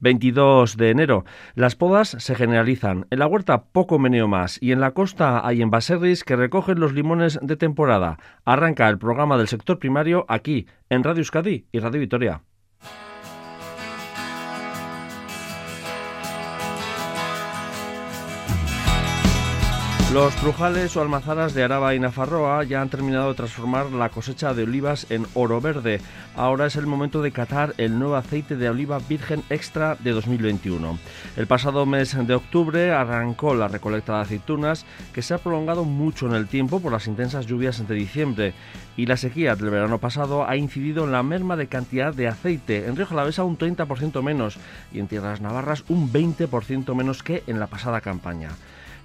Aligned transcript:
22 0.00 0.76
de 0.76 0.90
enero. 0.90 1.24
Las 1.54 1.76
podas 1.76 2.16
se 2.18 2.34
generalizan. 2.34 3.06
En 3.10 3.20
la 3.20 3.26
huerta 3.26 3.64
poco 3.64 3.98
meneo 3.98 4.28
más 4.28 4.58
y 4.60 4.72
en 4.72 4.80
la 4.80 4.92
costa 4.92 5.46
hay 5.46 5.62
envaserris 5.62 6.24
que 6.24 6.36
recogen 6.36 6.80
los 6.80 6.92
limones 6.92 7.38
de 7.40 7.56
temporada. 7.56 8.18
Arranca 8.44 8.88
el 8.88 8.98
programa 8.98 9.36
del 9.36 9.48
sector 9.48 9.78
primario 9.78 10.26
aquí 10.28 10.66
en 10.88 11.04
Radio 11.04 11.20
Euskadi 11.20 11.66
y 11.72 11.78
Radio 11.78 12.00
Vitoria. 12.00 12.42
Los 20.12 20.34
trujales 20.34 20.96
o 20.96 21.02
almazaras 21.02 21.54
de 21.54 21.62
Araba 21.62 21.94
y 21.94 22.00
Nafarroa 22.00 22.64
ya 22.64 22.82
han 22.82 22.88
terminado 22.88 23.28
de 23.28 23.36
transformar 23.36 23.92
la 23.92 24.08
cosecha 24.08 24.52
de 24.54 24.64
olivas 24.64 25.08
en 25.08 25.24
oro 25.34 25.60
verde. 25.60 26.00
Ahora 26.34 26.66
es 26.66 26.74
el 26.74 26.88
momento 26.88 27.22
de 27.22 27.30
catar 27.30 27.74
el 27.78 27.96
nuevo 27.96 28.16
aceite 28.16 28.56
de 28.56 28.68
oliva 28.68 28.98
virgen 28.98 29.44
extra 29.50 29.94
de 29.94 30.10
2021. 30.10 30.98
El 31.36 31.46
pasado 31.46 31.86
mes 31.86 32.16
de 32.26 32.34
octubre 32.34 32.90
arrancó 32.90 33.54
la 33.54 33.68
recolecta 33.68 34.16
de 34.16 34.22
aceitunas 34.22 34.84
que 35.14 35.22
se 35.22 35.32
ha 35.32 35.38
prolongado 35.38 35.84
mucho 35.84 36.26
en 36.26 36.34
el 36.34 36.48
tiempo 36.48 36.80
por 36.80 36.90
las 36.90 37.06
intensas 37.06 37.46
lluvias 37.46 37.78
entre 37.78 37.94
diciembre 37.94 38.52
y 38.96 39.06
la 39.06 39.16
sequía 39.16 39.54
del 39.54 39.70
verano 39.70 39.98
pasado 39.98 40.44
ha 40.44 40.56
incidido 40.56 41.04
en 41.04 41.12
la 41.12 41.22
merma 41.22 41.54
de 41.54 41.68
cantidad 41.68 42.12
de 42.12 42.26
aceite. 42.26 42.88
En 42.88 42.96
Río 42.96 43.06
Jalavesa 43.06 43.44
un 43.44 43.56
30% 43.56 44.24
menos 44.24 44.58
y 44.92 44.98
en 44.98 45.06
Tierras 45.06 45.40
Navarras 45.40 45.84
un 45.88 46.12
20% 46.12 46.96
menos 46.96 47.22
que 47.22 47.44
en 47.46 47.60
la 47.60 47.68
pasada 47.68 48.00
campaña 48.00 48.50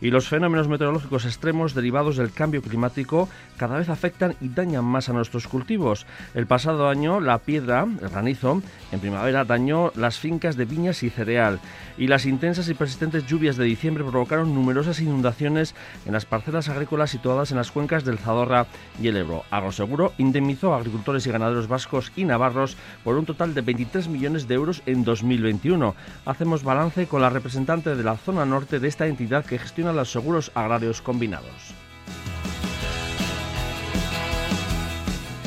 y 0.01 0.11
los 0.11 0.27
fenómenos 0.27 0.67
meteorológicos 0.67 1.25
extremos 1.25 1.73
derivados 1.73 2.17
del 2.17 2.31
cambio 2.31 2.61
climático 2.61 3.29
cada 3.57 3.77
vez 3.77 3.89
afectan 3.89 4.35
y 4.41 4.49
dañan 4.49 4.85
más 4.85 5.09
a 5.09 5.13
nuestros 5.13 5.47
cultivos. 5.47 6.05
El 6.33 6.47
pasado 6.47 6.89
año 6.89 7.19
la 7.19 7.39
piedra, 7.39 7.87
el 8.01 8.09
granizo, 8.09 8.61
en 8.91 8.99
primavera 8.99 9.45
dañó 9.45 9.91
las 9.95 10.19
fincas 10.19 10.55
de 10.55 10.65
viñas 10.65 11.03
y 11.03 11.09
cereal 11.09 11.59
y 11.97 12.07
las 12.07 12.25
intensas 12.25 12.69
y 12.69 12.73
persistentes 12.73 13.25
lluvias 13.25 13.57
de 13.57 13.65
diciembre 13.65 14.03
provocaron 14.03 14.53
numerosas 14.53 14.99
inundaciones 14.99 15.75
en 16.05 16.13
las 16.13 16.25
parcelas 16.25 16.69
agrícolas 16.69 17.09
situadas 17.09 17.51
en 17.51 17.57
las 17.57 17.71
cuencas 17.71 18.03
del 18.03 18.17
Zadorra 18.17 18.67
y 19.01 19.07
el 19.07 19.17
Ebro. 19.17 19.43
Agroseguro 19.51 20.13
indemnizó 20.17 20.73
a 20.73 20.77
agricultores 20.77 21.25
y 21.25 21.31
ganaderos 21.31 21.67
vascos 21.67 22.11
y 22.15 22.25
navarros 22.25 22.77
por 23.03 23.17
un 23.17 23.25
total 23.25 23.53
de 23.53 23.61
23 23.61 24.07
millones 24.07 24.47
de 24.47 24.55
euros 24.55 24.81
en 24.85 25.03
2021. 25.03 25.95
Hacemos 26.25 26.63
balance 26.63 27.07
con 27.07 27.21
la 27.21 27.29
representante 27.29 27.95
de 27.95 28.03
la 28.03 28.17
zona 28.17 28.45
norte 28.45 28.79
de 28.79 28.87
esta 28.87 29.07
entidad 29.07 29.45
que 29.45 29.59
gestiona 29.59 29.93
los 29.95 30.11
seguros 30.11 30.51
agrarios 30.53 31.01
combinados. 31.01 31.75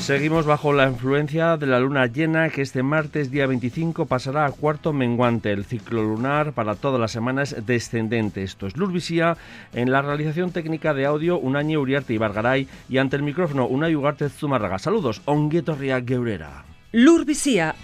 Seguimos 0.09 0.47
bajo 0.47 0.73
la 0.73 0.89
influencia 0.89 1.59
de 1.59 1.67
la 1.67 1.81
luna 1.81 2.07
llena 2.07 2.49
que 2.49 2.63
este 2.63 2.83
martes 2.83 3.31
día 3.31 3.47
25 3.47 4.07
pasará 4.07 4.47
a 4.47 4.53
cuarto 4.53 4.95
menguante. 4.95 5.53
El 5.53 5.67
ciclo 5.67 6.03
lunar 6.03 6.55
para 6.55 6.77
todas 6.77 6.99
las 6.99 7.13
semanas 7.13 7.53
es 7.53 7.67
descendente. 7.67 8.43
Esto 8.43 8.67
es 8.67 8.79
Lurvisía 8.79 9.37
en 9.75 9.93
la 9.93 10.01
realización 10.01 10.51
técnica 10.51 10.95
de 10.95 11.05
audio 11.05 11.39
Unañe 11.39 11.77
Uriarte 11.77 12.15
y 12.15 12.17
Bargaray 12.17 12.67
y 12.89 12.97
ante 12.97 13.17
el 13.17 13.23
micrófono 13.23 13.67
Unai 13.67 13.95
Ugarte 13.97 14.31
Zumarraga. 14.31 14.79
Saludos, 14.79 15.21
onguetorria 15.27 16.03
geurera. 16.03 16.65
Lurvisía 16.91 17.75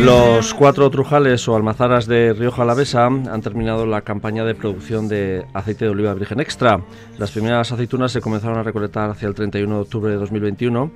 Los 0.00 0.52
cuatro 0.52 0.90
trujales 0.90 1.48
o 1.48 1.56
almazaras 1.56 2.06
de 2.06 2.34
Rioja 2.34 2.62
Alavesa 2.62 3.06
han 3.06 3.40
terminado 3.40 3.86
la 3.86 4.02
campaña 4.02 4.44
de 4.44 4.54
producción 4.54 5.08
de 5.08 5.46
aceite 5.54 5.86
de 5.86 5.90
oliva 5.90 6.12
virgen 6.12 6.38
extra. 6.38 6.80
Las 7.18 7.30
primeras 7.30 7.72
aceitunas 7.72 8.12
se 8.12 8.20
comenzaron 8.20 8.58
a 8.58 8.62
recolectar 8.62 9.10
hacia 9.10 9.26
el 9.26 9.34
31 9.34 9.74
de 9.74 9.80
octubre 9.80 10.12
de 10.12 10.18
2021 10.18 10.90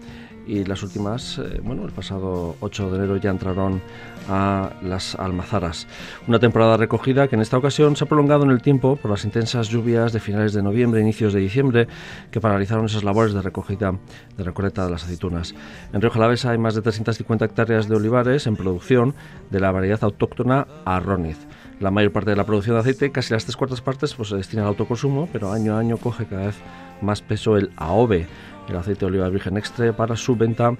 y 0.46 0.64
las 0.64 0.82
últimas, 0.82 1.38
eh, 1.38 1.60
bueno, 1.62 1.84
el 1.84 1.92
pasado 1.92 2.56
8 2.60 2.90
de 2.90 2.96
enero 2.96 3.16
ya 3.16 3.30
entraron 3.30 3.80
a 4.28 4.70
las 4.82 5.14
almazaras. 5.14 5.86
Una 6.26 6.38
temporada 6.38 6.76
recogida 6.76 7.28
que 7.28 7.36
en 7.36 7.42
esta 7.42 7.58
ocasión 7.58 7.96
se 7.96 8.04
ha 8.04 8.08
prolongado 8.08 8.44
en 8.44 8.50
el 8.50 8.62
tiempo 8.62 8.96
por 8.96 9.10
las 9.10 9.24
intensas 9.24 9.68
lluvias 9.68 10.12
de 10.12 10.20
finales 10.20 10.52
de 10.52 10.62
noviembre, 10.62 11.00
inicios 11.00 11.32
de 11.32 11.40
diciembre, 11.40 11.88
que 12.30 12.40
paralizaron 12.40 12.86
esas 12.86 13.04
labores 13.04 13.34
de 13.34 13.42
recogida, 13.42 13.94
de 14.36 14.44
recolecta 14.44 14.84
de 14.84 14.90
las 14.90 15.04
aceitunas. 15.04 15.54
En 15.92 16.00
Río 16.00 16.10
Jalavesa 16.10 16.50
hay 16.50 16.58
más 16.58 16.74
de 16.74 16.82
350 16.82 17.44
hectáreas 17.44 17.88
de 17.88 17.96
olivares 17.96 18.46
en 18.46 18.56
producción 18.56 19.14
de 19.50 19.60
la 19.60 19.72
variedad 19.72 20.02
autóctona 20.04 20.66
Arroniz. 20.84 21.38
La 21.80 21.90
mayor 21.90 22.12
parte 22.12 22.30
de 22.30 22.36
la 22.36 22.44
producción 22.44 22.76
de 22.76 22.80
aceite, 22.80 23.10
casi 23.10 23.32
las 23.32 23.44
tres 23.44 23.56
cuartas 23.56 23.80
partes, 23.80 24.14
pues 24.14 24.28
se 24.28 24.36
destina 24.36 24.62
al 24.62 24.68
autoconsumo, 24.68 25.28
pero 25.32 25.50
año 25.50 25.76
a 25.76 25.78
año 25.78 25.96
coge 25.96 26.26
cada 26.26 26.46
vez 26.46 26.56
más 27.00 27.22
peso 27.22 27.56
el 27.56 27.70
AOVE, 27.76 28.26
el 28.70 28.76
aceite 28.76 29.00
de 29.00 29.06
oliva 29.06 29.28
virgen 29.28 29.56
extra 29.56 29.92
para 29.92 30.16
su 30.16 30.36
venta 30.36 30.72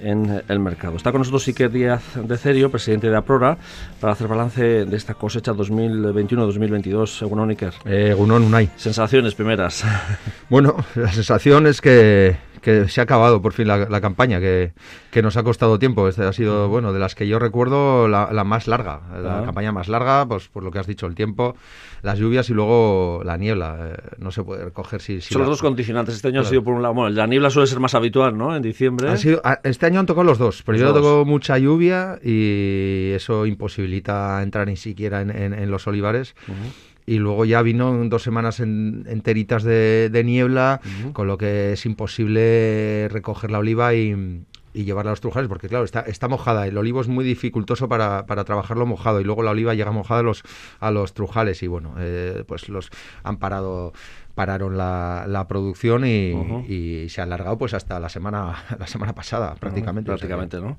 en 0.00 0.42
el 0.48 0.60
mercado. 0.60 0.96
Está 0.96 1.10
con 1.10 1.20
nosotros 1.20 1.46
Iker 1.48 1.70
Díaz 1.70 2.02
de 2.14 2.36
Cerio, 2.36 2.70
presidente 2.70 3.10
de 3.10 3.16
APRORA, 3.16 3.58
para 4.00 4.12
hacer 4.12 4.28
balance 4.28 4.62
de 4.84 4.96
esta 4.96 5.14
cosecha 5.14 5.52
2021-2022. 5.52 7.06
Según 7.06 7.50
Iker. 7.50 7.74
Eh, 7.84 8.14
Unai. 8.14 8.70
Sensaciones 8.76 9.34
primeras. 9.34 9.84
Bueno, 10.48 10.76
la 10.94 11.12
sensación 11.12 11.66
es 11.66 11.82
que 11.82 12.36
que 12.60 12.88
se 12.88 13.00
ha 13.00 13.04
acabado 13.04 13.40
por 13.42 13.52
fin 13.52 13.68
la, 13.68 14.00
campaña, 14.00 14.40
que, 14.40 14.72
nos 15.22 15.36
ha 15.36 15.42
costado 15.42 15.78
tiempo. 15.78 16.08
Este 16.08 16.22
ha 16.22 16.32
sido, 16.32 16.68
bueno, 16.68 16.92
de 16.92 16.98
las 16.98 17.14
que 17.14 17.26
yo 17.26 17.38
recuerdo, 17.38 18.08
la, 18.08 18.44
más 18.44 18.68
larga. 18.68 19.00
La 19.22 19.42
campaña 19.44 19.72
más 19.72 19.88
larga, 19.88 20.26
pues 20.26 20.48
por 20.48 20.62
lo 20.62 20.70
que 20.70 20.78
has 20.78 20.86
dicho, 20.86 21.06
el 21.06 21.14
tiempo, 21.14 21.56
las 22.02 22.18
lluvias 22.18 22.48
y 22.50 22.54
luego 22.54 23.22
la 23.24 23.36
niebla. 23.36 23.76
Eh, 23.80 23.96
no 24.18 24.30
se 24.30 24.42
puede 24.42 24.64
recoger 24.64 25.00
si... 25.00 25.20
Son 25.20 25.40
los 25.40 25.50
dos 25.50 25.62
condicionantes. 25.62 26.16
Este 26.16 26.28
año 26.28 26.40
ha 26.40 26.44
sido 26.44 26.62
por 26.62 26.74
un 26.74 26.82
lado... 26.82 26.94
Bueno, 26.94 27.10
la 27.10 27.26
niebla 27.26 27.50
suele 27.50 27.66
ser 27.66 27.80
más 27.80 27.94
habitual, 27.94 28.36
¿no? 28.36 28.54
En 28.54 28.62
diciembre. 28.62 29.08
Ha 29.08 29.16
sido, 29.16 29.42
este 29.64 29.86
año 29.86 30.00
han 30.00 30.06
tocado 30.06 30.24
los 30.24 30.38
dos, 30.38 30.62
pero 30.64 30.78
yo 30.78 30.92
tocó 30.92 31.24
mucha 31.24 31.58
lluvia 31.58 32.18
y 32.22 33.12
eso 33.14 33.46
imposibilita 33.46 34.42
entrar 34.42 34.66
ni 34.66 34.76
siquiera 34.76 35.20
en, 35.20 35.70
los 35.70 35.86
olivares 35.86 36.34
y 37.08 37.18
luego 37.18 37.46
ya 37.46 37.62
vino 37.62 38.04
dos 38.04 38.22
semanas 38.22 38.60
enteritas 38.60 39.62
de, 39.62 40.22
niebla, 40.26 40.82
con 41.14 41.26
lo 41.26 41.38
que 41.38 41.72
es 41.72 41.86
imposible 41.86 43.08
recoger 43.10 43.50
la 43.50 43.60
oliva 43.60 43.94
y, 43.94 44.44
llevarla 44.74 45.10
a 45.10 45.14
los 45.14 45.20
trujales, 45.20 45.48
porque 45.48 45.68
claro, 45.68 45.84
está, 45.84 46.00
está 46.02 46.28
mojada. 46.28 46.66
El 46.68 46.78
olivo 46.78 47.00
es 47.00 47.08
muy 47.08 47.24
dificultoso 47.24 47.88
para, 47.88 48.26
para, 48.26 48.44
trabajarlo 48.44 48.86
mojado 48.86 49.20
y 49.20 49.24
luego 49.24 49.42
la 49.42 49.50
oliva 49.50 49.74
llega 49.74 49.90
mojada 49.90 50.20
a 50.20 50.22
los, 50.22 50.44
a 50.78 50.92
los 50.92 51.14
trujales 51.14 51.62
y 51.64 51.66
bueno, 51.66 51.94
eh, 51.98 52.44
pues 52.46 52.68
los 52.68 52.90
han 53.24 53.38
parado 53.38 53.92
pararon 54.38 54.78
la, 54.78 55.24
la 55.26 55.48
producción 55.48 56.04
y, 56.06 57.08
se 57.08 57.20
ha 57.20 57.24
alargado 57.24 57.58
pues 57.58 57.74
hasta 57.74 57.98
la 57.98 58.08
semana 58.08 58.54
la 58.78 58.86
semana 58.86 59.12
pasada 59.12 59.56
prácticamente. 59.56 60.06
prácticamente, 60.06 60.60
¿no? 60.60 60.78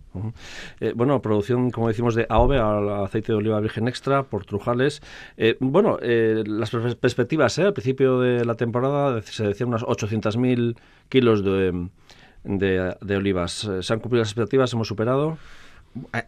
Eh, 0.80 0.94
bueno, 0.96 1.22
producción, 1.22 1.70
como 1.70 1.90
decimos, 1.90 2.16
de 2.16 2.26
AOVE, 2.30 2.58
aceite 3.04 3.34
de 3.34 3.38
oliva 3.38 3.60
virgen 3.60 3.90
extra 3.90 4.24
por 4.24 4.46
Trujales. 4.46 5.02
Eh, 5.36 5.58
bueno, 5.60 5.98
eh, 6.02 6.44
las 6.48 6.72
perspectivas, 6.72 7.60
al 7.60 7.74
principio 7.74 8.22
de 8.22 8.46
la 8.46 8.56
temporada 8.56 9.22
se 9.24 9.46
decían 9.46 9.68
unas 9.68 9.84
800.000 9.84 10.78
kilos 11.10 11.44
de, 11.44 11.90
de, 12.46 12.96
de 13.02 13.18
olivas. 13.18 13.70
¿Se 13.82 13.94
han 13.94 14.00
cumplido 14.00 14.22
las 14.22 14.30
expectativas? 14.30 14.72
¿Hemos 14.72 14.88
superado? 14.88 15.38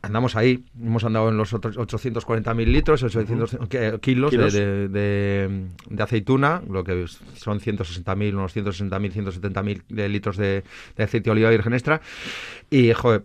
Andamos 0.02 0.36
ahí, 0.36 0.64
hemos 0.82 1.04
andado 1.04 1.30
en 1.30 1.38
los 1.38 1.54
840.000 1.54 2.66
litros, 2.66 3.04
800 3.04 3.58
kilos 4.02 4.32
de, 4.32 4.88
de, 4.90 6.04
aceituna, 6.04 6.62
lo 6.68 6.84
que 6.84 7.06
son 7.36 7.60
160.000, 7.60 8.34
unos 8.34 8.56
160.000, 8.56 9.14
170.000 9.14 10.08
litros 10.10 10.38
de, 10.38 10.64
aceite 10.98 11.26
de 11.26 11.32
oliva 11.32 11.50
virgen 11.52 11.74
extra. 11.74 12.02
Y, 12.70 12.92
joder, 12.94 13.24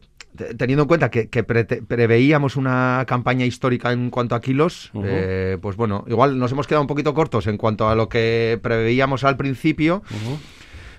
teniendo 0.57 0.83
en 0.83 0.89
cuenta 0.89 1.11
que, 1.11 1.27
preveíamos 1.45 2.57
una 2.57 3.05
campaña 3.07 3.45
histórica 3.45 3.93
en 3.93 4.11
cuanto 4.11 4.35
a 4.35 4.41
kilos, 4.41 4.91
eh, 5.03 5.59
pues 5.61 5.77
bueno, 5.77 6.05
igual 6.07 6.39
nos 6.39 6.53
hemos 6.53 6.67
quedado 6.67 6.83
un 6.83 6.89
poquito 6.89 7.15
cortos 7.15 7.47
en 7.47 7.57
cuanto 7.57 7.89
a 7.89 7.95
lo 7.95 8.09
que 8.09 8.59
preveíamos 8.63 9.25
al 9.25 9.37
principio. 9.37 10.03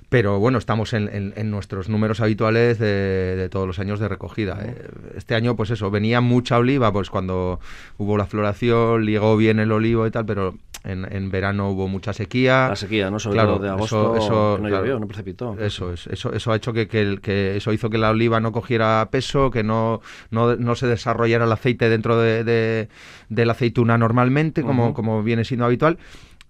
Pero 0.10 0.40
bueno, 0.40 0.58
estamos 0.58 0.94
en, 0.94 1.52
nuestros 1.52 1.90
números 1.90 2.22
habituales 2.22 2.80
de, 2.80 3.50
todos 3.52 3.68
los 3.68 3.80
años 3.80 4.00
de 4.00 4.08
recogida. 4.08 4.58
Eh, 4.64 4.90
este 5.18 5.36
año, 5.36 5.56
pues 5.58 5.70
eso, 5.70 5.92
venía 5.92 6.22
mucha 6.22 6.58
oliva, 6.58 6.94
pues 6.94 7.10
cuando 7.10 7.60
hubo 7.98 8.18
la 8.18 8.26
floración, 8.26 9.06
llegó 9.06 9.36
bien 9.36 9.60
el 9.60 9.72
olivo 9.72 10.08
y 10.08 10.12
tal, 10.12 10.26
pero 10.26 10.56
en, 10.86 11.30
verano 11.30 11.72
hubo 11.72 11.90
mucha 11.90 12.14
sequía. 12.14 12.70
La 12.70 12.76
sequía, 12.78 13.12
¿no? 13.12 13.20
Sobre 13.20 13.40
todo 13.40 13.60
de 13.60 13.70
agosto 13.70 14.16
eso, 14.16 14.58
no 14.62 14.70
llovió, 14.70 14.98
no 14.98 15.08
precipitó. 15.08 15.58
Eso 15.60 15.92
es, 15.92 16.08
eso, 16.08 16.32
eso 16.32 16.52
ha 16.54 16.56
hecho 16.56 16.72
que, 16.72 16.88
que, 16.88 17.58
eso 17.58 17.74
hizo 17.74 17.90
que 17.90 17.98
la 17.98 18.12
oliva 18.12 18.40
no 18.40 18.54
cogiera 18.54 19.10
peso, 19.12 19.52
que 19.52 19.64
no, 19.64 20.02
no, 20.32 20.76
se 20.76 20.88
desarrollara 20.88 21.44
el 21.44 21.52
aceite 21.52 21.90
dentro 21.90 22.18
de, 22.18 22.46
de, 22.46 23.46
la 23.46 23.52
aceituna 23.52 23.98
normalmente, 23.98 24.64
como, 24.64 24.94
como 24.94 25.22
viene 25.22 25.44
siendo 25.44 25.66
habitual 25.66 25.98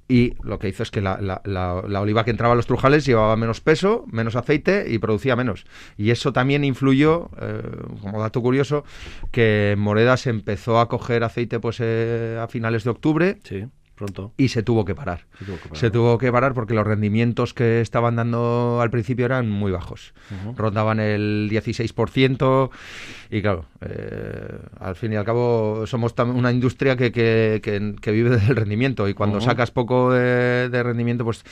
y 0.07 0.36
lo 0.42 0.57
que 0.57 0.69
hizo 0.69 0.83
es 0.83 0.92
que 0.92 1.01
la, 1.01 1.19
la, 1.19 1.42
la, 1.44 2.01
oliva 2.01 2.24
que 2.24 2.31
entraba 2.31 2.54
a 2.54 2.56
los 2.56 2.65
trujales 2.65 3.06
llevaba 3.06 3.36
menos 3.36 3.59
peso, 3.59 4.06
menos 4.09 4.36
aceite 4.36 4.86
y 4.88 5.00
producía 5.00 5.36
menos. 5.36 5.65
Y 5.98 6.12
eso 6.12 6.31
también 6.31 6.63
influyó, 6.63 7.30
eh, 7.42 7.62
como 8.01 8.21
dato 8.21 8.42
curioso, 8.42 8.86
que 9.31 9.75
Moreda 9.77 10.15
se 10.15 10.30
empezó 10.30 10.80
a 10.80 10.88
coger 10.88 11.24
aceite 11.24 11.59
pues 11.59 11.77
eh, 11.81 12.39
a 12.42 12.48
finales 12.48 12.86
de 12.86 12.89
octubre. 12.89 13.38
Sí. 13.44 13.65
Pronto. 13.97 14.31
Y 14.38 14.49
se 14.49 14.61
tuvo 14.61 14.85
que 14.85 14.94
parar. 14.94 15.25
Se 15.73 15.89
tuvo 15.89 16.19
que 16.19 16.31
parar, 16.31 16.53
porque 16.53 16.75
los 16.75 16.85
rendimientos 16.85 17.55
que 17.55 17.81
estaban 17.81 18.15
dando 18.15 18.79
al 18.79 18.91
principio 18.91 19.25
eran 19.25 19.49
muy 19.49 19.71
bajos. 19.71 20.13
Rondaban 20.55 20.99
el 20.99 21.49
16%, 21.51 22.69
y 23.31 23.41
claro, 23.41 23.65
eh, 23.81 24.59
al 24.79 24.95
fin 24.95 25.13
y 25.13 25.15
al 25.15 25.25
cabo 25.25 25.88
somos 25.88 26.13
una 26.19 26.51
industria 26.51 26.95
que, 26.95 27.11
que, 27.11 27.59
que, 27.99 28.11
vive 28.11 28.38
del 28.38 28.55
rendimiento 28.55 29.09
y 29.09 29.15
cuando 29.15 29.41
sacas 29.41 29.71
poco 29.71 30.13
de, 30.13 30.83
rendimiento 30.83 31.25
pues 31.25 31.44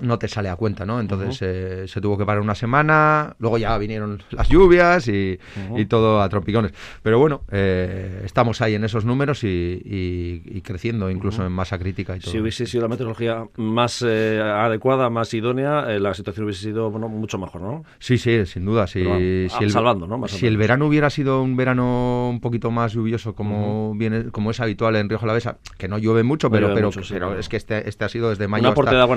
no 0.00 0.18
te 0.18 0.28
sale 0.28 0.48
a 0.48 0.56
cuenta, 0.56 0.84
¿no? 0.84 1.00
Entonces 1.00 1.38
eh, 1.42 1.88
se 1.88 2.00
tuvo 2.00 2.18
que 2.18 2.24
parar 2.24 2.42
una 2.42 2.54
semana, 2.54 3.34
luego 3.38 3.58
ya 3.58 3.76
vinieron 3.78 4.22
las 4.30 4.48
lluvias 4.48 5.08
y, 5.08 5.38
y 5.76 5.86
todo 5.86 6.20
a 6.20 6.28
tropicones. 6.28 6.72
Pero 7.02 7.18
bueno, 7.18 7.42
eh, 7.50 8.22
estamos 8.24 8.60
ahí 8.60 8.74
en 8.74 8.84
esos 8.84 9.04
números 9.04 9.44
y, 9.44 9.82
y, 9.84 10.60
creciendo 10.62 11.10
incluso 11.10 11.46
en 11.46 11.52
masa 11.52 11.78
crítica 11.78 12.16
y 12.16 12.20
todo. 12.20 12.32
Si 12.32 12.40
hubiese 12.40 12.66
sido 12.66 12.82
la 12.82 12.88
meteorología 12.88 13.44
más 13.56 14.02
adecuada, 14.02 15.10
más 15.10 15.32
idónea, 15.32 15.82
la 15.98 16.14
situación 16.14 16.44
hubiese 16.44 16.62
sido 16.62 16.90
bueno, 16.90 17.08
mucho 17.08 17.38
mejor, 17.38 17.60
¿no? 17.60 17.84
Sí, 17.98 18.18
sí, 18.18 18.44
sin 18.46 18.64
duda. 18.64 18.86
Si, 18.86 19.02
si 19.02 19.64
el, 19.64 19.70
salvando, 19.70 20.06
¿no? 20.06 20.26
si 20.26 20.46
el 20.46 20.56
verano 20.56 20.86
hubiera 20.86 21.10
sido 21.10 21.42
un 21.42 21.56
verano 21.56 22.28
un 22.30 22.40
poquito 22.40 22.70
más 22.70 22.92
lluvioso 22.92 23.34
como 23.34 23.94
viene, 23.94 24.30
como 24.30 24.50
es 24.50 24.60
habitual 24.60 24.96
en 24.96 25.08
Río 25.08 25.18
Jalavesa, 25.18 25.58
que 25.78 25.88
no 25.88 25.98
llueve 25.98 26.22
mucho, 26.22 26.50
pero, 26.50 26.74
pero, 26.74 26.90
es 27.38 27.48
que 27.48 27.56
este, 27.56 27.88
este 27.88 28.04
ha 28.04 28.08
sido 28.08 28.30
desde 28.30 28.48
mayo. 28.48 28.68
aporte 28.68 28.94
de 28.94 29.00
agua 29.00 29.16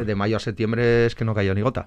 De 0.00 0.14
mayo 0.14 0.36
a 0.36 0.40
septiembre 0.40 1.06
es 1.06 1.14
que 1.14 1.24
no 1.24 1.34
cayó 1.34 1.54
ni 1.54 1.62
gota. 1.62 1.84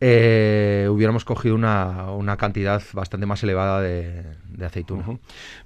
Eh, 0.00 0.88
hubiéramos 0.90 1.24
cogido 1.24 1.54
una, 1.54 2.10
una, 2.12 2.36
cantidad 2.36 2.82
bastante 2.92 3.26
más 3.26 3.42
elevada 3.42 3.80
de, 3.80 4.24
de 4.48 4.66
aceituna. 4.66 5.04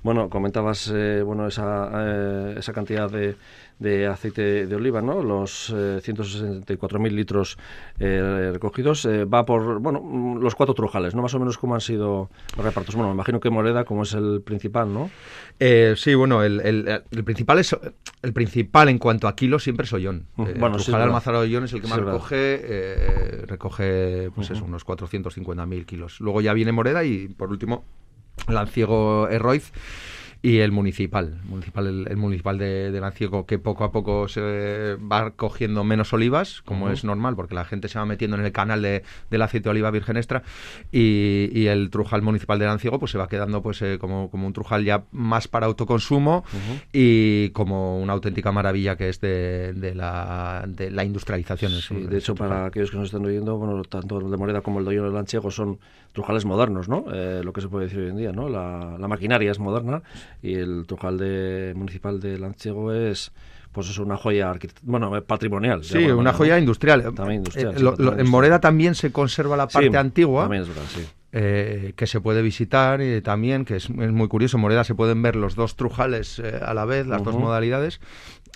Bueno, 0.03 0.29
comentabas 0.29 0.91
eh, 0.95 1.23
bueno 1.25 1.47
esa, 1.47 1.91
eh, 1.95 2.55
esa 2.59 2.73
cantidad 2.73 3.11
de 3.11 3.37
de 3.81 4.07
aceite 4.07 4.67
de 4.67 4.77
oliva, 4.77 5.01
¿no? 5.01 5.23
Los 5.23 5.71
eh, 5.71 6.01
164.000 6.05 7.11
litros 7.11 7.59
eh, 7.99 8.51
recogidos. 8.53 9.07
Eh, 9.07 9.25
va 9.25 9.47
por, 9.47 9.81
bueno, 9.81 10.03
mm, 10.03 10.39
los 10.39 10.55
cuatro 10.55 10.75
trujales, 10.75 11.15
¿no? 11.15 11.23
Más 11.23 11.35
o 11.35 11.39
menos 11.39 11.57
cómo 11.57 11.75
han 11.75 11.81
sido 11.81 12.31
los 12.57 12.65
repartos. 12.65 12.95
Bueno, 12.95 13.09
me 13.09 13.15
imagino 13.15 13.41
que 13.41 13.49
Moreda 13.49 13.85
como 13.85 14.03
es 14.03 14.13
el 14.13 14.43
principal, 14.43 14.93
¿no? 14.93 15.11
Eh, 15.59 15.95
sí, 15.97 16.15
bueno, 16.15 16.43
el, 16.43 16.61
el, 16.61 17.25
principal 17.25 17.59
es 17.59 17.75
el 18.23 18.33
principal 18.35 18.91
en 18.91 18.99
cuanto 18.99 19.27
a 19.27 19.35
kilos 19.35 19.65
siempre 19.65 19.85
es 19.85 19.93
Ollón. 19.95 20.27
bueno, 20.37 20.77
el 20.77 20.85
Trujal 20.85 21.03
Almazara 21.03 21.39
Ollón 21.39 21.65
es 21.65 21.73
el 21.73 21.81
que 21.81 21.89
más 21.89 21.99
recoge, 21.99 23.47
recoge 23.47 24.31
pues 24.35 24.51
eso, 24.51 24.65
unos 24.65 24.87
450.000 24.87 25.87
kilos. 25.87 26.21
Luego 26.21 26.43
ya 26.43 26.53
viene 26.53 26.73
Moreda 26.73 27.03
y 27.03 27.29
por 27.29 27.51
último 27.51 27.85
Lanciego 28.47 29.29
Herroiz 29.29 29.73
y 30.43 30.59
el 30.59 30.73
municipal, 30.73 31.39
municipal 31.45 32.07
el, 32.09 32.17
municipal 32.17 32.57
de, 32.57 32.91
de, 32.91 33.01
Lanciego, 33.01 33.45
que 33.45 33.59
poco 33.59 33.85
a 33.85 33.93
poco 33.93 34.27
se 34.27 34.97
va 34.97 35.33
cogiendo 35.33 35.85
menos 35.85 36.13
olivas, 36.15 36.63
como 36.63 36.89
es 36.89 37.05
normal, 37.05 37.37
porque 37.37 37.55
la 37.55 37.67
gente 37.67 37.89
se 37.89 37.99
va 37.99 38.07
metiendo 38.07 38.39
en 38.39 38.47
el 38.47 38.53
canal 38.53 38.81
de, 38.81 39.03
del 39.31 39.43
aceite 39.43 39.65
de 39.65 39.71
oliva 39.71 39.91
virgen 39.91 40.17
extra, 40.17 40.43
y, 40.91 41.51
y, 41.53 41.67
el 41.67 41.91
trujal 41.91 42.23
municipal 42.23 42.59
de 42.59 42.65
Lanciego 42.65 42.99
pues 42.99 43.13
se 43.13 43.19
va 43.19 43.29
quedando 43.29 43.63
pues 43.63 43.83
eh, 43.83 43.99
como, 44.01 44.31
como 44.31 44.47
un 44.47 44.53
trujal 44.55 44.85
ya 44.85 45.05
más 45.13 45.47
para 45.47 45.67
autoconsumo 45.67 46.45
y 46.93 47.51
como 47.51 48.01
una 48.01 48.15
auténtica 48.15 48.51
maravilla 48.51 48.97
que 48.97 49.11
es 49.11 49.21
de, 49.21 49.75
de 49.75 49.95
la, 49.95 50.65
de 50.67 50.91
la 50.91 51.05
industrialización. 51.05 51.73
de 52.09 52.19
hecho, 52.19 52.35
para 52.35 52.67
aquellos 52.67 52.91
que 52.91 52.97
nos 52.97 53.07
están 53.07 53.27
oyendo, 53.27 53.59
bueno, 53.59 53.83
tanto 53.85 54.19
el 54.19 54.31
de 54.31 54.37
Moreda 54.37 54.63
como 54.63 54.81
el 54.81 54.87
de 54.87 55.01
de 55.01 55.11
Lanciego 55.11 55.51
son 55.51 55.79
trujales 56.13 56.45
modernos, 56.45 56.89
¿no? 56.89 57.05
Eh, 57.13 57.43
lo 57.45 57.53
que 57.53 57.61
se 57.61 57.69
puede 57.69 57.87
decir 57.87 58.01
hoy 58.01 58.11
en 58.11 58.17
día, 58.17 58.33
¿no? 58.33 58.49
La, 58.49 58.97
la 58.99 59.09
maquinaria 59.09 59.51
es 59.51 59.59
moderna 59.59 60.03
y 60.43 60.55
el 60.55 60.87
Trujal 60.87 61.19
de, 61.19 61.73
municipal 61.77 62.21
de 62.21 62.39
Lanciego 62.39 62.93
es 62.93 63.33
pues 63.73 63.89
es 63.89 63.99
una 63.99 64.17
joya 64.17 64.53
bueno 64.83 65.17
eh, 65.17 65.23
patrimonial 65.23 65.85
sí 65.85 65.99
una 65.99 66.33
joya 66.33 66.59
industrial, 66.59 67.15
también 67.15 67.39
industrial, 67.39 67.77
eh, 67.77 68.15
en 68.19 68.29
Moreda 68.29 68.61
también 68.61 68.95
se 68.95 69.13
conserva 69.13 69.57
la 69.57 69.69
parte 69.69 69.97
antigua 69.97 70.43
también 70.43 70.63
es 70.63 70.69
verdad, 70.69 70.83
sí. 70.89 71.07
Eh, 71.33 71.93
que 71.95 72.09
se 72.09 72.21
puede 72.21 72.43
visitar 72.43 73.01
y 73.01 73.21
también, 73.21 73.65
que 73.65 73.77
es, 73.77 73.89
muy 73.89 74.27
curioso, 74.27 74.57
en 74.57 74.63
Moreda 74.63 74.83
se 74.83 74.97
pueden 74.97 75.23
ver 75.23 75.37
los 75.37 75.55
dos 75.55 75.77
trujales 75.77 76.41
a 76.41 76.75
la 76.75 76.85
vez, 76.85 77.07
las 77.07 77.23
dos 77.23 77.37
modalidades, 77.37 78.01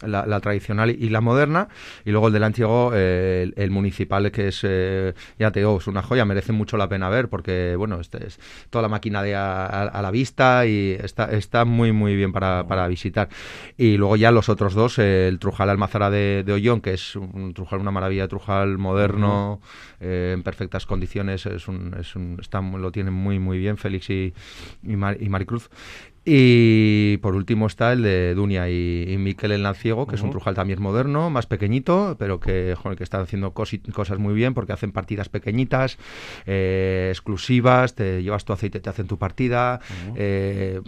la, 0.02 0.41
tradicional 0.41 0.91
y 0.91 1.08
la 1.08 1.20
moderna, 1.20 1.69
y 2.05 2.11
luego 2.11 2.29
el 2.29 2.32
del 2.32 2.44
antiguo, 2.44 2.91
eh, 2.94 3.50
el, 3.56 3.70
municipal, 3.70 4.31
que 4.31 4.49
es, 4.49 4.61
eh, 4.62 5.14
ya 5.38 5.50
te 5.50 5.61
digo, 5.61 5.79
es 5.79 5.87
una 5.87 6.02
joya, 6.02 6.25
merece 6.25 6.52
mucho 6.52 6.76
la 6.76 6.88
pena 6.88 7.08
ver, 7.08 7.29
porque, 7.29 7.75
bueno, 7.76 8.00
este 8.00 8.26
es 8.26 8.38
toda 8.70 8.82
la 8.82 8.88
máquina 8.88 9.23
de 9.23 9.35
a, 9.35 10.00
la 10.02 10.11
vista 10.11 10.67
y 10.67 10.96
está, 11.00 11.31
está 11.31 11.64
muy, 11.64 11.93
muy 11.93 12.17
bien 12.17 12.32
para, 12.32 12.67
para 12.67 12.87
visitar. 12.88 13.29
Y 13.76 13.96
luego 13.96 14.17
ya 14.17 14.31
los 14.31 14.49
otros 14.49 14.75
dos, 14.75 14.99
el 14.99 15.38
Trujal 15.38 15.70
Almazara 15.70 16.11
de, 16.11 16.43
de 16.44 16.52
Ollón, 16.52 16.81
que 16.81 16.94
es 16.94 17.17
un 17.17 17.55
Trujal, 17.55 17.81
una 17.81 17.90
maravilla, 17.90 18.29
Trujal 18.29 18.79
moderno, 18.79 19.61
eh, 20.00 20.32
en 20.35 20.43
perfectas 20.43 20.87
condiciones, 20.87 21.47
es 21.47 21.69
un, 21.69 21.94
es 21.99 22.14
un, 22.17 22.38
está, 22.40 22.61
lo 22.61 22.93
tienen 22.93 23.14
muy, 23.14 23.38
muy 23.38 23.58
bien 23.58 23.76
Félix 23.76 24.11
y, 24.11 24.35
y, 24.82 24.93
y 24.93 25.29
Maricruz. 25.29 25.70
Y 26.26 27.19
por 27.19 27.35
último 27.35 27.67
está 27.67 27.93
el 27.93 28.03
de 28.03 28.35
Dunia 28.35 28.71
y, 28.71 29.15
Miquel 29.19 29.53
el 29.53 29.62
Lanciego, 29.62 30.06
que 30.06 30.17
es 30.17 30.23
un 30.23 30.31
trujal 30.31 30.55
también 30.55 30.81
moderno, 30.81 31.29
más 31.29 31.47
pequeñito, 31.47 32.17
pero 32.19 32.41
que, 32.41 32.75
joder, 32.81 32.97
que 32.97 33.05
están 33.05 33.21
haciendo 33.21 33.53
cosas 33.53 34.19
muy 34.19 34.32
bien 34.32 34.55
porque 34.55 34.73
hacen 34.73 34.91
partidas 34.91 35.29
pequeñitas, 35.29 35.99
eh, 36.47 37.09
exclusivas, 37.11 37.94
te 37.94 38.23
llevas 38.23 38.47
tu 38.47 38.55
aceite, 38.55 38.81
te 38.81 38.88
hacen 38.88 39.06
tu 39.06 39.19
partida, 39.19 39.81
eh, 40.17 40.81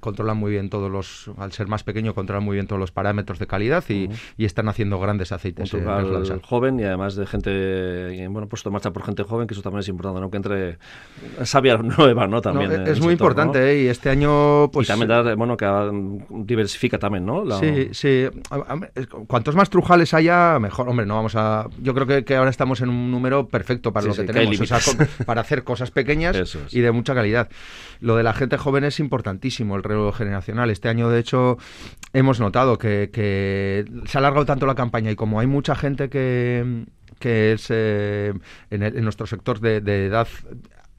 controlan 0.00 0.36
muy 0.36 0.50
bien 0.50 0.70
todos 0.70 0.90
los, 0.90 1.30
al 1.38 1.52
ser 1.52 1.68
más 1.68 1.84
pequeño, 1.84 2.12
controlan 2.12 2.42
muy 2.42 2.54
bien 2.54 2.66
todos 2.66 2.80
los 2.80 2.90
parámetros 2.90 3.38
de 3.38 3.46
calidad 3.46 3.84
y, 3.88 4.08
están 4.50 4.68
haciendo 4.68 4.98
grandes 4.98 5.30
aceites. 5.30 5.72
Un 5.72 5.82
trujal 5.84 6.42
joven 6.42 6.80
y 6.80 6.82
además 6.82 7.14
de 7.14 7.24
gente, 7.24 8.26
bueno, 8.28 8.48
puesto 8.48 8.68
en 8.68 8.72
marcha 8.72 8.90
por 8.90 9.04
gente 9.04 9.22
joven, 9.22 9.46
que 9.46 9.54
eso 9.54 9.62
también 9.62 9.80
es 9.80 9.88
importante, 9.88 10.20
¿no? 10.20 10.28
Que 10.28 10.36
entre 10.38 10.78
sabia 11.44 11.76
nueva, 11.76 12.26
¿no? 12.26 12.40
También. 12.40 12.88
es 12.88 13.00
muy 13.00 13.12
importante, 13.12 13.70
¿eh? 13.70 13.84
y 13.84 13.86
este 13.86 14.10
año, 14.10 14.68
pues 14.72 14.79
y 14.80 14.86
también 14.86 15.08
da, 15.08 15.34
bueno, 15.34 15.56
que 15.56 15.66
diversifica 16.30 16.98
también, 16.98 17.26
¿no? 17.26 17.44
Sí, 17.58 17.88
sí. 17.92 18.26
Cuantos 19.26 19.54
más 19.54 19.70
trujales 19.70 20.14
haya, 20.14 20.58
mejor. 20.58 20.88
Hombre, 20.88 21.06
no 21.06 21.16
vamos 21.16 21.34
a. 21.36 21.68
Yo 21.82 21.94
creo 21.94 22.24
que, 22.24 22.36
ahora 22.36 22.50
estamos 22.50 22.80
en 22.80 22.88
un 22.88 23.10
número 23.10 23.48
perfecto 23.48 23.92
para 23.92 24.06
lo 24.06 24.14
que 24.14 24.24
tenemos. 24.24 24.58
para 25.26 25.40
hacer 25.40 25.64
cosas 25.64 25.90
pequeñas 25.90 26.56
y 26.70 26.80
de 26.80 26.92
mucha 26.92 27.14
calidad. 27.14 27.48
Lo 28.00 28.16
de 28.16 28.22
la 28.22 28.32
gente 28.32 28.56
joven 28.56 28.84
es 28.84 29.00
importantísimo, 29.00 29.76
el 29.76 29.82
relevo 29.82 30.12
generacional. 30.12 30.70
Este 30.70 30.88
año, 30.88 31.08
de 31.08 31.20
hecho, 31.20 31.58
hemos 32.12 32.40
notado 32.40 32.78
que, 32.78 33.84
se 34.06 34.18
ha 34.18 34.20
alargado 34.20 34.46
tanto 34.46 34.66
la 34.66 34.74
campaña 34.74 35.10
y 35.10 35.16
como 35.16 35.40
hay 35.40 35.46
mucha 35.46 35.74
gente 35.74 36.08
que 36.08 36.84
que 37.18 37.52
es 37.52 37.66
eh, 37.68 38.32
en, 38.70 39.04
nuestro 39.04 39.26
sector 39.26 39.60
de, 39.60 39.82
de 39.82 40.06
edad 40.06 40.26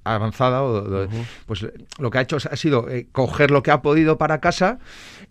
avanzada, 0.04 0.64
o, 0.64 1.08
pues 1.46 1.66
lo 2.00 2.10
que 2.10 2.18
ha 2.18 2.22
hecho 2.22 2.38
ha 2.38 2.56
sido 2.56 2.90
eh, 2.90 3.08
coger 3.12 3.52
lo 3.52 3.64
que 3.64 3.72
ha 3.72 3.82
podido 3.82 4.18
para 4.18 4.40
casa 4.40 4.80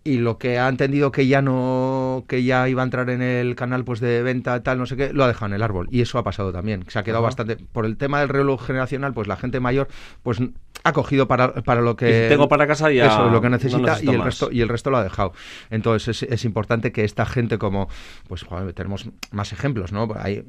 y 0.04 0.18
lo 0.18 0.38
que 0.38 0.58
ha 0.58 0.68
entendido 0.68 1.12
que 1.12 1.26
ya 1.26 1.42
no 1.42 2.24
que 2.28 2.44
ya 2.44 2.68
iba 2.68 2.82
a 2.82 2.84
entrar 2.84 3.10
en 3.10 3.20
el 3.22 3.54
canal 3.54 3.84
pues 3.84 4.00
de 4.00 4.22
venta 4.22 4.62
tal 4.62 4.78
no 4.78 4.86
sé 4.86 4.96
qué 4.96 5.12
lo 5.12 5.24
ha 5.24 5.28
dejado 5.28 5.46
en 5.46 5.54
el 5.54 5.62
árbol. 5.62 5.88
Y 5.90 6.00
eso 6.00 6.18
ha 6.18 6.24
pasado 6.24 6.52
también 6.52 6.84
se 6.88 6.98
ha 6.98 7.02
quedado 7.02 7.22
bastante 7.22 7.56
por 7.56 7.84
el 7.84 7.96
tema 7.96 8.20
del 8.20 8.28
reloj 8.28 8.64
generacional 8.64 9.12
pues 9.12 9.28
la 9.28 9.36
gente 9.36 9.60
mayor 9.60 9.88
pues 10.22 10.40
ha 10.84 10.92
cogido 10.92 11.28
para, 11.28 11.54
para 11.62 11.80
lo 11.80 11.96
que 11.96 12.26
tengo 12.28 12.48
para 12.48 12.66
casa 12.66 12.90
ya 12.90 13.06
eso 13.06 13.30
lo 13.30 13.40
que 13.40 13.50
necesita 13.50 13.98
y 14.02 14.08
el 14.08 14.22
resto 14.22 14.48
y 14.50 14.60
el 14.60 14.68
resto 14.68 14.90
lo 14.90 14.98
ha 14.98 15.04
dejado. 15.04 15.32
Entonces 15.70 16.22
es, 16.22 16.30
es 16.30 16.44
importante 16.44 16.92
que 16.92 17.04
esta 17.04 17.26
gente 17.26 17.58
como 17.58 17.88
pues 18.28 18.46
tenemos 18.74 19.08
más 19.30 19.52
ejemplos 19.52 19.92
no 19.92 20.08
Ahí, 20.18 20.44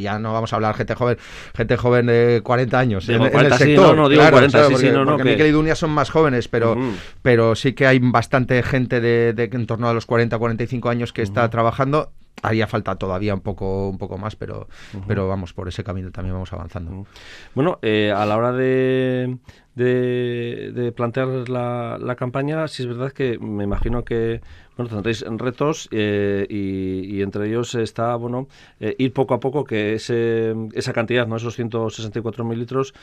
ya 0.00 0.18
no 0.18 0.32
vamos 0.32 0.52
a 0.52 0.56
hablar 0.56 0.74
gente 0.74 0.94
joven 0.94 1.18
gente 1.56 1.76
joven 1.76 2.06
de 2.06 2.40
40 2.44 2.78
años 2.78 3.08
en, 3.08 3.22
el 3.22 3.54
sector. 3.54 3.96
no, 3.96 4.08
digo 4.08 4.22
40 4.28 4.68
porque, 4.68 5.24
Miquel 5.24 5.46
y 5.46 5.50
Dunia 5.50 5.74
son 5.74 5.90
más 5.90 6.10
jóvenes 6.10 6.48
pero 6.48 6.76
pero 7.22 7.54
sí 7.54 7.72
que 7.72 7.86
hay 7.86 7.98
bastante 7.98 8.62
gente 8.62 9.00
de, 9.00 9.32
de, 9.32 9.44
en 9.44 9.66
torno 9.66 9.88
a 9.88 9.94
los 9.94 10.06
40 10.06 10.36
45 10.38 10.88
años 10.88 11.12
que 11.12 11.22
está 11.22 11.48
trabajando 11.48 12.12
haría 12.42 12.66
falta 12.66 12.96
todavía 12.96 13.34
un 13.34 13.40
poco 13.40 13.88
un 13.88 13.98
poco 13.98 14.18
más 14.18 14.36
pero 14.36 14.68
pero 15.06 15.28
vamos 15.28 15.52
por 15.52 15.68
ese 15.68 15.84
camino 15.84 16.10
también 16.10 16.34
vamos 16.34 16.52
avanzando. 16.52 17.06
Bueno 17.54 17.78
eh, 17.82 18.12
a 18.14 18.24
la 18.26 18.36
hora 18.36 18.52
de, 18.52 19.38
de, 19.74 20.92
plantear 20.96 21.48
la, 21.48 21.98
la, 22.00 22.16
campaña 22.16 22.66
sí 22.68 22.82
es 22.82 22.88
verdad 22.88 23.12
que 23.12 23.38
me 23.38 23.64
imagino 23.64 24.04
que 24.04 24.40
bueno 24.76 24.90
tendréis 24.90 25.22
retos 25.22 25.88
eh, 25.92 26.46
y, 26.48 27.22
entre 27.22 27.48
ellos 27.48 27.74
está 27.74 28.14
bueno 28.16 28.48
eh, 28.80 28.94
ir 28.98 29.12
poco 29.12 29.34
a 29.34 29.40
poco 29.40 29.64
que 29.64 29.94
ese, 29.94 30.54
esa 30.72 30.92
cantidad 30.92 31.26
no 31.26 31.36
esos 31.36 31.58
164.000 31.58 32.56
litros 32.56 32.94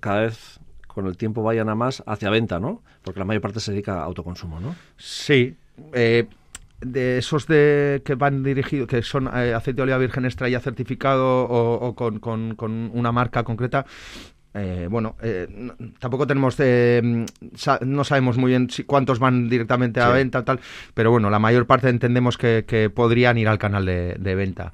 cada 0.00 0.20
vez 0.20 0.60
con 0.86 1.06
el 1.06 1.16
tiempo 1.16 1.42
vayan 1.42 1.68
a 1.68 1.74
más 1.74 2.02
hacia 2.06 2.30
venta 2.30 2.58
no 2.58 2.82
porque 3.02 3.20
la 3.20 3.26
mayor 3.26 3.42
parte 3.42 3.60
se 3.60 3.72
dedica 3.72 4.00
a 4.00 4.04
autoconsumo 4.04 4.60
no 4.60 4.74
sí 4.96 5.56
de 6.80 7.18
esos 7.18 7.46
de 7.46 8.02
que 8.04 8.14
van 8.14 8.42
dirigidos, 8.42 8.88
que 8.88 9.02
son 9.02 9.28
eh, 9.28 9.54
aceite 9.54 9.76
de 9.76 9.82
oliva 9.82 9.98
virgen 9.98 10.24
extra 10.24 10.48
ya 10.48 10.60
certificado 10.60 11.44
o, 11.44 11.94
con, 11.94 12.18
con, 12.18 12.90
una 12.92 13.12
marca 13.12 13.44
concreta, 13.44 13.86
eh, 14.54 14.88
bueno, 14.90 15.16
eh, 15.22 15.48
tampoco 15.98 16.26
tenemos, 16.26 16.56
no 16.58 18.04
sabemos 18.04 18.38
muy 18.38 18.50
bien 18.50 18.70
si, 18.70 18.84
cuántos 18.84 19.18
van 19.18 19.50
directamente 19.50 20.00
a 20.00 20.08
venta, 20.08 20.44
tal, 20.44 20.60
pero 20.94 21.10
bueno, 21.10 21.28
la 21.28 21.38
mayor 21.38 21.66
parte 21.66 21.88
entendemos 21.88 22.38
que, 22.38 22.90
podrían 22.94 23.36
ir 23.36 23.48
al 23.48 23.58
canal 23.58 23.84
de, 23.84 24.34
venta. 24.34 24.70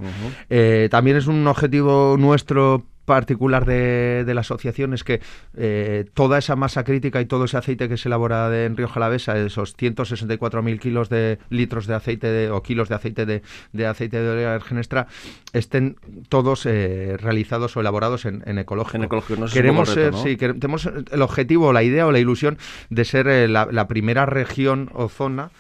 también 0.91 1.17
es 1.17 1.27
un 1.27 1.47
objetivo 1.47 2.17
nuestro 2.19 2.87
particular 3.05 3.65
de, 3.65 4.31
la 4.33 4.41
asociación 4.41 4.95
es 4.95 5.05
que 5.05 5.21
eh, 5.57 6.05
toda 6.15 6.39
esa 6.39 6.57
masa 6.57 6.85
crítica 6.85 7.21
y 7.21 7.27
todo 7.27 7.45
ese 7.45 7.57
aceite 7.57 7.89
que 7.89 7.97
se 7.97 8.09
elabora 8.09 8.65
en 8.65 8.77
Río 8.77 8.89
Jalavesa, 8.89 9.37
esos 9.39 9.77
164.000 9.77 10.79
kilos 10.79 11.09
de 11.09 11.39
litros 11.51 11.87
de 11.87 11.95
aceite 11.95 12.51
o 12.51 12.63
kilos 12.63 12.89
de 12.89 12.95
aceite 12.95 13.27
de, 13.27 13.87
aceite 13.87 14.21
de 14.21 14.31
oliva 14.31 14.55
virgen 14.55 14.79
extra, 14.79 15.07
estén 15.53 15.97
todos 16.29 16.67
eh, 16.67 17.17
realizados 17.19 17.77
o 17.77 17.81
elaborados 17.81 18.25
en, 18.25 18.43
ecológico. 18.59 18.97
En 18.97 19.05
ecológico 19.05 19.41
no 19.41 19.47
queremos 19.47 19.89
ser, 19.89 20.15
sí, 20.15 20.37
tenemos 20.37 20.87
el 20.87 21.23
objetivo, 21.23 21.73
la 21.73 21.83
idea 21.83 22.07
o 22.07 22.13
la 22.13 22.19
ilusión 22.19 22.59
de 22.91 23.05
ser 23.05 23.27
eh, 23.29 23.49
la 23.49 23.89
primera 23.89 24.27
región 24.27 24.91
o 24.95 25.09
zona 25.09 25.51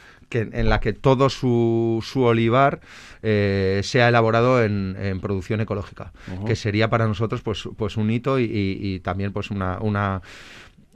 en 0.40 0.68
la 0.68 0.80
que 0.80 0.92
todo 0.92 1.28
su, 1.30 2.02
su 2.02 2.22
olivar 2.22 2.80
eh, 3.24 3.82
sea 3.84 4.08
elaborado 4.08 4.62
en, 4.64 5.20
producción 5.20 5.60
ecológica, 5.60 6.12
que 6.44 6.56
sería 6.56 6.90
para 6.90 7.06
nosotros 7.06 7.40
pues, 7.42 7.68
pues 7.76 7.96
un 7.96 8.10
hito 8.10 8.40
y, 8.40 9.00
también 9.04 9.32
pues 9.32 9.50
una, 9.52 9.78
una 9.80 10.22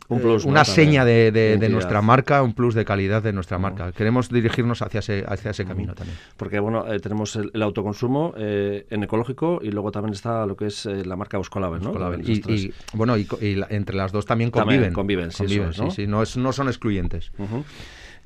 eh, 0.09 0.39
una 0.45 0.65
seña 0.65 1.05
de, 1.05 1.69
nuestra 1.71 2.03
marca, 2.03 2.43
un 2.43 2.53
plus 2.53 2.75
de 2.75 2.85
calidad 2.85 3.23
de 3.23 3.33
nuestra 3.33 3.59
marca. 3.59 3.93
Queremos 3.93 4.29
dirigirnos 4.29 4.83
hacia 4.83 4.99
ese, 4.99 5.25
hacia 5.29 5.53
ese 5.53 5.65
camino 5.65 5.95
también. 5.95 6.19
Porque 6.37 6.59
bueno, 6.59 6.93
eh, 6.93 6.99
tenemos 6.99 7.37
el, 7.37 7.63
autoconsumo 7.63 8.35
en 8.37 9.03
ecológico 9.05 9.61
y 9.63 9.71
luego 9.71 9.93
también 9.93 10.15
está 10.15 10.47
lo 10.47 10.57
que 10.57 10.67
es 10.67 10.85
la 10.87 11.15
marca 11.15 11.37
Euskolabel, 11.37 11.83
¿no? 11.83 11.93
Y, 12.25 12.73
bueno, 12.93 13.17
y, 13.17 13.29
entre 13.69 13.95
las 13.95 14.11
dos 14.11 14.27
también 14.27 14.51
conviven. 14.51 14.93
conviven, 14.93 15.31
sí, 15.31 15.61
¿no? 15.61 15.91
sí, 15.93 16.09
no, 16.09 16.23
es, 16.23 16.37
no 16.37 16.53
son 16.53 16.67
excluyentes. 16.67 17.31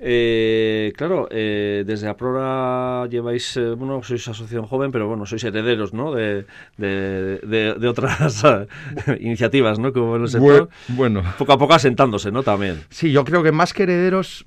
Eh, 0.02 0.94
claro, 0.96 1.28
eh, 1.30 1.84
desde 1.86 2.08
Aprora 2.08 3.06
lleváis, 3.08 3.54
eh, 3.58 3.74
bueno, 3.76 4.02
sois 4.02 4.26
asociación 4.26 4.64
joven, 4.66 4.90
pero 4.90 5.06
bueno, 5.06 5.26
sois 5.26 5.44
herederos, 5.44 5.92
¿no? 5.92 6.14
De, 6.14 6.46
de, 6.78 7.88
otras 7.88 8.42
iniciativas, 9.20 9.78
¿no? 9.78 9.92
Como 9.92 10.16
en 10.16 10.22
el 10.22 10.28
sector. 10.28 10.70
Bueno. 10.88 11.22
Poco 11.36 11.52
a 11.52 11.58
poco 11.58 11.74
asentándose, 11.74 12.32
¿no? 12.32 12.42
También. 12.42 12.80
Sí, 12.88 13.12
yo 13.12 13.24
creo 13.24 13.42
que 13.42 13.52
más 13.52 13.74
que 13.74 13.82
herederos, 13.82 14.46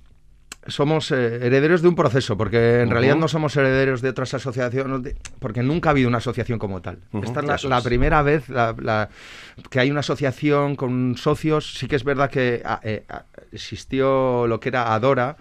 somos 0.68 1.12
eh, 1.12 1.46
herederos 1.46 1.82
de 1.82 1.88
un 1.88 1.96
proceso, 1.96 2.38
porque 2.38 2.82
en 2.82 2.90
realidad 2.90 3.16
no 3.16 3.28
somos 3.28 3.56
herederos 3.56 4.02
de 4.02 4.10
otras 4.10 4.34
asociaciones, 4.34 5.16
porque 5.40 5.64
nunca 5.64 5.90
ha 5.90 5.92
habido 5.92 6.08
una 6.08 6.20
asociación 6.20 6.60
como 6.60 6.82
tal. 6.82 7.00
Esta 7.22 7.56
es 7.56 7.64
la, 7.66 7.82
primera 7.82 8.22
vez 8.22 8.46
que 9.70 9.80
hay 9.80 9.92
una 9.92 10.00
asociación 10.02 10.76
con 10.76 11.16
socios. 11.18 11.74
Sí 11.74 11.88
que 11.88 11.96
es 11.96 12.04
verdad 12.04 12.30
que 12.30 12.62
ah, 12.66 12.80
eh, 12.84 13.04
existió 13.52 14.48
lo 14.48 14.60
que 14.60 14.70
era 14.70 14.94
Adora, 14.94 15.38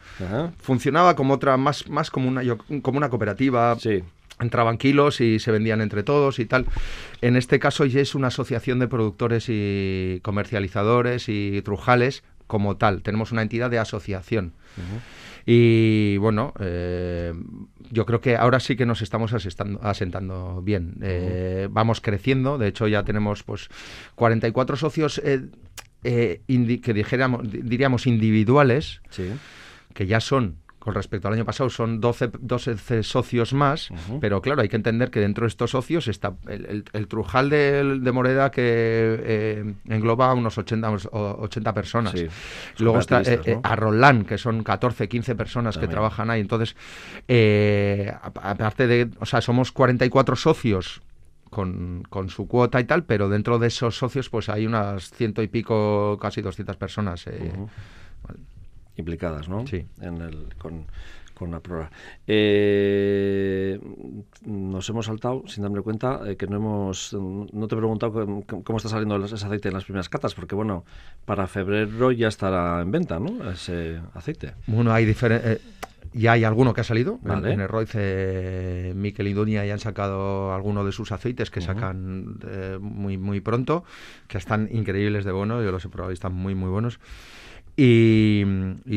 funcionaba 0.59 1.15
como 1.15 1.35
otra, 1.35 1.57
más, 1.57 1.89
más 1.89 2.11
como, 2.11 2.29
una, 2.29 2.43
como 2.83 2.99
una 2.99 3.09
cooperativa. 3.09 3.77
entraban 4.41 4.77
kilos 4.77 5.21
y 5.21 5.39
se 5.39 5.53
vendían 5.53 5.81
entre 5.81 6.03
todos 6.03 6.39
y 6.41 6.47
tal. 6.47 6.67
En 7.21 7.37
este 7.37 7.61
caso 7.61 7.85
ya 7.85 8.01
es 8.01 8.15
una 8.17 8.29
asociación 8.29 8.81
de 8.81 8.89
productores 8.89 9.47
y 9.49 10.19
comercializadores 10.23 11.29
y 11.29 11.63
trujales 11.63 12.25
como 12.53 12.77
tal. 12.77 13.01
Tenemos 13.01 13.33
una 13.33 13.41
entidad 13.41 13.71
de 13.71 13.79
asociación. 13.79 14.53
Y 15.47 16.19
bueno, 16.19 16.53
eh, 16.61 17.33
yo 17.91 18.05
creo 18.05 18.21
que 18.21 18.37
ahora 18.37 18.61
sí 18.61 18.77
que 18.77 18.85
nos 18.85 19.01
estamos 19.01 19.33
asentando 19.33 20.61
bien. 20.61 20.97
Eh, 21.01 21.69
vamos 21.71 22.03
creciendo, 22.03 22.59
de 22.59 22.69
hecho 22.69 22.89
ya 22.89 23.05
tenemos 23.05 23.43
pues 23.43 23.71
44 24.17 24.77
socios 24.77 25.23
eh, 25.25 25.49
que 26.03 26.93
dijéramos, 26.93 27.51
diríamos 27.51 28.07
individuales, 28.07 29.01
que 29.95 30.07
ya 30.07 30.21
son 30.21 30.57
con 30.83 30.95
respecto 30.95 31.29
al 31.29 31.35
año 31.35 31.45
pasado 31.45 31.71
son 31.71 32.01
12, 32.01 32.33
12 32.41 33.05
socios 33.05 33.53
más, 33.53 33.91
pero 34.21 34.43
claro, 34.43 34.63
hay 34.63 34.69
que 34.69 34.75
entender 34.75 35.13
que 35.13 35.21
dentro 35.21 35.45
de 35.45 35.49
estos 35.49 35.71
socios 35.71 36.09
está 36.09 36.35
el, 36.49 37.07
Trujal 37.07 37.51
de, 37.51 38.01
de, 38.01 38.13
Moreda 38.13 38.51
que 38.51 38.63
eh, 38.65 39.75
engloba 39.89 40.35
unos 40.35 40.59
80, 40.59 40.91
80 40.91 41.73
personas. 41.73 42.15
Luego 42.79 42.99
está 42.99 43.23
eh, 43.23 43.61
Arrolán, 43.63 44.25
que 44.25 44.39
son 44.39 44.65
14, 44.65 45.09
15 45.09 45.37
personas 45.37 45.79
que 45.79 45.87
trabajan 45.87 46.31
ahí. 46.31 46.41
Entonces, 46.41 46.75
eh, 47.29 48.13
aparte 48.21 48.89
de, 48.89 49.09
o 49.21 49.27
sea, 49.27 49.41
somos 49.41 49.71
44 49.71 50.35
socios 50.35 51.01
con, 51.49 52.03
con, 52.11 52.29
su 52.29 52.49
cuota 52.49 52.81
y 52.81 52.85
tal, 52.85 53.05
pero 53.05 53.29
dentro 53.29 53.61
de 53.61 53.69
esos 53.69 53.97
socios 53.97 54.29
pues 54.29 54.49
hay 54.49 54.67
unas 54.67 55.13
ciento 55.13 55.43
y 55.43 55.47
pico, 55.47 56.19
casi 56.21 56.43
200 56.43 56.77
personas. 56.77 57.29
Eh, 57.29 57.53
implicadas, 58.97 59.49
¿no? 59.49 59.67
Sí. 59.67 59.87
En 60.01 60.21
el, 60.21 60.55
con, 60.59 60.87
con 61.43 61.51
la 61.51 61.61
prueba. 61.61 61.91
Eh, 62.27 63.79
nos 64.47 64.89
hemos 64.89 65.07
saltado, 65.07 65.43
sin 65.47 65.63
darme 65.65 65.81
cuenta, 65.81 66.21
eh, 66.27 66.37
que 66.37 66.47
no 66.47 66.57
hemos, 66.57 67.13
no 67.15 67.67
te 67.69 67.75
he 67.75 67.79
preguntado 67.79 68.45
cómo, 68.47 68.77
está 68.77 68.89
saliendo 68.89 69.17
ese 69.25 69.35
aceite 69.35 69.69
en 69.69 69.75
las 69.75 69.85
primeras 69.85 70.09
catas, 70.09 70.35
porque 70.35 70.55
bueno, 70.55 70.85
para 71.25 71.49
febrero 71.49 72.13
ya 72.13 72.29
estará 72.29 72.81
en 72.81 72.93
venta, 72.93 73.19
¿no? 73.19 73.51
Ese 73.51 74.01
aceite. 74.15 74.55
Bueno, 74.67 74.93
hay 74.93 75.05
diferentes... 75.05 75.57
Eh, 75.57 75.61
ya 76.15 76.33
hay 76.33 76.45
alguno 76.45 76.75
que 76.75 76.83
ha 76.83 76.85
salido. 76.85 77.21
En, 77.25 77.61
el 77.61 77.69
Royce, 77.69 78.93
Miquel 78.95 79.29
y 79.29 79.33
Dunia 79.33 79.65
ya 79.65 79.73
han 79.73 79.79
sacado 79.79 80.53
alguno 80.53 80.85
de 80.85 80.93
sus 80.93 81.11
aceites 81.11 81.51
que 81.51 81.63
sacan 81.63 82.39
muy, 82.81 83.17
muy 83.17 83.41
pronto, 83.41 83.85
que 84.29 84.37
están 84.37 84.69
increíbles 84.71 85.25
de 85.25 85.33
bueno. 85.33 85.63
Yo 85.63 85.73
los 85.73 85.83
he 85.87 85.89
probado 85.89 86.11
y 86.11 86.15
están 86.15 86.35
muy, 86.35 86.55
muy 86.55 86.69
buenos. 86.69 86.99
Y, 87.75 88.45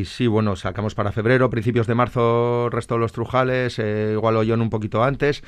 sí, 0.05 0.27
bueno, 0.27 0.55
sacamos 0.58 0.96
para 0.96 1.13
febrero, 1.13 1.50
principios 1.50 1.88
de 1.88 1.96
marzo, 1.96 2.70
resto 2.70 2.96
de 2.96 3.00
los 3.00 3.13
trujales, 3.13 3.79
eh, 3.79 4.12
igual 4.13 4.36
Ollón 4.36 4.62
un 4.62 4.70
poquito 4.70 5.03
antes. 5.03 5.44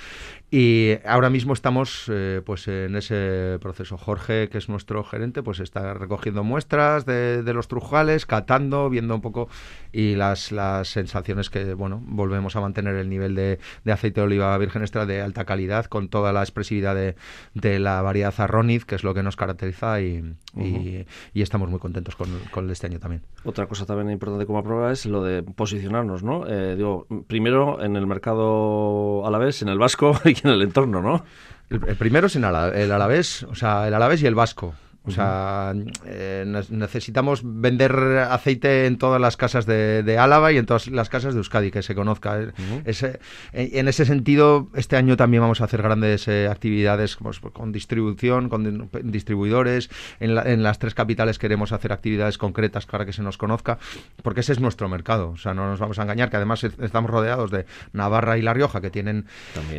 Y 0.50 0.94
ahora 1.06 1.30
mismo 1.30 1.52
estamos 1.52 2.06
eh, 2.10 2.42
pues 2.46 2.70
en 2.70 2.96
ese 2.96 3.58
proceso. 3.60 3.98
Jorge, 3.98 4.48
que 4.48 4.58
es 4.58 4.70
nuestro 4.70 5.04
gerente, 5.04 5.44
pues 5.44 5.60
está 5.60 5.94
recogiendo 5.94 6.42
muestras 6.42 7.06
de, 7.06 7.44
los 7.54 7.68
trujales, 7.68 8.26
catando, 8.26 8.90
viendo 8.90 9.16
un 9.16 9.22
poco 9.22 9.50
y 9.92 10.16
las, 10.16 10.54
las 10.54 10.88
sensaciones 10.88 11.50
que, 11.50 11.74
bueno, 11.74 12.02
volvemos 12.06 12.56
a 12.56 12.62
mantener 12.62 12.96
el 12.96 13.10
nivel 13.10 13.36
de, 13.36 13.60
aceite 13.92 14.22
de 14.22 14.26
oliva 14.26 14.58
virgen 14.58 14.84
extra 14.84 15.06
de 15.06 15.22
alta 15.22 15.44
calidad 15.44 15.86
con 15.86 16.08
toda 16.08 16.32
la 16.32 16.42
expresividad 16.42 16.96
de, 16.96 17.16
de 17.54 17.80
la 17.80 18.02
variedad 18.02 18.34
Arroniz, 18.38 18.86
que 18.86 18.96
es 18.96 19.04
lo 19.04 19.14
que 19.14 19.24
nos 19.24 19.36
caracteriza 19.36 20.00
y, 20.00 20.34
y, 20.56 21.06
estamos 21.42 21.70
muy 21.70 21.80
contentos 21.80 22.16
con, 22.16 22.30
con 22.52 22.70
este 22.70 22.88
año 22.88 23.00
también. 23.00 23.24
Otra 23.44 23.68
cosa 23.68 23.86
también 23.86 24.12
importante 24.12 24.46
como 24.46 24.64
prueba 24.64 24.92
es 24.92 25.06
lo 25.06 25.24
de 25.24 25.44
posicionarnos, 25.44 26.24
¿no? 26.24 26.46
Eh, 26.48 26.76
digo, 26.76 27.08
primero 27.28 27.82
en 27.82 27.96
el 27.96 28.08
mercado 28.08 29.26
alavés, 29.26 29.62
en 29.62 29.70
el 29.70 29.78
vasco 29.78 30.14
y 30.26 30.37
en 30.44 30.52
el 30.52 30.62
entorno, 30.62 31.02
¿no? 31.02 31.26
El, 31.70 31.80
primero 31.98 32.28
es 32.28 32.36
en 32.36 32.46
el 32.46 32.92
alavés, 32.92 33.44
o 33.44 33.56
sea, 33.56 33.88
el 33.88 33.94
alavés 33.94 34.22
y 34.22 34.26
el 34.26 34.36
vasco. 34.36 34.74
O 35.08 35.12
sea, 35.12 35.74
eh, 36.06 36.44
necesitamos 36.70 37.42
vender 37.44 37.94
aceite 38.30 38.86
en 38.88 38.98
todas 38.98 39.22
las 39.22 39.38
casas 39.38 39.66
de, 39.66 40.18
Álava 40.20 40.52
y 40.52 40.58
en 40.58 40.66
todas 40.66 40.88
las 40.88 41.10
casas 41.10 41.34
de 41.34 41.40
Euskadi, 41.40 41.72
que 41.72 41.82
se 41.82 41.96
conozca. 41.96 42.38
ese, 42.84 43.20
en 43.54 43.88
ese 43.88 44.06
sentido, 44.06 44.68
este 44.76 44.98
año 44.98 45.16
también 45.16 45.42
vamos 45.42 45.62
a 45.62 45.64
hacer 45.64 45.82
grandes 45.82 46.28
eh, 46.28 46.48
actividades 46.50 47.16
pues, 47.16 47.40
con 47.40 47.72
distribución, 47.72 48.50
con 48.50 48.90
distribuidores. 49.04 49.90
En, 50.20 50.64
las 50.64 50.80
tres 50.80 50.94
capitales 50.94 51.40
queremos 51.40 51.72
hacer 51.72 51.94
actividades 51.94 52.38
concretas 52.38 52.86
para 52.86 53.06
que 53.06 53.14
se 53.14 53.22
nos 53.24 53.38
conozca, 53.38 53.78
porque 54.24 54.42
ese 54.42 54.52
es 54.52 54.60
nuestro 54.60 54.90
mercado. 54.90 55.30
O 55.30 55.38
sea, 55.38 55.54
no 55.54 55.70
nos 55.70 55.80
vamos 55.80 56.00
a 56.00 56.04
engañar, 56.04 56.30
que 56.30 56.36
además 56.36 56.64
estamos 56.64 57.10
rodeados 57.10 57.50
de 57.50 57.66
Navarra 57.94 58.38
y 58.38 58.42
La 58.42 58.54
Rioja, 58.54 58.82
que 58.82 58.90
tienen 58.90 59.26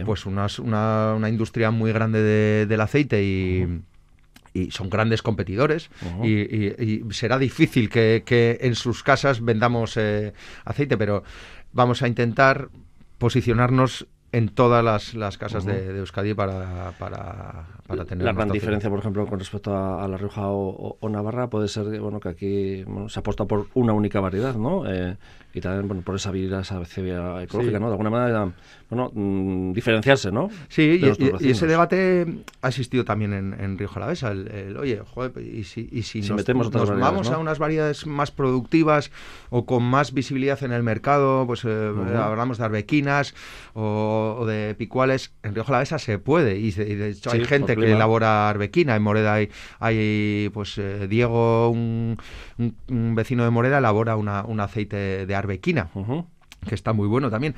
pues 0.07 0.25
una, 0.25 0.47
una, 0.59 1.29
industria 1.29 1.71
muy 1.71 1.93
grande 1.93 2.67
del 2.67 2.81
aceite 2.81 3.23
y 3.23 3.83
y 4.53 4.71
son 4.71 4.91
grandes 4.91 5.23
competidores 5.23 5.91
y, 6.23 7.03
será 7.11 7.39
difícil 7.39 7.89
que, 7.89 8.59
en 8.61 8.75
sus 8.75 9.03
casas 9.03 9.41
vendamos 9.41 9.97
eh, 9.97 10.33
aceite, 10.65 10.97
pero 10.97 11.23
vamos 11.73 12.03
a 12.03 12.09
intentar 12.09 12.69
posicionarnos 13.19 14.07
en 14.31 14.51
todas 14.51 14.85
las, 14.85 15.15
las 15.15 15.39
casas 15.39 15.65
de, 15.65 15.99
Euskadi 15.99 16.35
para, 16.35 16.93
para, 16.99 17.67
para 17.87 18.05
tener 18.05 18.27
la 18.27 18.35
gran 18.35 18.51
diferencia 18.51 18.91
por 18.91 18.99
ejemplo 18.99 19.27
con 19.27 19.39
respecto 19.39 19.75
a, 19.75 20.07
La 20.07 20.19
Rioja 20.19 20.43
o, 20.45 21.09
Navarra 21.09 21.49
puede 21.49 21.67
ser 21.69 21.99
bueno 21.99 22.21
que 22.21 22.29
aquí 22.29 22.85
se 23.09 23.21
apuesta 23.21 23.47
por 23.47 23.69
una 23.73 23.95
única 23.95 24.21
variedad 24.21 24.55
no 24.55 24.85
eh, 24.87 25.17
y 25.55 25.61
también 25.61 25.89
bueno, 25.89 26.03
por 26.03 26.15
esa 26.17 26.31
vida, 26.31 26.61
esa 26.61 26.81
ecológica, 27.43 27.79
¿no? 27.79 27.87
De 27.87 27.93
alguna 27.93 28.11
manera, 28.11 28.53
bueno, 28.91 29.11
mm, 29.13 29.73
diferenciarse, 29.73 30.33
¿no? 30.33 30.49
Sí, 30.69 31.01
y, 31.03 31.49
ese 31.51 31.67
debate 31.67 32.27
ha 32.63 32.69
existido 32.69 33.05
también 33.05 33.35
en, 33.35 33.55
en 33.59 33.77
Río 33.77 33.89
Jalavesa. 33.89 34.31
El, 34.31 34.77
oye, 34.79 35.03
joder, 35.15 35.33
y 35.43 35.65
si, 35.65 35.89
y 35.93 36.03
si, 36.03 36.21
nos, 36.21 36.39
metemos 36.39 36.73
nos 36.73 36.99
vamos 36.99 37.31
a 37.31 37.37
unas 37.37 37.59
variedades 37.59 38.07
más 38.07 38.31
productivas 38.31 39.11
o 39.51 39.67
con 39.67 39.83
más 39.83 40.15
visibilidad 40.15 40.63
en 40.63 40.73
el 40.73 40.83
mercado, 40.83 41.47
pues 41.47 41.67
eh, 41.67 41.93
hablamos 42.17 42.57
de 42.57 42.65
arbequinas 42.65 43.35
o, 43.75 44.45
de 44.47 44.75
picuales, 44.75 45.33
en 45.43 45.55
Río 45.55 45.65
Jalavesa 45.65 45.99
se 45.99 46.19
puede. 46.19 46.59
Y 46.59 46.71
de, 46.71 47.11
hecho 47.11 47.31
hay 47.31 47.45
gente 47.45 47.77
que 47.77 47.93
elabora 47.93 48.49
arbequina. 48.49 48.97
En 48.97 49.03
Moreda 49.03 49.35
hay, 49.35 49.51
hay 49.81 50.51
pues 50.55 50.79
eh, 50.79 51.07
Diego, 51.09 51.69
un, 51.69 52.17
un, 52.57 53.15
vecino 53.15 53.45
de 53.45 53.51
Moreda, 53.51 53.79
elabora 53.79 54.17
una, 54.17 54.45
un 54.45 54.61
aceite 54.61 55.27
de 55.27 55.35
arbequina. 55.35 55.91
Que 56.67 56.75
está 56.75 56.93
muy 56.93 57.07
bueno 57.07 57.31
también, 57.31 57.55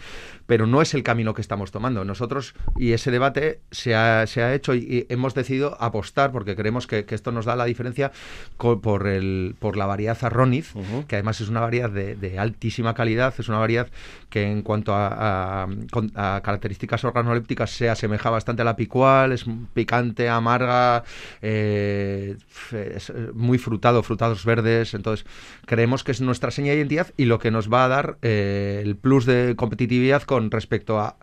pero 0.47 0.67
no 0.67 0.83
es 0.83 0.95
el 0.95 1.03
camino 1.03 1.35
que 1.35 1.41
estamos 1.41 1.71
tomando. 1.71 2.05
Nosotros, 2.05 2.55
y 2.77 2.93
ese 2.93 3.11
debate 3.11 3.61
se 3.71 3.95
ha, 3.95 4.27
se 4.27 4.43
ha 4.43 4.55
hecho 4.55 4.75
y, 4.75 5.07
hemos 5.09 5.35
decidido 5.35 5.77
apostar, 5.81 6.33
porque 6.33 6.57
creemos 6.57 6.87
que, 6.87 7.07
esto 7.11 7.33
nos 7.33 7.45
da 7.45 7.57
la 7.57 7.65
diferencia 7.65 8.13
por, 8.57 9.07
el, 9.07 9.57
por 9.59 9.77
la 9.77 9.87
variedad 9.87 10.17
Arroniz, 10.23 10.73
que 11.09 11.17
además 11.17 11.41
es 11.41 11.49
una 11.49 11.61
variedad 11.61 11.91
de, 11.91 12.39
altísima 12.39 12.95
calidad, 12.95 13.35
es 13.39 13.49
una 13.49 13.59
variedad 13.59 13.89
que 14.29 14.45
en 14.45 14.63
cuanto 14.63 14.93
a, 14.95 15.67
características 16.15 17.05
organolépticas 17.05 17.71
se 17.71 17.89
asemeja 17.89 18.31
bastante 18.31 18.63
a 18.63 18.65
la 18.65 18.77
picual, 18.77 19.33
es 19.33 19.45
picante, 19.75 20.29
amarga, 20.29 21.03
eh, 21.43 22.37
es 22.73 23.13
muy 23.35 23.59
frutado, 23.59 24.03
frutados 24.03 24.45
verdes, 24.45 24.95
entonces 24.95 25.27
creemos 25.67 26.05
que 26.05 26.13
es 26.13 26.21
nuestra 26.21 26.51
seña 26.51 26.73
de 26.73 26.79
identidad 26.79 27.09
y 27.17 27.25
lo 27.25 27.39
que 27.39 27.51
nos 27.51 27.73
va 27.73 27.85
a 27.85 27.89
dar 27.89 28.19
eh, 28.23 28.90
el 28.91 28.97
plus 28.97 29.25
de 29.25 29.55
competitividad 29.57 30.23
con 30.23 30.51
respecto 30.51 30.99
a 30.99 31.17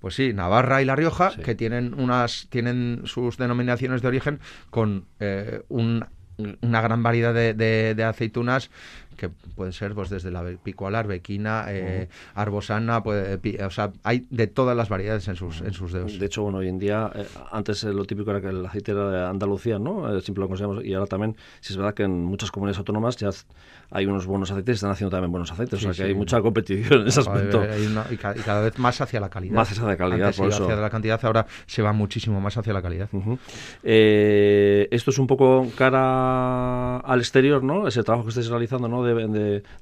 pues 0.00 0.14
sí, 0.14 0.32
Navarra 0.32 0.80
y 0.80 0.84
La 0.84 0.94
Rioja, 0.94 1.32
que 1.44 1.56
tienen 1.56 1.92
unas 1.94 2.46
tienen 2.50 3.02
sus 3.04 3.36
denominaciones 3.36 4.00
de 4.00 4.08
origen 4.08 4.38
con 4.70 5.06
eh, 5.18 5.62
una 5.68 6.80
gran 6.80 7.02
variedad 7.02 7.34
de, 7.34 7.52
de, 7.52 8.04
aceitunas 8.04 8.70
que 9.18 9.28
pueden 9.28 9.72
ser 9.72 9.94
pues 9.94 10.08
desde 10.08 10.30
la 10.30 10.44
picual, 10.62 11.06
bequina, 11.06 11.66
eh, 11.68 12.08
arbosana, 12.34 13.02
pues, 13.02 13.38
o 13.60 13.70
sea, 13.70 13.90
hay 14.04 14.26
de 14.30 14.46
todas 14.46 14.76
las 14.76 14.88
variedades 14.88 15.26
en 15.28 15.36
sus, 15.36 15.60
en 15.60 15.74
sus 15.74 15.92
dedos. 15.92 16.18
De 16.18 16.24
hecho, 16.24 16.44
bueno, 16.44 16.58
hoy 16.58 16.68
en 16.68 16.78
día, 16.78 17.10
eh, 17.14 17.26
antes 17.50 17.82
lo 17.84 18.04
típico 18.04 18.30
era 18.30 18.40
que 18.40 18.48
el 18.48 18.64
aceite 18.64 18.92
era 18.92 19.10
de 19.10 19.26
Andalucía, 19.26 19.78
¿no? 19.78 20.16
Eh, 20.16 20.22
siempre 20.22 20.40
lo 20.40 20.46
conocíamos, 20.46 20.84
y 20.84 20.94
ahora 20.94 21.06
también, 21.06 21.36
si 21.60 21.72
es 21.72 21.76
verdad 21.76 21.94
que 21.94 22.04
en 22.04 22.24
muchas 22.24 22.52
comunidades 22.52 22.78
autónomas 22.78 23.16
ya 23.16 23.30
hay 23.90 24.06
unos 24.06 24.26
buenos 24.26 24.50
aceites, 24.52 24.76
están 24.76 24.90
haciendo 24.92 25.10
también 25.10 25.32
buenos 25.32 25.50
aceites, 25.50 25.84
o 25.84 25.92
sea 25.92 25.92
que 25.92 26.08
hay 26.08 26.14
mucha 26.14 26.40
competición 26.40 27.02
en 27.02 27.08
ese 27.08 27.20
aspecto. 27.20 27.64
y, 28.10 28.16
cada, 28.16 28.60
vez 28.60 28.78
más 28.78 29.00
hacia 29.00 29.18
la 29.18 29.28
calidad. 29.28 29.54
Más 29.54 29.72
hacia 29.72 29.84
la 29.84 29.96
calidad, 29.96 30.32
por 30.34 30.48
eso. 30.48 30.62
hacia 30.62 30.76
la 30.76 30.90
cantidad, 30.90 31.18
ahora 31.24 31.46
se 31.66 31.82
va 31.82 31.92
muchísimo 31.92 32.40
más 32.40 32.56
hacia 32.56 32.72
la 32.72 32.82
calidad. 32.82 33.08
esto 33.82 35.10
es 35.10 35.18
un 35.18 35.26
poco 35.26 35.66
cara 35.76 36.98
al 36.98 37.18
exterior, 37.18 37.64
¿no? 37.64 37.88
Ese 37.88 38.04
trabajo 38.04 38.24
que 38.24 38.30
estáis 38.30 38.48
realizando, 38.48 38.88
¿no? 38.88 39.07
de 39.07 39.07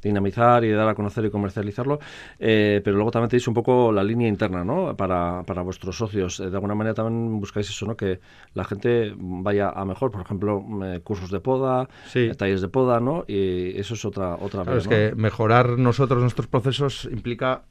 dinamizar 0.03 0.65
y 0.65 0.71
dar 0.71 0.89
a 0.89 0.95
conocer 0.95 1.25
y 1.25 1.31
comercializarlo, 1.31 1.99
eh, 2.39 2.81
pero 2.85 2.97
luego 2.97 3.11
también 3.11 3.31
tenéis 3.31 3.49
un 3.49 3.55
poco 3.55 3.93
la 3.93 4.03
línea 4.03 4.29
interna, 4.29 4.65
¿no? 4.65 4.97
Para, 4.97 5.43
para 5.45 5.63
vuestros 5.63 5.97
socios. 5.97 6.41
Eh, 6.41 6.51
de 6.51 6.57
alguna 6.57 6.75
manera 6.75 6.95
también 6.95 7.41
buscáis 7.41 7.69
eso, 7.69 7.87
¿no? 7.87 7.97
Que 7.97 8.21
la 8.55 8.65
gente 8.65 9.15
vaya 9.17 9.71
a 9.71 9.85
mejor, 9.85 10.11
por 10.11 10.23
ejemplo, 10.23 10.65
eh, 10.85 11.01
cursos 11.03 11.31
de 11.31 11.41
poda, 11.41 11.89
talleres 12.37 12.61
de 12.61 12.69
poda, 12.69 13.01
¿no? 13.01 13.25
Y 13.27 13.79
eso 13.79 13.95
es 13.95 14.05
otra 14.05 14.35
otra 14.35 14.63
claro, 14.63 14.79
es 14.79 14.89
que 14.89 15.15
mejorar 15.17 15.79
nosotros 15.79 16.21
nuestros 16.21 16.47
procesos 16.47 17.09
implica 17.11 17.63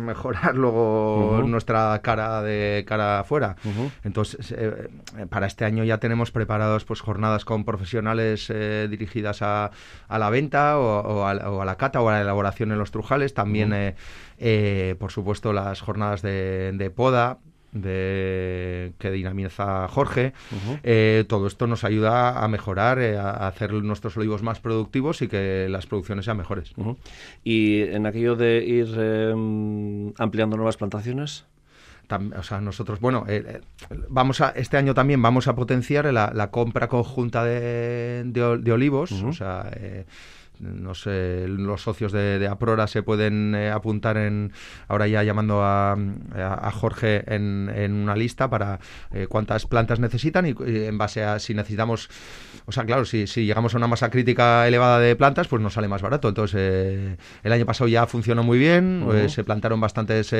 mejorar 0.00 0.54
luego 0.54 1.42
nuestra 1.46 2.00
cara 2.02 2.42
de 2.42 2.84
cara 2.86 3.20
afuera. 3.20 3.56
Entonces, 4.02 4.54
para 5.28 5.46
este 5.46 5.64
año 5.64 5.84
ya 5.84 5.98
tenemos 5.98 6.30
preparados 6.30 6.84
pues 6.84 7.00
jornadas 7.00 7.44
con 7.44 7.64
profesionales 7.64 8.52
dirigidas 8.88 9.42
a, 9.42 9.70
a 10.08 10.18
la 10.18 10.30
venta 10.30 10.78
o, 10.78 11.03
o, 11.04 11.26
a, 11.26 11.34
o 11.50 11.62
a 11.62 11.64
la 11.64 11.76
cata 11.76 12.00
o 12.00 12.08
a 12.08 12.12
la 12.12 12.20
elaboración 12.22 12.72
en 12.72 12.78
los 12.78 12.90
trujales. 12.90 13.34
También, 13.34 13.72
eh, 13.72 13.94
eh, 14.38 14.96
por 14.98 15.12
supuesto, 15.12 15.52
las 15.52 15.80
jornadas 15.80 16.22
de, 16.22 16.92
poda, 16.94 17.38
de 17.72 18.92
que 18.98 19.10
dinamiza 19.10 19.88
Jorge. 19.88 20.32
Eh, 20.82 21.24
todo 21.28 21.46
esto 21.46 21.66
nos 21.66 21.84
ayuda 21.84 22.42
a 22.42 22.48
mejorar, 22.48 22.98
a 22.98 23.46
hacer 23.46 23.72
nuestros 23.72 24.16
olivos 24.16 24.42
más 24.42 24.60
productivos 24.60 25.22
y 25.22 25.28
que 25.28 25.66
las 25.68 25.86
producciones 25.86 26.24
sean 26.24 26.36
mejores. 26.36 26.72
Y 27.42 27.82
en 27.82 28.06
aquello 28.06 28.36
de 28.36 28.64
ir 28.64 28.88
em, 28.98 30.12
ampliando 30.18 30.56
nuevas 30.56 30.76
plantaciones. 30.76 31.46
o 32.36 32.42
sea, 32.42 32.60
nosotros, 32.60 33.00
bueno, 33.00 33.24
vamos 34.08 34.40
a, 34.40 34.50
este 34.50 34.76
año 34.76 34.94
también 34.94 35.20
vamos 35.22 35.48
a 35.48 35.54
potenciar 35.54 36.12
la, 36.12 36.50
compra 36.50 36.88
conjunta 36.88 37.44
de, 37.44 38.22
de, 38.26 38.72
olivos, 38.72 39.10
o 39.10 39.32
sea, 39.32 39.70
no 40.60 40.94
sé, 40.94 41.46
los 41.48 41.82
socios 41.82 42.12
de, 42.12 42.46
Aprora 42.48 42.86
se 42.86 43.02
pueden 43.02 43.54
eh, 43.54 43.70
apuntar 43.70 44.16
en, 44.16 44.52
ahora 44.88 45.06
ya 45.08 45.22
llamando 45.22 45.62
a, 45.62 45.96
Jorge 46.72 47.24
en, 47.32 47.70
en, 47.74 47.92
una 47.92 48.16
lista 48.16 48.48
para 48.48 48.78
eh, 49.12 49.26
cuántas 49.28 49.66
plantas 49.66 50.00
necesitan 50.00 50.46
y, 50.46 50.54
en 50.66 50.98
base 50.98 51.24
a 51.24 51.38
si 51.38 51.54
necesitamos, 51.54 52.08
o 52.66 52.72
sea, 52.72 52.84
claro, 52.84 53.04
si, 53.04 53.26
si, 53.26 53.46
llegamos 53.46 53.74
a 53.74 53.78
una 53.78 53.86
masa 53.86 54.10
crítica 54.10 54.66
elevada 54.66 54.98
de 54.98 55.16
plantas, 55.16 55.48
pues 55.48 55.62
nos 55.62 55.74
sale 55.74 55.88
más 55.88 56.02
barato. 56.02 56.28
Entonces, 56.28 56.60
eh, 56.60 57.16
el 57.42 57.52
año 57.52 57.66
pasado 57.66 57.88
ya 57.88 58.06
funcionó 58.06 58.42
muy 58.42 58.58
bien, 58.58 59.04
se 59.28 59.44
plantaron 59.44 59.80
bastantes 59.80 60.32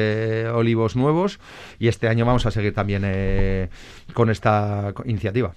olivos 0.53 0.97
nuevos 0.97 1.39
y 1.79 1.89
este 1.89 2.09
año 2.09 2.25
vamos 2.25 2.47
a 2.47 2.51
seguir 2.51 2.75
también 2.75 3.71
con 4.13 4.31
esta 4.31 4.93
iniciativa. 5.05 5.55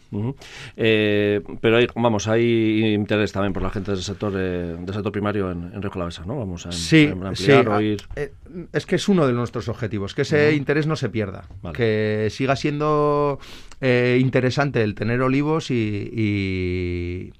pero 0.75 1.77
hay, 1.77 1.87
vamos, 1.95 2.27
hay 2.27 2.93
interés 2.93 3.31
también 3.31 3.53
por 3.53 3.63
la 3.63 3.69
gente 3.69 3.91
del 3.91 4.01
sector 4.01 4.31
de, 4.47 4.93
sector 4.93 5.11
primario 5.11 5.51
en, 5.51 5.71
en 5.73 5.81
Río 5.81 5.91
¿no? 6.25 6.37
Vamos 6.37 6.65
a, 6.65 6.71
sí, 6.71 7.07
ampliar 7.11 7.69
o 7.69 7.81
ir... 7.81 8.01
Eh, 8.15 8.31
es 8.73 8.85
que 8.85 8.95
es 8.95 9.07
uno 9.07 9.27
de 9.27 9.33
nuestros 9.33 9.67
objetivos, 9.69 10.13
que 10.15 10.23
ese 10.23 10.55
interés 10.55 10.87
no 10.87 10.95
se 10.95 11.09
pierda, 11.09 11.45
que 11.73 12.29
siga 12.31 12.55
siendo 12.55 13.39
eh, 13.81 14.17
interesante 14.19 14.83
el 14.83 14.95
tener 14.95 15.21
olivos 15.21 15.69
y, 15.71 17.31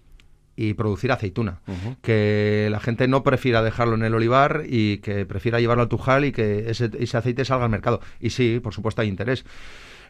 y 0.57 0.73
producir 0.73 1.11
aceituna. 1.11 1.61
Que 2.01 2.67
la 2.71 2.79
gente 2.79 3.07
no 3.07 3.23
prefiera 3.23 3.61
dejarlo 3.61 3.95
en 3.95 4.03
el 4.03 4.15
olivar 4.15 4.63
y 4.67 4.97
que 4.97 5.25
prefiera 5.25 5.59
llevarlo 5.59 5.83
al 5.83 5.89
Tujal 5.89 6.25
y 6.25 6.31
que 6.31 6.69
ese, 6.69 6.89
ese 6.99 7.17
aceite 7.17 7.45
salga 7.45 7.65
al 7.65 7.71
mercado. 7.71 8.01
Y 8.19 8.31
sí, 8.31 8.59
por 8.61 8.73
supuesto 8.73 9.01
hay 9.01 9.07
interés. 9.07 9.45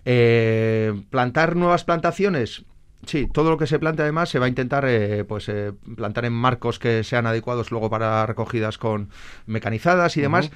Eh, 0.06 0.94
plantar 1.10 1.58
nuevas 1.58 1.84
plantaciones, 1.84 2.64
Sí, 3.06 3.28
todo 3.32 3.52
lo 3.52 3.58
que 3.58 3.68
se 3.68 3.80
plante 3.80 4.02
además 4.02 4.30
se 4.30 4.40
va 4.40 4.48
a 4.48 4.50
intentar 4.50 4.86
eh, 4.88 5.24
pues 5.24 5.48
eh, 5.50 5.72
plantar 5.96 6.26
en 6.26 6.34
marcos 6.34 6.80
que 6.80 7.04
sean 7.04 7.28
adecuados 7.28 7.72
luego 7.72 7.90
para 7.90 8.26
recogidas 8.26 8.78
con 8.78 9.10
mecanizadas 9.46 10.18
y 10.18 10.22
demás, 10.22 10.52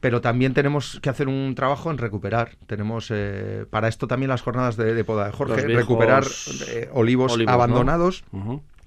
pero 0.00 0.20
también 0.20 0.52
tenemos 0.54 1.00
que 1.00 1.10
hacer 1.10 1.26
un 1.26 1.54
trabajo 1.54 1.90
en 1.90 1.98
recuperar. 1.98 2.56
Tenemos 2.66 3.10
eh, 3.10 3.64
para 3.70 3.88
esto 3.88 4.06
también 4.06 4.28
las 4.28 4.42
jornadas 4.42 4.76
de, 4.76 5.02
poda 5.04 5.26
de 5.26 5.32
Jorge, 5.32 5.66
recuperar 5.68 6.24
olivos, 6.92 7.38
abandonados 7.46 8.24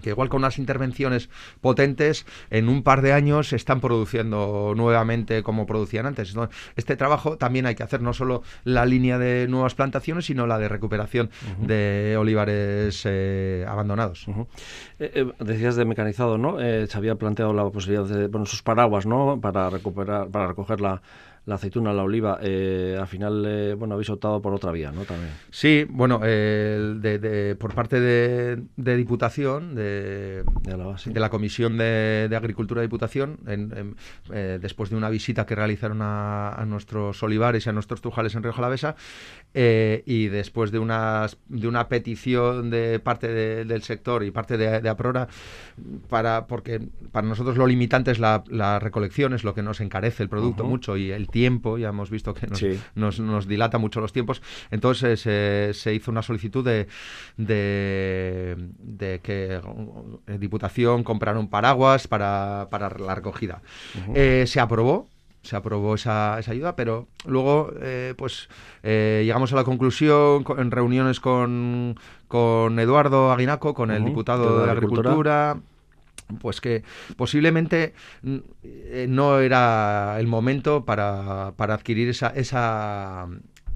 que 0.01 0.12
igual 0.12 0.29
con 0.29 0.39
unas 0.39 0.57
intervenciones 0.57 1.29
potentes, 1.62 2.25
en 2.49 2.69
un 2.69 2.83
par 2.83 3.01
de 3.01 3.13
años 3.13 3.53
están 3.53 3.81
produciendo 3.81 4.73
nuevamente 4.75 5.43
como 5.43 5.65
producían 5.65 6.05
antes. 6.05 6.35
este 6.75 6.95
trabajo 6.95 7.38
también 7.38 7.65
hay 7.65 7.75
que 7.75 7.83
hacer 7.83 8.01
no 8.01 8.13
solo 8.13 8.43
la 8.63 8.85
línea 8.85 9.17
de 9.17 9.47
nuevas 9.47 9.75
plantaciones, 9.75 10.25
sino 10.25 10.47
la 10.47 10.57
de 10.57 10.69
recuperación 10.69 11.29
de 11.59 12.15
olivares 12.17 13.03
eh, 13.05 13.65
abandonados. 13.67 14.27
Eh, 14.99 15.12
eh, 15.15 15.31
decías 15.39 15.75
de 15.75 15.85
mecanizado, 15.85 16.38
¿no? 16.38 16.57
se 16.59 16.97
había 16.97 17.15
planteado 17.15 17.53
la 17.53 17.69
posibilidad 17.69 18.05
de, 18.05 18.27
bueno, 18.27 18.45
sus 18.45 18.62
paraguas, 18.62 19.05
¿no? 19.05 19.39
Para 19.41 19.69
recuperar, 19.69 20.29
para 20.29 20.47
recoger 20.47 20.81
la 20.81 21.01
la 21.45 21.56
aceituna, 21.56 21.93
la 21.93 22.04
oliva, 22.04 22.39
eh, 22.41 22.97
al 22.99 23.08
final, 23.08 23.43
eh, 23.47 23.73
bueno, 23.73 23.95
habéis 23.95 24.10
optado 24.10 24.41
por 24.41 24.54
otra 24.54 24.71
vía, 24.71 24.91
¿no? 24.91 25.04
También. 25.06 25.32
Sí, 25.49 25.86
bueno, 25.89 26.19
de, 26.19 27.56
por 27.60 27.73
parte 27.73 27.99
de, 27.99 28.97
Diputación, 28.97 29.75
de, 29.75 30.43
de, 30.63 31.19
la, 31.19 31.30
Comisión 31.30 31.78
de, 31.78 32.30
Agricultura 32.36 32.82
de 32.82 32.88
Diputación, 32.88 33.39
eh, 33.47 34.60
después 34.62 34.89
de 34.89 34.95
una 34.95 35.10
visita 35.10 35.45
que 35.45 35.56
realizaron 35.56 35.99
a, 36.02 36.63
nuestros 36.67 37.21
olivares 37.23 37.65
y 37.65 37.69
a 37.69 37.73
nuestros 37.73 38.02
trujales 38.02 38.36
en 38.36 38.43
Río 38.43 38.54
Jalavesa, 38.54 38.95
y 39.53 40.27
después 40.27 40.71
de, 40.71 40.79
unas, 40.79 41.38
de 41.47 41.67
una 41.67 41.88
petición 41.88 42.69
de 42.69 42.99
parte 42.99 43.27
del 43.65 43.81
sector 43.83 44.23
y 44.23 44.31
parte 44.31 44.57
de, 44.57 44.88
Aprora, 44.88 45.27
para, 46.07 46.45
porque 46.45 46.79
para 47.12 47.27
nosotros 47.27 47.57
lo 47.57 47.65
limitante 47.65 48.12
es 48.12 48.19
la, 48.19 48.79
recolección, 48.79 49.33
es 49.33 49.43
lo 49.43 49.53
que 49.53 49.63
nos 49.63 49.81
encarece 49.81 50.23
el 50.23 50.29
producto 50.29 50.63
mucho 50.63 50.97
y 50.97 51.12
el 51.12 51.27
tiempo 51.27 51.77
ya 51.77 51.89
hemos 51.89 52.09
visto 52.09 52.33
que 52.33 52.47
nos, 52.95 53.19
nos, 53.19 53.47
dilata 53.47 53.77
mucho 53.77 54.01
los 54.01 54.13
tiempos, 54.13 54.41
entonces 54.71 55.23
eh, 55.25 55.71
se 55.73 55.93
hizo 55.93 56.12
una 56.12 56.21
solicitud 56.21 56.63
de, 56.63 56.88
de, 57.38 59.19
que 59.23 59.59
Diputación 60.39 61.03
comprara 61.03 61.39
un 61.39 61.49
paraguas 61.49 62.07
para, 62.07 62.67
para 62.69 62.89
la 62.97 63.15
recogida. 63.15 63.62
se 64.13 64.59
aprobó, 64.59 65.07
se 65.41 65.56
aprobó 65.56 65.95
esa, 65.95 66.38
esa 66.39 66.52
ayuda, 66.52 66.75
pero 66.75 67.08
luego 67.25 67.71
eh, 67.82 68.13
pues 68.17 68.49
eh, 68.84 69.21
llegamos 69.25 69.54
a 69.54 69.56
la 69.56 69.63
conclusión 69.63 70.45
en 70.58 70.71
reuniones 70.71 71.19
con, 71.19 71.97
con 72.28 72.78
Eduardo 72.80 73.32
Aguinaco, 73.32 73.73
con 73.73 73.91
el 73.91 74.04
diputado 74.04 74.60
de, 74.62 74.65
la 74.67 74.73
Agricultura, 74.73 75.58
pues 76.41 76.62
que 76.62 76.84
posiblemente 77.15 77.93
mm, 78.21 78.38
eh, 78.63 79.06
no 79.10 79.39
era 79.39 80.19
el 80.19 80.28
momento 80.28 80.86
para, 80.86 81.54
para 81.56 81.73
adquirir 81.73 82.10
esa, 82.10 82.30
esa, 82.30 83.28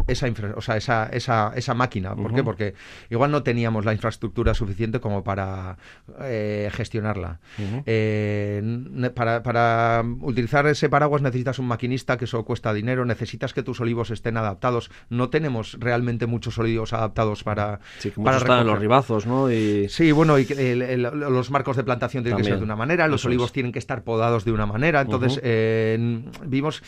esa, 0.08 0.28
o 0.56 0.62
sea, 0.62 0.78
esa, 0.78 1.08
esa, 1.08 1.52
esa 1.56 1.74
máquina. 1.74 2.16
¿Por 2.16 2.34
qué? 2.34 2.44
Porque 2.44 2.74
igual 3.10 3.32
no 3.32 3.44
teníamos 3.44 3.86
la 3.86 3.94
infraestructura 3.94 4.54
suficiente 4.54 5.00
como 5.00 5.24
para 5.24 5.78
eh, 6.22 6.70
gestionarla. 6.74 7.40
Eh, 7.86 9.12
para, 9.16 9.44
para, 9.44 10.04
utilizar 10.22 10.68
ese 10.68 10.90
paraguas 10.90 11.22
necesitas 11.22 11.60
un 11.60 11.68
maquinista, 11.68 12.18
que 12.18 12.26
eso 12.26 12.44
cuesta 12.46 12.74
dinero, 12.74 13.06
necesitas 13.06 13.54
que 13.54 13.64
tus 13.64 13.80
olivos 13.80 14.12
estén 14.12 14.38
adaptados. 14.38 14.92
No 15.10 15.30
tenemos 15.30 15.78
realmente 15.80 16.28
muchos 16.28 16.58
olivos 16.58 16.94
adaptados 16.94 17.44
para... 17.44 17.80
Sí, 18.00 18.12
para 18.12 18.38
están 18.38 18.68
los 18.68 18.80
ribazos, 18.80 19.26
¿no? 19.26 19.52
Y... 19.52 19.90
Sí, 19.90 20.12
bueno, 20.12 20.40
y 20.40 20.46
los 20.46 21.52
marcos 21.52 21.78
de 21.78 21.84
plantación 21.84 22.24
tienen 22.24 22.42
que 22.42 22.48
ser 22.48 22.58
de 22.58 22.64
una 22.64 22.76
manera, 22.76 23.08
los 23.08 23.26
olivos 23.26 23.52
tienen 23.52 23.72
que 23.72 23.80
estar 23.80 24.04
podados 24.04 24.46
de 24.46 24.52
una 24.52 24.66
manera. 24.66 25.02
Entonces, 25.02 25.40
eh, 25.44 26.24
vimos, 26.46 26.84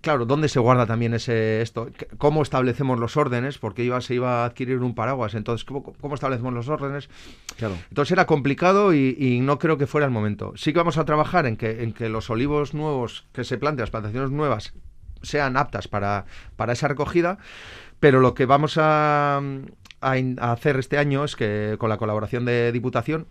claro, 0.00 0.26
dónde 0.26 0.48
se 0.48 0.60
guarda 0.60 0.86
también 0.86 1.14
ese 1.14 1.62
esto, 1.62 1.88
cómo 2.18 2.42
establecemos 2.52 3.00
los 3.00 3.16
órdenes, 3.16 3.56
porque 3.56 3.82
iba, 3.82 3.98
se 4.02 4.14
iba 4.14 4.42
a 4.42 4.44
adquirir 4.44 4.80
un 4.80 4.94
paraguas, 4.94 5.34
entonces, 5.34 5.64
¿cómo, 5.64 6.14
establecemos 6.14 6.52
los 6.52 6.68
órdenes? 6.68 7.08
Claro. 7.56 7.78
Entonces 7.88 8.12
era 8.12 8.26
complicado 8.26 8.92
y, 8.92 9.40
no 9.42 9.58
creo 9.58 9.78
que 9.78 9.86
fuera 9.86 10.04
el 10.04 10.12
momento. 10.12 10.52
Sí 10.56 10.74
que 10.74 10.78
vamos 10.78 10.98
a 10.98 11.06
trabajar 11.06 11.46
en 11.46 11.56
que, 11.56 11.82
en 11.82 11.94
que 11.94 12.10
los 12.10 12.28
olivos 12.28 12.74
nuevos 12.74 13.24
que 13.32 13.44
se 13.44 13.56
plantean, 13.56 13.84
las 13.84 13.90
plantaciones 13.90 14.30
nuevas, 14.30 14.74
sean 15.22 15.56
aptas 15.56 15.88
para, 15.88 16.26
para 16.56 16.74
esa 16.74 16.88
recogida, 16.88 17.38
pero 18.00 18.20
lo 18.20 18.34
que 18.34 18.44
vamos 18.44 18.76
a, 18.76 19.40
a, 20.02 20.52
hacer 20.52 20.76
este 20.76 20.98
año 20.98 21.24
es 21.24 21.36
que 21.36 21.76
con 21.78 21.88
la 21.88 21.96
colaboración 21.96 22.44
de 22.44 22.70
Diputación 22.70 23.28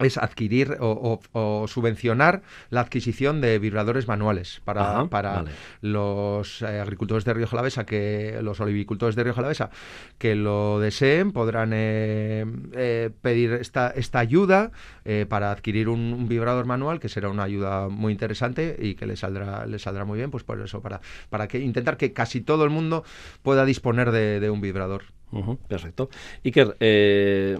es 0.00 0.18
adquirir 0.18 0.76
o, 0.80 1.20
subvencionar 1.68 2.42
la 2.70 2.80
adquisición 2.80 3.40
de 3.40 3.58
vibradores 3.58 4.08
manuales 4.08 4.60
para, 4.64 5.06
para 5.06 5.44
los 5.80 6.62
eh, 6.62 6.80
agricultores 6.80 7.24
de 7.24 7.34
Río 7.34 7.46
Jalavesa, 7.46 7.84
que 7.84 8.38
los 8.42 8.60
olivicultores 8.60 9.14
de 9.16 9.24
Río 9.24 9.34
Jalavesa 9.34 9.70
que 10.18 10.34
lo 10.34 10.80
deseen 10.80 11.32
podrán 11.32 11.72
eh, 11.74 12.44
eh, 12.74 13.10
pedir 13.22 13.52
esta, 13.54 13.90
esta 13.90 14.18
ayuda 14.18 14.70
para 15.28 15.50
adquirir 15.50 15.88
un, 15.88 16.28
vibrador 16.28 16.66
manual, 16.66 17.00
que 17.00 17.08
será 17.08 17.30
una 17.30 17.42
ayuda 17.42 17.88
muy 17.88 18.12
interesante 18.12 18.76
y 18.78 18.94
que 18.94 19.06
le 19.06 19.16
saldrá, 19.16 19.66
le 19.66 19.80
saldrá 19.80 20.04
muy 20.04 20.18
bien, 20.18 20.30
pues 20.30 20.44
por 20.44 20.60
eso, 20.60 20.80
para, 20.80 21.00
para 21.30 21.48
que 21.48 21.58
intentar 21.58 21.96
que 21.96 22.12
casi 22.12 22.40
todo 22.40 22.62
el 22.62 22.70
mundo 22.70 23.02
pueda 23.42 23.64
disponer 23.64 24.12
de 24.12 24.50
un 24.50 24.60
vibrador 24.60 25.02
perfecto. 25.68 26.08
Iker, 26.44 26.76
eh, 26.80 27.56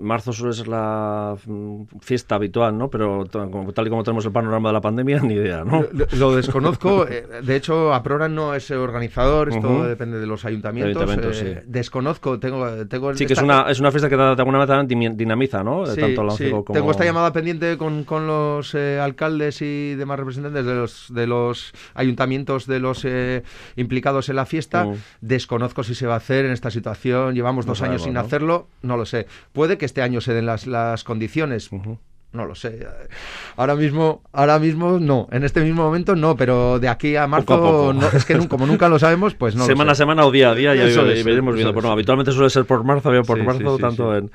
marzo 0.00 0.32
suele 0.32 0.54
ser 0.54 0.68
la 0.68 1.36
mm, 1.46 1.84
fiesta 2.00 2.34
habitual, 2.34 2.76
¿no? 2.76 2.90
Pero 2.90 3.24
tal 3.26 3.86
y 3.86 3.90
como 3.90 4.02
tenemos 4.02 4.24
el 4.24 4.32
panorama 4.32 4.70
de 4.70 4.72
la 4.72 4.80
pandemia, 4.80 5.20
ni 5.22 5.34
idea, 5.34 5.64
¿no? 5.64 5.84
Lo, 6.18 6.34
desconozco. 6.34 7.06
Eh, 7.14 7.42
de 7.42 7.56
hecho, 7.56 7.92
APRORA 7.92 8.28
no 8.28 8.54
es 8.54 8.70
organizador, 8.70 9.50
esto 9.50 9.84
depende 9.84 10.18
de 10.18 10.26
los 10.26 10.44
ayuntamientos. 10.44 11.42
Eh, 11.42 11.62
desconozco, 11.66 12.38
tengo... 12.38 12.86
tengo 12.86 13.14
sí, 13.14 13.26
que 13.26 13.34
es, 13.34 13.42
una, 13.42 13.66
es 13.68 13.78
una 13.78 13.90
fiesta 13.90 14.08
que 14.08 14.16
de 14.16 14.22
alguna 14.22 14.58
manera 14.58 14.82
dinamiza, 14.84 15.62
¿no? 15.62 15.84
Sí, 15.86 16.00
Tanto 16.00 16.30
sí. 16.30 16.50
como... 16.50 16.64
Tengo 16.64 16.90
esta 16.90 17.04
llamada 17.04 17.32
pendiente 17.32 17.76
con, 17.76 18.04
con 18.04 18.26
los 18.26 18.74
alcaldes 18.74 19.60
y 19.60 19.94
demás 19.94 20.18
representantes 20.18 20.64
de 20.64 20.74
los, 20.74 21.12
de 21.12 21.26
los 21.26 21.72
ayuntamientos 21.94 22.66
de 22.66 22.80
los 22.80 23.06
implicados 23.76 24.28
en 24.28 24.36
la 24.36 24.46
fiesta. 24.46 24.86
Desconozco 25.20 25.84
si 25.84 25.94
se 25.94 26.06
va 26.06 26.14
a 26.14 26.18
hacer 26.18 26.46
en 26.46 26.52
esta 26.64 26.70
situación, 26.70 27.34
llevamos 27.34 27.66
dos 27.66 27.82
años 27.82 28.02
sin 28.04 28.16
hacerlo, 28.16 28.68
no 28.80 28.96
lo 28.96 29.04
sé. 29.04 29.26
Puede 29.52 29.76
que 29.76 29.84
este 29.84 30.00
año 30.00 30.22
se 30.22 30.32
den 30.32 30.46
las, 30.46 30.66
las 30.66 31.04
condiciones. 31.04 31.68
No 32.32 32.46
lo 32.46 32.54
sé. 32.54 32.86
Ahora 33.56 33.76
mismo, 33.76 34.22
ahora 34.32 34.58
mismo 34.58 34.98
no. 34.98 35.28
En 35.30 35.44
este 35.44 35.60
mismo 35.60 35.82
momento 35.82 36.16
no, 36.16 36.36
pero 36.36 36.78
de 36.78 36.88
aquí 36.88 37.16
a 37.16 37.26
marzo, 37.26 37.92
es 38.14 38.24
que 38.24 38.48
como 38.48 38.66
nunca 38.66 38.88
lo 38.88 38.98
sabemos, 38.98 39.34
pues 39.34 39.54
no. 39.54 39.66
Semana 39.66 39.92
a 39.92 39.94
semana 39.94 40.24
o 40.24 40.30
día 40.30 40.50
a 40.50 40.54
día 40.54 40.74
ya 40.74 41.02
veremos 41.02 41.54
viendo. 41.54 41.74
Bueno, 41.74 41.92
habitualmente 41.92 42.32
suele 42.32 42.48
ser 42.48 42.64
por 42.64 42.82
marzo, 42.82 43.12
por 43.26 43.42
marzo, 43.44 43.78
tanto 43.78 44.16
en 44.16 44.30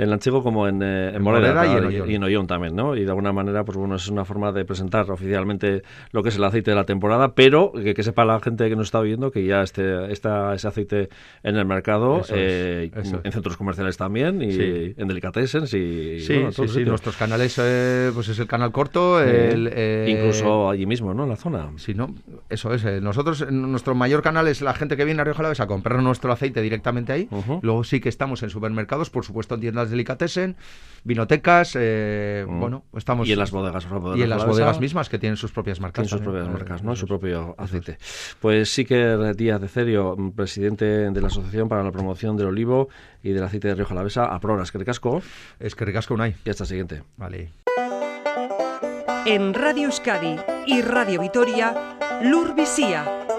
en 0.00 0.08
Lanchigo 0.08 0.42
como 0.42 0.66
en, 0.66 0.82
eh, 0.82 1.12
en, 1.14 1.22
Moreda, 1.22 1.66
y, 1.66 2.14
en 2.14 2.24
Ollón 2.24 2.46
también, 2.46 2.74
¿no? 2.74 2.96
Y 2.96 3.04
de 3.04 3.10
alguna 3.10 3.32
manera, 3.32 3.64
pues 3.64 3.76
bueno, 3.76 3.96
es 3.96 4.08
una 4.08 4.24
forma 4.24 4.50
de 4.50 4.64
presentar 4.64 5.10
oficialmente 5.10 5.82
lo 6.12 6.22
que 6.22 6.30
es 6.30 6.36
el 6.36 6.44
aceite 6.44 6.70
de 6.70 6.74
la 6.74 6.84
temporada, 6.84 7.34
pero 7.34 7.72
que, 7.72 8.00
sepa 8.02 8.24
la 8.24 8.40
gente 8.40 8.70
que 8.70 8.76
nos 8.76 8.86
está 8.86 9.02
viendo 9.02 9.30
que 9.30 9.44
ya 9.44 9.60
este, 9.60 10.10
está 10.10 10.54
ese 10.54 10.68
aceite 10.68 11.10
en 11.42 11.56
el 11.56 11.66
mercado, 11.66 12.22
eh, 12.30 12.90
en 12.94 13.32
centros 13.32 13.58
comerciales 13.58 13.98
también, 13.98 14.40
y 14.40 14.94
en 14.96 15.06
delicatessen. 15.06 15.64
Y, 15.64 16.20
sí, 16.20 16.46
sí, 16.50 16.68
sí, 16.68 16.84
nuestros 16.86 17.18
canales, 17.18 17.60
eh, 17.62 18.10
pues 18.14 18.28
es 18.28 18.38
el 18.38 18.46
canal 18.46 18.72
corto, 18.72 19.22
el, 19.22 20.08
incluso 20.08 20.70
allí 20.70 20.86
mismo, 20.86 21.12
¿no? 21.12 21.24
En 21.24 21.28
la 21.28 21.36
zona. 21.36 21.68
Sí, 21.76 21.92
¿no? 21.92 22.14
Eso 22.48 22.72
es. 22.72 22.84
nosotros, 23.02 23.50
nuestro 23.50 23.94
mayor 23.94 24.22
canal 24.22 24.48
es 24.48 24.62
la 24.62 24.72
gente 24.72 24.96
que 24.96 25.04
viene 25.04 25.20
a 25.20 25.24
Río 25.24 25.34
Jalavesa 25.34 25.64
a 25.64 25.66
comprar 25.66 26.02
nuestro 26.02 26.32
aceite 26.32 26.62
directamente 26.62 27.12
ahí. 27.12 27.28
Luego 27.60 27.84
sí 27.84 28.00
que 28.00 28.08
estamos 28.08 28.42
en 28.42 28.48
supermercados, 28.48 29.10
por 29.10 29.26
supuesto 29.26 29.56
en 29.56 29.60
tiendas 29.60 29.89
delicatessen, 29.90 30.56
vinotecas, 31.04 31.76
eh, 31.78 32.44
mm. 32.48 32.60
bueno, 32.60 32.84
estamos... 32.96 33.28
Y 33.28 33.32
en 33.32 33.38
las 33.38 33.50
bodegas. 33.50 33.86
y 34.16 34.22
en 34.22 34.30
las 34.30 34.44
bodegas 34.44 34.80
mismas 34.80 35.08
que 35.08 35.18
tienen 35.18 35.36
sus 35.36 35.52
propias 35.52 35.80
marcas. 35.80 36.08
sus 36.08 36.20
propias 36.20 36.48
marcas, 36.48 36.82
¿no? 36.82 36.96
Su 36.96 37.06
propio 37.06 37.54
aceite. 37.58 37.98
Pues 38.40 38.72
sí 38.72 38.84
que 38.84 39.34
Díaz 39.36 39.60
de 39.60 39.68
Cerio, 39.68 40.16
presidente 40.34 40.84
de 40.84 41.20
la 41.20 41.28
Asociación 41.28 41.68
para 41.68 41.82
la 41.82 41.92
Promoción 41.92 42.36
del 42.36 42.48
Olivo 42.48 42.88
y 43.22 43.30
del 43.30 43.44
Aceite 43.44 43.68
de 43.68 43.74
Río 43.74 43.86
Jalavesa, 43.86 44.26
aprora, 44.26 44.62
es 44.62 44.72
que 44.72 44.78
ricasco. 44.78 45.22
Es 45.58 45.74
que 45.74 45.84
ricasco 45.84 46.20
hay. 46.20 46.34
Y 46.44 46.50
hasta 46.50 46.64
siguiente. 46.64 47.02
Vale. 47.16 47.50
En 49.26 49.54
Radio 49.54 49.84
Euskadi 49.84 50.36
y 50.66 50.80
Radio 50.82 51.20
Vitoria, 51.20 51.98
Lur 52.22 52.54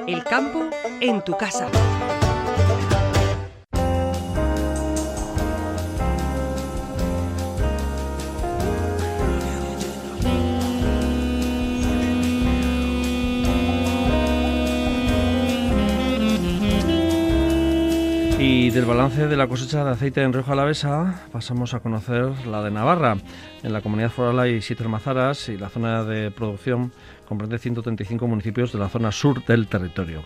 el 0.07 0.23
campo 0.23 0.69
en 0.99 1.23
tu 1.23 1.37
casa. 1.37 1.69
Del 18.73 18.85
balance 18.85 19.27
de 19.27 19.35
la 19.35 19.47
cosecha 19.47 19.83
de 19.83 19.91
aceite 19.91 20.21
en 20.21 20.31
Rioja 20.31 20.53
Alavesa 20.53 21.27
pasamos 21.33 21.73
a 21.73 21.81
conocer 21.81 22.47
la 22.47 22.63
de 22.63 22.71
Navarra. 22.71 23.17
En 23.63 23.73
la 23.73 23.81
comunidad 23.81 24.11
foral 24.11 24.39
hay 24.39 24.61
siete 24.61 24.83
almazaras 24.83 25.49
y 25.49 25.57
la 25.57 25.67
zona 25.67 26.05
de 26.05 26.31
producción 26.31 26.93
comprende 27.27 27.59
135 27.59 28.25
municipios 28.27 28.71
de 28.71 28.79
la 28.79 28.87
zona 28.87 29.11
sur 29.11 29.43
del 29.43 29.67
territorio. 29.67 30.23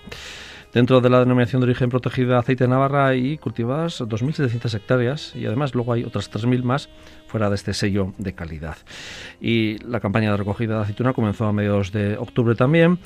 Dentro 0.76 1.00
de 1.00 1.10
la 1.10 1.20
denominación 1.20 1.62
de 1.62 1.68
origen 1.68 1.90
protegida 1.90 2.38
aceite 2.38 2.66
de 2.66 2.68
Navarra 2.68 3.08
hay 3.08 3.38
cultivadas 3.38 4.02
2.700 4.02 4.76
hectáreas 4.76 5.34
y 5.34 5.46
además 5.46 5.74
luego 5.74 5.94
hay 5.94 6.04
otras 6.04 6.30
3.000 6.30 6.64
más 6.64 6.90
fuera 7.28 7.50
de 7.50 7.56
este 7.56 7.74
sello 7.74 8.14
de 8.18 8.34
calidad. 8.34 8.76
Y 9.40 9.78
la 9.86 10.02
campaña 10.02 10.32
de 10.32 10.38
recogida 10.38 10.76
de 10.76 10.82
aceituna 10.82 11.14
comenzó 11.14 11.46
a 11.46 11.54
mediados 11.54 11.94
de 11.94 12.18
octubre 12.18 12.56
también 12.56 13.00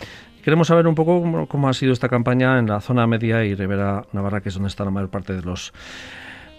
Queremos 0.44 0.68
saber 0.68 0.88
un 0.88 0.96
poco 0.96 1.48
cómo, 1.48 1.70
ha 1.70 1.74
sido 1.74 1.92
esta 1.92 2.08
campaña 2.08 2.60
en 2.60 2.68
la 2.68 2.80
zona 2.80 3.06
media 3.08 3.44
y 3.44 3.56
Rivera 3.56 4.04
Navarra, 4.14 4.42
que 4.42 4.50
es 4.50 4.56
donde 4.56 4.70
está 4.70 4.86
la 4.86 4.92
mayor 4.92 5.10
parte 5.10 5.34
de 5.34 5.42
los 5.42 5.74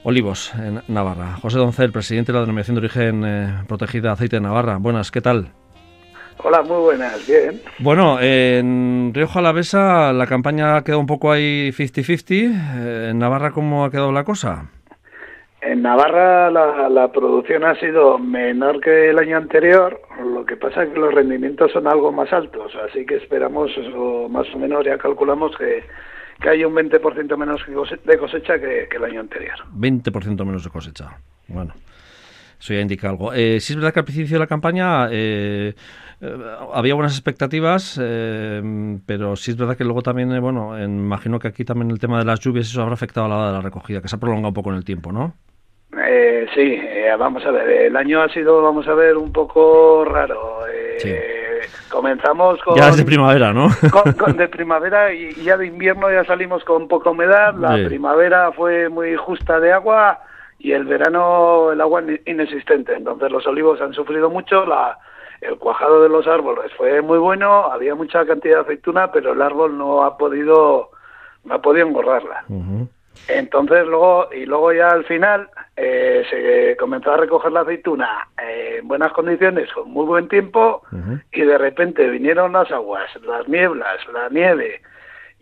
olivos 0.05 0.53
en 0.55 0.83
Navarra. 0.89 1.37
José 1.41 1.59
Doncel, 1.59 1.91
presidente 1.91 2.33
de 2.33 2.39
la 2.39 2.43
denominación 2.43 2.75
de 2.75 2.79
origen 2.81 3.25
eh, 3.25 3.65
protegida 3.67 4.13
Aceite 4.13 4.37
de 4.37 4.43
Navarra. 4.43 4.77
Buenas, 4.77 5.11
¿qué 5.11 5.21
tal? 5.21 5.53
Hola, 6.43 6.63
muy 6.63 6.79
buenas, 6.79 7.27
bien. 7.27 7.61
Bueno, 7.79 8.19
en 8.21 9.13
Río 9.15 9.29
Jalavesa 9.29 10.13
la 10.13 10.27
campaña 10.27 10.77
ha 10.77 10.85
quedado 10.85 11.01
un 11.01 11.07
poco 11.07 11.33
ahí 11.33 11.71
50-50. 11.71 12.25
Eh, 12.31 13.09
¿En 13.11 13.19
Navarra 13.19 13.51
cómo 13.51 13.85
ha 13.85 13.91
quedado 13.91 14.13
la 14.13 14.25
cosa? 14.25 14.71
En 15.71 15.83
Navarra 15.83 16.51
la, 16.51 17.13
producción 17.13 17.63
ha 17.63 17.79
sido 17.79 18.19
menor 18.19 18.81
que 18.81 19.11
el 19.11 19.19
año 19.21 19.37
anterior, 19.37 20.01
lo 20.21 20.45
que 20.45 20.57
pasa 20.57 20.83
es 20.83 20.93
que 20.93 20.99
los 20.99 21.15
rendimientos 21.15 21.71
son 21.71 21.87
algo 21.87 22.11
más 22.11 22.33
altos, 22.33 22.73
así 22.89 23.07
que 23.07 23.19
esperamos, 23.19 23.71
eso, 23.77 24.29
más 24.29 24.53
o 24.53 24.59
menos 24.59 24.85
ya 24.85 24.99
calculamos 24.99 25.57
que, 25.57 25.85
hay 26.41 26.65
un 26.65 26.75
20% 26.75 27.37
menos 27.37 27.61
de 28.05 28.19
cosecha 28.19 28.59
que, 28.59 28.89
el 28.91 29.05
año 29.05 29.21
anterior. 29.21 29.55
20% 29.73 30.45
menos 30.45 30.65
de 30.65 30.71
cosecha, 30.71 31.19
bueno. 31.47 31.73
Eso 32.61 32.75
ya 32.75 32.81
indica 32.81 33.09
algo. 33.09 33.33
Eh, 33.33 33.61
sí 33.61 33.73
es 33.73 33.77
verdad 33.77 33.95
que 33.95 34.01
al 34.01 34.07
principio 34.07 34.35
de 34.35 34.41
la 34.41 34.49
campaña 34.49 35.07
eh, 35.13 35.73
eh, 36.21 36.37
había 36.75 36.95
buenas 36.95 37.13
expectativas, 37.13 37.95
pero 39.07 39.37
sí 39.37 39.53
es 39.53 39.57
verdad 39.57 39.77
que 39.77 39.85
luego 39.85 40.03
también, 40.03 40.37
bueno, 40.41 40.83
imagino 40.83 41.39
que 41.39 41.47
aquí 41.47 41.65
también 41.65 41.93
el 41.93 42.01
tema 42.01 42.19
de 42.19 42.25
las 42.25 42.41
lluvias 42.41 42.67
eso 42.67 42.83
habrá 42.83 42.95
afectado 42.95 43.27
a 43.27 43.29
la 43.29 43.37
hora 43.37 43.47
de 43.47 43.53
la 43.53 43.61
recogida, 43.61 44.03
que 44.03 44.09
se 44.09 44.17
ha 44.17 44.19
prolongado 44.19 44.49
un 44.49 44.55
poco 44.55 44.71
en 44.71 44.77
el 44.77 44.85
tiempo, 44.85 45.13
¿no? 45.13 45.37
Sí, 46.55 46.81
vamos 47.19 47.45
a 47.45 47.51
ver, 47.51 47.69
el 47.69 47.97
año 47.97 48.23
ha 48.23 48.29
sido, 48.29 48.63
vamos 48.63 48.87
a 48.89 48.95
ver, 48.95 49.17
un 49.17 49.33
poco 49.33 50.05
raro. 50.05 50.61
Sí 50.99 51.13
comenzamos 51.91 52.61
con... 52.63 52.77
Ya 52.77 52.89
es 52.89 52.97
de 52.97 53.05
primavera, 53.05 53.53
¿no? 53.53 53.69
Con, 54.19 54.37
de 54.37 54.49
primavera 54.49 55.13
y, 55.13 55.35
ya 55.43 55.57
de 55.59 55.67
invierno 55.67 56.11
ya 56.11 56.25
salimos 56.25 56.65
con 56.65 56.89
poca 56.89 57.11
humedad. 57.11 57.55
La 57.55 57.75
primavera 57.87 58.53
fue 58.53 58.89
muy 58.89 59.17
justa 59.17 59.61
de 59.61 59.73
agua 59.73 60.21
y 60.59 60.73
el 60.73 60.85
verano 60.85 61.73
el 61.73 61.81
agua 61.81 62.03
inexistente. 62.25 62.95
Entonces 62.95 63.31
los 63.31 63.47
olivos 63.47 63.81
han 63.81 63.93
sufrido 63.93 64.31
mucho. 64.31 64.65
La, 64.65 64.99
el 65.41 65.57
cuajado 65.57 66.03
de 66.03 66.09
los 66.09 66.27
árboles 66.27 66.73
fue 66.77 67.03
muy 67.03 67.19
bueno. 67.19 67.67
Había 67.67 67.95
mucha 67.95 68.25
cantidad 68.25 68.57
de 68.57 68.63
aceituna, 68.63 69.11
pero 69.13 69.33
el 69.33 69.43
árbol 69.43 69.77
no 69.77 70.05
ha 70.05 70.17
podido 70.17 70.91
no 71.45 71.55
ha 71.55 71.63
podido 71.63 71.87
engordarla. 71.87 72.45
Entonces 73.29 73.87
luego 73.87 74.29
y 74.33 74.47
luego 74.47 74.73
ya 74.73 74.91
al 74.91 75.05
final 75.05 75.49
eh, 75.83 76.25
se 76.29 76.77
comenzó 76.77 77.13
a 77.13 77.17
recoger 77.17 77.53
la 77.53 77.63
aceituna 77.63 78.29
en 78.37 78.87
buenas 78.87 79.13
condiciones, 79.13 79.73
con 79.73 79.91
muy 79.91 80.05
buen 80.05 80.29
tiempo, 80.29 80.83
y 81.33 81.41
de 81.41 81.57
repente 81.57 82.07
vinieron 82.11 82.53
las 82.53 82.71
aguas, 82.71 83.09
las 83.27 83.49
nieblas, 83.49 83.99
la 84.13 84.29
nieve, 84.29 84.83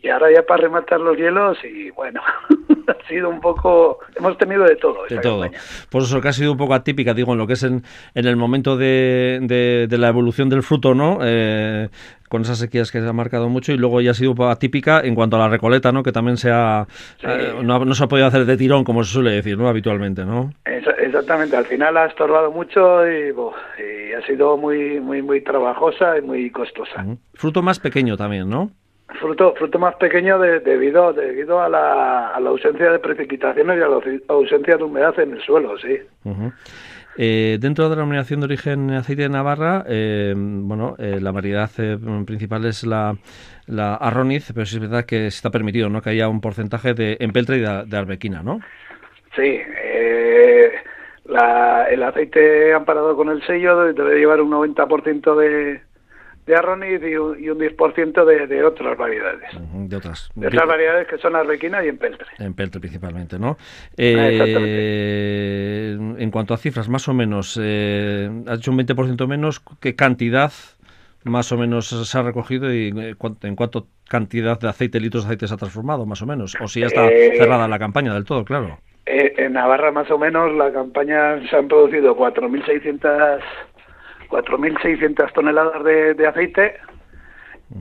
y 0.00 0.08
ahora 0.08 0.32
ya 0.32 0.42
para 0.42 0.62
rematar 0.62 1.00
los 1.00 1.16
hielos 1.16 1.58
y 1.64 1.90
bueno, 1.90 2.22
ha 2.86 3.08
sido 3.08 3.28
un 3.28 3.40
poco, 3.40 3.98
hemos 4.14 4.38
tenido 4.38 4.64
de 4.64 4.76
todo. 4.76 5.04
De 5.08 5.18
todo. 5.18 5.44
Por 5.90 6.02
eso 6.02 6.20
que 6.20 6.28
ha 6.28 6.32
sido 6.32 6.52
un 6.52 6.58
poco 6.58 6.74
atípica, 6.74 7.14
digo, 7.14 7.32
en 7.32 7.38
lo 7.38 7.46
que 7.48 7.54
es 7.54 7.64
en, 7.64 7.82
en 8.14 8.26
el 8.26 8.36
momento 8.36 8.76
de, 8.76 9.40
de, 9.88 9.98
la 9.98 10.08
evolución 10.08 10.48
del 10.48 10.62
fruto, 10.62 10.94
¿no? 10.94 11.18
Eh, 11.22 11.88
con 12.28 12.42
esas 12.42 12.58
sequías 12.58 12.92
que 12.92 13.00
se 13.00 13.08
ha 13.08 13.12
marcado 13.12 13.48
mucho 13.48 13.72
y 13.72 13.78
luego 13.78 14.00
ya 14.00 14.12
ha 14.12 14.14
sido 14.14 14.34
atípica 14.48 15.00
en 15.00 15.14
cuanto 15.14 15.36
a 15.36 15.40
la 15.40 15.48
recoleta, 15.48 15.92
¿no? 15.92 16.02
Que 16.02 16.12
también 16.12 16.36
se 16.36 16.50
ha, 16.50 16.86
eh, 17.22 17.54
no, 17.62 17.94
se 17.94 18.04
ha 18.04 18.08
podido 18.08 18.26
hacer 18.26 18.44
de 18.44 18.56
tirón, 18.56 18.84
como 18.84 19.04
se 19.04 19.12
suele 19.12 19.32
decir, 19.32 19.58
¿no? 19.58 19.68
Habitualmente, 19.68 20.24
¿no? 20.24 20.52
Exactamente, 20.64 21.56
al 21.56 21.64
final 21.64 21.96
ha 21.96 22.06
estorbado 22.06 22.50
mucho 22.50 23.06
y, 23.08 23.32
ha 24.16 24.26
sido 24.26 24.56
muy, 24.56 25.00
muy, 25.00 25.22
muy 25.22 25.40
trabajosa 25.42 26.18
y 26.18 26.22
muy 26.22 26.50
costosa. 26.50 27.04
Fruto 27.34 27.62
más 27.62 27.78
pequeño 27.78 28.16
también, 28.16 28.48
¿no? 28.48 28.70
Fruto, 29.20 29.54
fruto 29.54 29.78
más 29.78 29.94
pequeño 29.96 30.38
debido, 30.38 31.12
debido 31.14 31.62
a 31.62 31.68
la, 31.68 32.28
a 32.28 32.40
la 32.40 32.50
ausencia 32.50 32.92
de 32.92 32.98
precipitaciones 32.98 33.78
y 33.78 33.82
a 33.82 33.88
la 33.88 34.00
ausencia 34.28 34.76
de 34.76 34.84
humedad 34.84 35.18
en 35.18 35.32
el 35.32 35.42
suelo, 35.42 35.78
sí. 35.78 35.98
Eh, 37.20 37.58
dentro 37.60 37.82
de 37.82 37.90
la 37.90 37.96
denominación 37.96 38.38
de 38.38 38.44
origen 38.44 38.92
aceite 38.92 39.22
de 39.22 39.28
Navarra, 39.28 39.84
eh, 39.88 40.34
bueno, 40.36 40.94
eh, 41.00 41.18
la 41.20 41.32
variedad 41.32 41.68
principal 42.24 42.64
es 42.64 42.86
la, 42.86 43.16
la 43.66 43.96
arroniz, 43.96 44.52
pero 44.54 44.64
sí 44.64 44.76
es 44.76 44.80
verdad 44.80 45.04
que 45.04 45.26
está 45.26 45.50
permitido, 45.50 45.88
¿no? 45.88 46.00
Que 46.00 46.10
haya 46.10 46.28
un 46.28 46.40
porcentaje 46.40 46.94
de 46.94 47.16
empeltre 47.18 47.56
y 47.56 47.60
de, 47.60 47.96
arbequina, 47.96 48.44
¿no? 48.44 48.60
Sí, 49.34 49.60
el 51.90 52.02
aceite 52.04 52.72
amparado 52.72 53.16
con 53.16 53.30
el 53.30 53.44
sello 53.44 53.92
debe 53.92 54.20
llevar 54.20 54.40
un 54.40 54.52
90% 54.52 55.34
de, 55.34 55.80
de 56.48 56.56
arroniz 56.56 57.00
y 57.02 57.14
un, 57.14 57.38
y 57.38 57.50
un 57.50 57.58
10% 57.58 58.24
de, 58.24 58.46
de, 58.46 58.64
otras 58.64 58.96
variedades. 58.96 59.50
De 59.60 59.96
otras. 59.96 60.30
De 60.34 60.46
otras 60.46 60.66
variedades 60.66 61.06
que 61.06 61.18
son 61.18 61.36
arbequina 61.36 61.84
y 61.84 61.88
empeltre. 61.88 62.26
Empeltre 62.38 62.80
principalmente, 62.80 63.38
¿no? 63.38 63.58
Eh, 63.98 65.94
en 66.18 66.30
cuanto 66.30 66.54
a 66.54 66.56
cifras, 66.56 66.88
más 66.88 67.06
o 67.06 67.12
menos, 67.12 67.60
eh, 67.62 68.30
ha 68.46 68.54
hecho 68.54 68.70
un 68.70 68.78
20% 68.78 69.26
menos. 69.26 69.60
¿Qué 69.78 69.94
cantidad 69.94 70.50
más 71.24 71.52
o 71.52 71.58
menos 71.58 71.88
se 71.88 72.18
ha 72.18 72.22
recogido 72.22 72.72
y 72.72 72.88
eh, 72.98 73.14
en 73.42 73.54
cuánto 73.54 73.88
cantidad 74.08 74.58
de 74.58 74.68
aceite, 74.68 75.00
litros 75.00 75.24
de 75.24 75.28
aceite 75.28 75.48
se 75.48 75.54
ha 75.54 75.58
transformado, 75.58 76.06
más 76.06 76.22
o 76.22 76.26
menos? 76.26 76.56
O 76.62 76.68
si 76.68 76.80
ya 76.80 76.86
está 76.86 77.08
eh, 77.08 77.36
cerrada 77.36 77.68
la 77.68 77.78
campaña 77.78 78.14
del 78.14 78.24
todo, 78.24 78.42
claro. 78.46 78.78
en 79.04 79.52
Navarra, 79.52 79.92
más 79.92 80.10
o 80.10 80.16
menos, 80.16 80.50
la 80.54 80.72
campaña 80.72 81.46
se 81.50 81.56
han 81.56 81.68
producido 81.68 82.16
4.600 82.16 83.40
4.600 84.28 85.32
toneladas 85.32 85.84
de, 85.84 86.26
aceite 86.26 86.76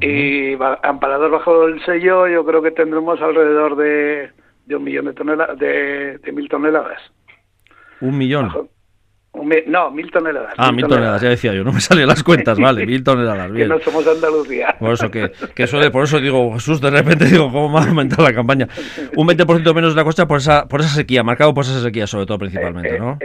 y 0.01 0.53
amparados 0.83 1.31
bajo 1.31 1.65
el 1.67 1.83
sello 1.85 2.27
yo 2.27 2.45
creo 2.45 2.61
que 2.61 2.71
tendremos 2.71 3.21
alrededor 3.21 3.75
de, 3.75 4.31
de 4.65 4.75
un 4.75 4.83
millón 4.83 5.05
de 5.05 5.13
toneladas, 5.13 5.57
de, 5.57 6.17
de 6.17 6.31
mil 6.31 6.49
toneladas. 6.49 7.01
¿Un 8.01 8.17
millón? 8.17 8.69
No, 9.67 9.91
mil 9.91 10.11
toneladas. 10.11 10.53
Ah, 10.57 10.71
mil, 10.71 10.87
toneladas. 10.87 11.21
ya 11.21 11.29
decía 11.29 11.53
yo, 11.53 11.63
no 11.63 11.71
me 11.71 11.79
salían 11.79 12.07
las 12.07 12.23
cuentas, 12.23 12.59
vale, 12.61 12.85
mil 12.85 13.03
toneladas, 13.03 13.51
bien. 13.51 13.67
que 13.67 13.75
no 13.75 13.79
somos 13.81 14.07
Andalucía. 14.07 14.75
Por 14.79 14.93
eso, 14.93 15.11
que, 15.11 15.31
que 15.55 15.63
eso 15.63 15.79
por 15.91 16.03
eso 16.03 16.19
digo, 16.19 16.53
Jesús, 16.53 16.81
de 16.81 16.89
repente 16.89 17.25
digo, 17.25 17.51
¿cómo 17.51 17.69
me 17.69 17.79
ha 17.79 17.87
aumentado 17.89 18.23
la 18.23 18.33
campaña? 18.33 18.67
Un 19.15 19.27
20% 19.27 19.73
menos 19.73 19.93
de 19.93 19.95
la 19.95 20.03
costa 20.03 20.27
por 20.27 20.37
esa, 20.37 20.67
por 20.67 20.81
esa 20.81 20.89
sequía, 20.89 21.23
marcado 21.23 21.53
por 21.53 21.63
esa 21.63 21.81
sequía 21.81 22.07
sobre 22.07 22.25
todo 22.25 22.37
principalmente, 22.39 22.95
eh, 22.95 22.99
¿no? 22.99 23.17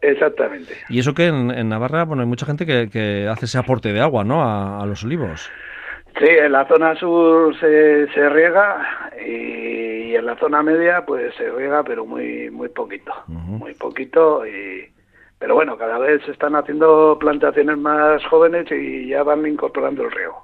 exactamente. 0.00 0.74
Y 0.88 0.98
eso 0.98 1.14
que 1.14 1.26
en, 1.26 1.68
Navarra, 1.68 2.04
bueno, 2.04 2.22
hay 2.22 2.28
mucha 2.28 2.46
gente 2.46 2.66
que, 2.66 2.88
que 2.90 3.28
hace 3.28 3.46
ese 3.46 3.58
aporte 3.58 3.92
de 3.92 4.00
agua, 4.00 4.24
¿no? 4.24 4.42
A, 4.42 4.84
los 4.86 5.04
olivos. 5.04 5.50
Sí, 6.18 6.26
en 6.26 6.52
la 6.52 6.66
zona 6.66 6.96
sur 6.96 7.54
se, 7.60 8.08
se 8.12 8.28
riega 8.28 9.10
y, 9.24 10.14
en 10.16 10.26
la 10.26 10.36
zona 10.36 10.62
media 10.62 11.04
pues 11.06 11.32
se 11.36 11.48
riega 11.50 11.84
pero 11.84 12.04
muy 12.04 12.50
muy 12.50 12.68
poquito, 12.68 13.12
muy 13.28 13.74
poquito 13.74 14.44
y 14.44 14.90
pero 15.40 15.54
bueno, 15.54 15.78
cada 15.78 15.98
vez 15.98 16.22
se 16.26 16.32
están 16.32 16.54
haciendo 16.54 17.16
plantaciones 17.18 17.78
más 17.78 18.22
jóvenes 18.26 18.70
y 18.70 19.08
ya 19.08 19.22
van 19.22 19.46
incorporando 19.46 20.04
el 20.04 20.10
riego. 20.10 20.42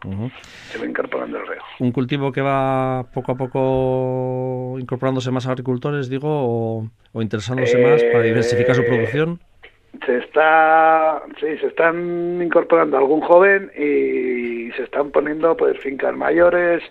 Se 0.70 0.78
va 0.78 0.86
incorporando 0.86 1.36
el 1.36 1.46
riego. 1.46 1.64
¿Un 1.80 1.92
cultivo 1.92 2.32
que 2.32 2.40
va 2.40 3.04
poco 3.12 3.32
a 3.32 3.34
poco 3.34 4.78
incorporándose 4.80 5.30
más 5.30 5.46
agricultores, 5.46 6.08
digo, 6.08 6.30
o, 6.30 7.20
interesándose 7.20 7.76
más 7.76 8.02
para 8.04 8.22
diversificar 8.22 8.74
su 8.74 8.86
producción? 8.86 9.38
Eh, 9.62 9.98
se 10.06 10.16
está, 10.16 11.22
sí, 11.40 11.58
se 11.58 11.66
están 11.66 12.40
incorporando 12.42 12.96
algún 12.96 13.20
joven 13.20 13.70
y 13.76 14.72
se 14.72 14.82
están 14.82 15.10
poniendo 15.10 15.54
pues 15.58 15.78
fincas 15.80 16.16
mayores, 16.16 16.82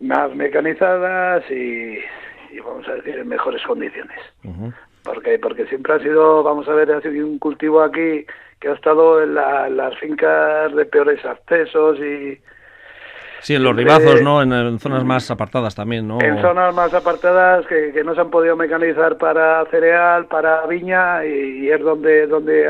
más 0.00 0.34
mecanizadas 0.34 1.48
y, 1.48 1.96
vamos 2.58 2.88
a 2.88 2.94
decir 2.94 3.20
en 3.20 3.28
mejores 3.28 3.62
condiciones 3.62 4.18
porque 5.12 5.38
porque 5.38 5.66
siempre 5.66 5.94
ha 5.94 5.98
sido, 5.98 6.42
vamos 6.42 6.68
a 6.68 6.74
ver, 6.74 6.92
ha 6.92 7.00
sido 7.00 7.26
un 7.26 7.38
cultivo 7.38 7.82
aquí 7.82 8.24
que 8.60 8.68
ha 8.68 8.72
estado 8.72 9.22
en, 9.22 9.34
las 9.34 9.98
fincas 9.98 10.74
de 10.74 10.84
peores 10.84 11.24
accesos 11.24 11.98
y... 11.98 12.38
Sí, 13.40 13.54
en 13.54 13.64
los 13.64 13.74
ribazos, 13.74 14.20
¿no? 14.20 14.42
En, 14.42 14.78
zonas 14.78 15.02
más 15.02 15.30
apartadas 15.30 15.74
también, 15.74 16.06
¿no? 16.06 16.20
En 16.20 16.40
zonas 16.42 16.74
más 16.74 16.92
apartadas 16.92 17.66
que, 17.66 17.90
que 17.92 18.04
no 18.04 18.14
se 18.14 18.20
han 18.20 18.30
podido 18.30 18.54
mecanizar 18.54 19.16
para 19.16 19.64
cereal, 19.70 20.26
para 20.26 20.66
viña 20.66 21.24
y, 21.24 21.70
es 21.70 21.80
donde 21.80 22.26
donde 22.26 22.68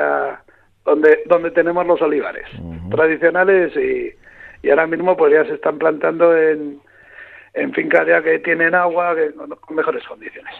donde 0.84 1.22
donde 1.26 1.50
tenemos 1.50 1.84
los 1.86 2.00
olivares 2.00 2.46
tradicionales 2.88 3.76
y, 3.76 4.14
y 4.62 4.70
ahora 4.70 4.86
mismo 4.86 5.16
pues 5.16 5.32
ya 5.32 5.44
se 5.44 5.54
están 5.54 5.78
plantando 5.78 6.36
en 6.36 6.80
en 7.54 7.72
fincas 7.72 8.06
ya 8.06 8.22
que 8.22 8.38
tienen 8.38 8.74
agua 8.74 9.14
con 9.60 9.76
mejores 9.76 10.04
condiciones. 10.06 10.54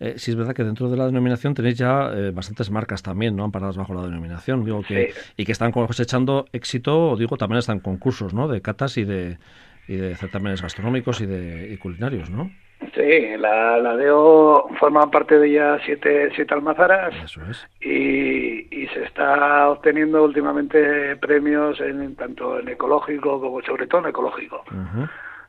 Eh, 0.00 0.14
sí 0.16 0.30
es 0.30 0.36
verdad 0.36 0.54
que 0.54 0.64
dentro 0.64 0.88
de 0.88 0.96
la 0.96 1.06
denominación 1.06 1.54
tenéis 1.54 1.78
ya 1.78 2.10
eh, 2.14 2.30
bastantes 2.30 2.70
marcas 2.70 3.02
también, 3.02 3.36
¿no? 3.36 3.44
Amparadas 3.44 3.76
bajo 3.76 3.94
la 3.94 4.02
denominación, 4.02 4.64
digo 4.64 4.82
que 4.86 5.12
y 5.36 5.44
que 5.44 5.52
están 5.52 5.72
cosechando 5.72 6.46
éxito, 6.52 7.16
digo 7.16 7.36
también 7.36 7.58
están 7.58 7.80
concursos, 7.80 8.34
¿no? 8.34 8.48
De 8.48 8.60
catas 8.60 8.96
y 8.98 9.04
de 9.04 9.38
y 9.86 9.96
de 9.96 10.14
certámenes 10.14 10.62
gastronómicos 10.62 11.20
y 11.20 11.26
de 11.26 11.78
culinarios, 11.78 12.30
¿no? 12.30 12.50
Sí, 12.94 13.36
la, 13.38 13.78
la 13.78 13.96
DEO 13.96 14.68
forma 14.78 15.10
parte 15.10 15.38
de 15.38 15.52
ya 15.52 15.78
siete, 15.84 16.30
siete 16.34 16.54
almazaras 16.54 17.14
Eso 17.24 17.40
es. 17.50 17.66
y, 17.80 18.68
y, 18.70 18.86
se 18.88 19.04
está 19.04 19.70
obteniendo 19.70 20.22
últimamente 20.22 21.16
premios 21.16 21.80
en 21.80 22.14
tanto 22.14 22.58
en 22.58 22.68
ecológico 22.68 23.40
como 23.40 23.62
sobre 23.62 23.86
todo 23.86 24.02
en 24.02 24.08
ecológico 24.08 24.64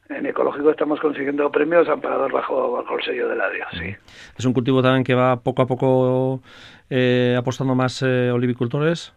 en 0.10 0.26
ecológico 0.26 0.72
estamos 0.72 1.00
consiguiendo 1.00 1.52
premios 1.52 1.88
amparados 1.90 2.32
bajo, 2.32 2.72
bajo 2.74 2.98
el 2.98 3.04
sello 3.04 3.30
de 3.30 3.36
la 3.36 3.50
DIO, 3.50 3.66
sí. 3.72 3.96
¿Es 4.38 4.46
un 4.46 4.54
cultivo 4.54 4.82
también 4.82 5.04
que 5.04 5.16
va 5.16 5.38
poco 5.38 5.62
a 5.62 5.68
poco 5.68 6.42
eh, 6.90 7.36
apostando 7.38 7.76
más 7.76 8.02
eh, 8.04 8.32
olivicultores? 8.32 9.14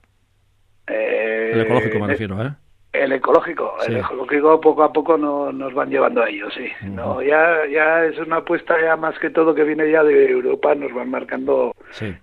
Eh, 0.87 1.51
el 1.55 1.61
ecológico 1.61 1.99
me 1.99 2.07
refiero, 2.07 2.43
¿eh? 2.43 2.51
El 2.93 3.13
ecológico, 3.13 3.75
el 3.87 3.99
ecológico 3.99 4.61
poco 4.61 4.83
a 4.83 4.93
poco 4.93 5.19
no, 5.19 5.53
nos 5.53 5.75
van 5.75 5.91
llevando 5.91 6.23
a 6.23 6.29
ello, 6.31 6.51
sí. 6.51 6.69
No, 6.85 7.23
ya, 7.23 7.67
ya 7.71 8.07
es 8.07 8.19
una 8.19 8.37
apuesta 8.37 8.81
ya 8.81 8.97
más 8.97 9.19
que 9.19 9.29
todo 9.29 9.55
que 9.55 9.63
viene 9.63 9.91
ya 9.91 10.03
de 10.03 10.31
Europa, 10.31 10.75
nos 10.75 10.93
van 10.95 11.11
marcando 11.11 11.75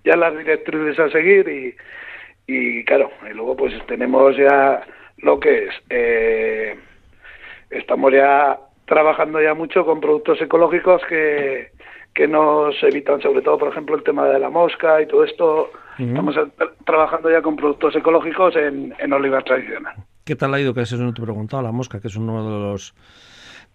ya 0.04 0.16
las 0.16 0.36
directrices 0.36 0.98
a 0.98 1.08
seguir 1.10 1.48
y, 1.48 1.76
y 2.48 2.84
claro, 2.84 3.10
y 3.30 3.32
luego 3.32 3.56
pues 3.56 3.74
tenemos 3.86 4.36
ya 4.36 4.84
lo 5.18 5.38
que 5.38 5.66
es 5.66 5.74
eh, 5.88 6.76
estamos 7.70 8.12
ya 8.12 8.58
trabajando 8.86 9.40
ya 9.40 9.54
mucho 9.54 9.84
con 9.84 10.00
productos 10.00 10.40
ecológicos 10.40 11.02
que, 11.08 11.70
que 12.14 12.28
nos 12.28 12.80
evitan 12.82 13.20
sobre 13.20 13.42
todo, 13.42 13.58
por 13.58 13.68
ejemplo, 13.68 13.96
el 13.96 14.02
tema 14.02 14.26
de 14.26 14.38
la 14.38 14.50
mosca 14.50 15.00
y 15.02 15.06
todo 15.06 15.24
esto 15.24 15.70
Estamos 15.98 16.36
trabajando 16.84 17.30
ya 17.30 17.40
con 17.40 17.56
productos 17.56 17.96
ecológicos 17.96 18.54
en, 18.56 18.94
en 18.98 19.12
oliva 19.12 19.40
tradicional. 19.42 19.94
¿Qué 20.24 20.36
tal 20.36 20.52
ha 20.52 20.60
ido? 20.60 20.74
Que 20.74 20.82
eso 20.82 20.96
no 20.96 21.14
te 21.14 21.22
he 21.22 21.24
preguntado, 21.24 21.62
la 21.62 21.72
mosca, 21.72 22.00
que 22.00 22.08
es 22.08 22.16
uno 22.16 22.44
de 22.44 22.50
los 22.50 22.94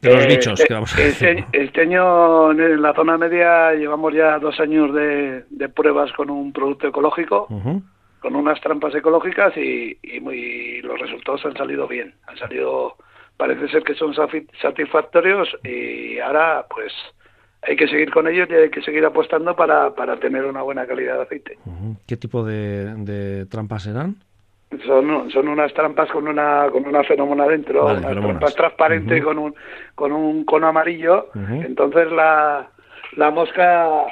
de 0.02 0.16
los 0.16 0.28
bichos 0.28 0.60
eh, 0.60 0.66
que 0.68 0.74
vamos 0.74 0.98
a 0.98 1.02
este, 1.02 1.46
este, 1.52 1.82
año 1.82 2.52
en 2.52 2.82
la 2.82 2.94
zona 2.96 3.20
media 3.20 3.74
llevamos 3.74 4.12
ya 4.14 4.40
dos 4.40 4.60
años 4.60 4.92
de, 4.96 5.70
pruebas 5.76 6.12
con 6.14 6.32
un 6.32 6.52
producto 6.52 6.88
ecológico, 6.88 7.48
con 8.20 8.36
unas 8.36 8.60
trampas 8.62 8.96
ecológicas 8.96 9.56
y, 9.58 9.98
muy, 10.22 10.82
los 10.82 11.00
resultados 11.00 11.46
han 11.46 11.56
salido 11.56 11.88
bien. 11.88 12.14
Han 12.28 12.38
salido, 12.38 12.96
parece 13.42 13.68
ser 13.70 13.82
que 13.82 13.96
son 13.96 14.14
satisfactorios 14.62 15.50
y 15.64 16.20
ahora 16.20 16.64
pues 16.70 16.94
hay 17.64 17.76
que 17.76 17.88
seguir 17.88 18.12
con 18.12 18.28
ellos 18.28 18.48
y 18.52 18.54
hay 18.54 18.70
que 18.70 18.84
seguir 18.84 19.04
apostando 19.04 19.56
para, 19.56 19.96
para 19.96 20.18
tener 20.18 20.46
una 20.46 20.62
buena 20.62 20.86
calidad 20.86 21.16
de 21.16 21.22
aceite. 21.24 21.58
¿Qué 22.06 22.18
tipo 22.18 22.44
de, 22.44 22.94
de 22.98 23.48
trampas 23.48 23.82
serán? 23.82 24.18
Son, 24.86 25.32
son 25.32 25.48
unas 25.48 25.74
trampas 25.74 26.12
con 26.12 26.28
una 26.28 26.70
con 26.72 26.86
una 26.86 27.04
fenómena 27.04 27.48
dentro, 27.48 27.88
unas 27.88 28.02
trampas 28.02 28.54
transparentes 28.56 29.24
con 29.24 29.40
un 29.40 29.56
con 29.96 30.12
un 30.12 30.46
cono 30.46 30.68
amarillo. 30.68 31.30
Entonces 31.34 32.12
la, 32.12 32.70
la 33.18 33.32
mosca 33.32 34.06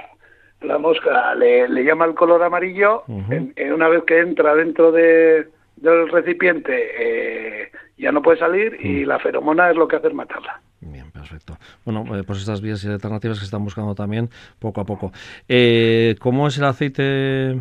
la 0.61 0.79
mosca 0.79 1.35
le, 1.35 1.69
le 1.69 1.83
llama 1.83 2.05
el 2.05 2.15
color 2.15 2.41
amarillo. 2.41 3.03
en, 3.07 3.73
una 3.73 3.89
vez 3.89 4.05
que 4.05 4.21
entra 4.21 4.55
dentro 4.55 4.91
de, 4.91 5.47
del 5.81 6.09
recipiente 6.09 6.73
eh, 6.99 7.71
ya 7.97 8.11
no 8.11 8.21
puede 8.21 8.39
salir 8.39 8.77
y 8.79 9.05
la 9.05 9.19
feromona 9.19 9.69
es 9.69 9.75
lo 9.75 9.87
que 9.87 9.97
hace 9.97 10.09
matarla. 10.09 10.61
Bien, 10.81 11.11
perfecto. 11.11 11.57
Bueno, 11.83 12.03
eh, 12.15 12.23
pues 12.25 12.39
estas 12.39 12.61
vías 12.61 12.83
y 12.83 12.87
alternativas 12.87 13.37
que 13.37 13.41
se 13.41 13.45
están 13.45 13.63
buscando 13.63 13.95
también 13.95 14.29
poco 14.59 14.81
a 14.81 14.85
poco. 14.85 15.11
Eh, 15.47 16.15
¿Cómo 16.19 16.47
es 16.47 16.57
el 16.57 16.63
aceite 16.63 17.59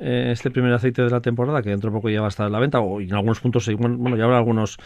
eh, 0.00 0.30
este 0.32 0.50
primer 0.50 0.72
aceite 0.72 1.02
de 1.02 1.10
la 1.10 1.20
temporada, 1.20 1.62
que 1.62 1.70
dentro 1.70 1.90
de 1.90 1.96
poco 1.96 2.10
ya 2.10 2.20
va 2.20 2.26
a 2.26 2.28
estar 2.28 2.46
en 2.46 2.52
la 2.52 2.58
venta, 2.58 2.80
o 2.80 3.00
en 3.00 3.14
algunos 3.14 3.40
puntos, 3.40 3.68
bueno, 3.78 4.16
ya 4.16 4.24
habrá 4.24 4.36
algunos 4.36 4.76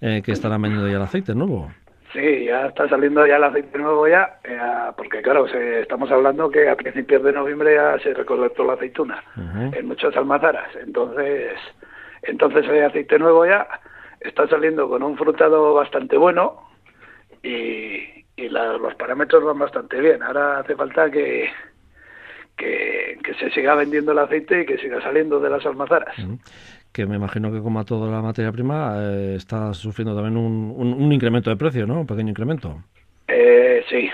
eh, 0.00 0.22
que 0.24 0.32
estarán 0.32 0.62
vendiendo 0.62 0.88
ya 0.88 0.96
el 0.96 1.02
aceite 1.02 1.34
nuevo. 1.34 1.70
Sí, 2.12 2.44
ya 2.44 2.66
está 2.66 2.88
saliendo 2.88 3.26
ya 3.26 3.36
el 3.36 3.44
aceite 3.44 3.78
nuevo 3.78 4.06
ya, 4.06 4.38
eh, 4.44 4.58
porque 4.96 5.22
claro, 5.22 5.46
estamos 5.46 6.10
hablando 6.10 6.50
que 6.50 6.68
a 6.68 6.76
principios 6.76 7.24
de 7.24 7.32
noviembre 7.32 7.74
ya 7.74 7.98
se 8.00 8.14
recolectó 8.14 8.64
la 8.64 8.74
aceituna 8.74 9.22
en 9.72 9.86
muchas 9.86 10.14
almazaras, 10.16 10.68
entonces, 10.76 11.58
entonces 12.22 12.66
el 12.68 12.84
aceite 12.84 13.18
nuevo 13.18 13.46
ya 13.46 13.66
está 14.20 14.46
saliendo 14.48 14.88
con 14.88 15.02
un 15.02 15.16
frutado 15.16 15.74
bastante 15.74 16.16
bueno 16.16 16.68
y, 17.42 18.22
y 18.36 18.48
los 18.48 18.94
parámetros 18.94 19.44
van 19.44 19.58
bastante 19.58 20.00
bien. 20.00 20.22
Ahora 20.22 20.60
hace 20.60 20.74
falta 20.76 21.10
que, 21.10 21.48
que, 22.56 23.34
se 23.38 23.50
siga 23.50 23.74
vendiendo 23.74 24.12
el 24.12 24.18
aceite 24.18 24.62
y 24.62 24.66
que 24.66 24.78
siga 24.78 25.00
saliendo 25.02 25.40
de 25.40 25.50
las 25.50 25.64
almazaras. 25.66 26.14
Que 26.92 27.06
me 27.06 27.16
imagino 27.16 27.50
que 27.50 27.60
como 27.60 27.80
a 27.80 27.84
toda 27.84 28.10
la 28.10 28.20
materia 28.20 28.52
prima 28.52 28.94
eh, 28.98 29.34
está 29.36 29.72
sufriendo 29.72 30.14
también 30.14 30.36
un, 30.36 30.74
un, 30.76 31.12
incremento 31.12 31.48
de 31.48 31.56
precio, 31.56 31.86
¿no? 31.86 32.00
Un 32.00 32.06
pequeño 32.06 32.30
incremento. 32.30 32.82
Eh, 33.28 33.84
sí, 33.88 34.10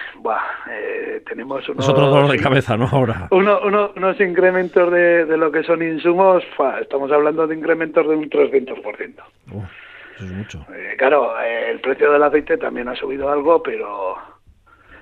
eh, 0.70 1.22
tenemos 1.26 1.68
unos... 1.68 1.84
Es 1.84 1.90
otro 1.90 2.06
dolor 2.06 2.30
de 2.30 2.38
cabeza, 2.38 2.76
¿no? 2.76 2.86
Ahora. 2.86 3.28
Uno, 3.30 3.60
unos 3.62 4.20
incrementos 4.20 4.92
de, 4.92 5.24
de, 5.24 5.36
lo 5.36 5.50
que 5.50 5.62
son 5.62 5.82
insumos, 5.82 6.44
estamos 6.80 7.10
hablando 7.10 7.46
de 7.46 7.54
incrementos 7.56 8.06
de 8.06 8.14
un 8.14 8.28
300%. 8.28 8.82
eso 8.84 10.24
es 10.24 10.32
mucho. 10.32 10.66
Eh, 10.74 10.94
claro, 10.98 11.32
el 11.40 11.80
precio 11.80 12.12
del 12.12 12.22
aceite 12.22 12.58
también 12.58 12.88
ha 12.88 12.94
subido 12.94 13.30
algo, 13.30 13.62
pero 13.62 14.16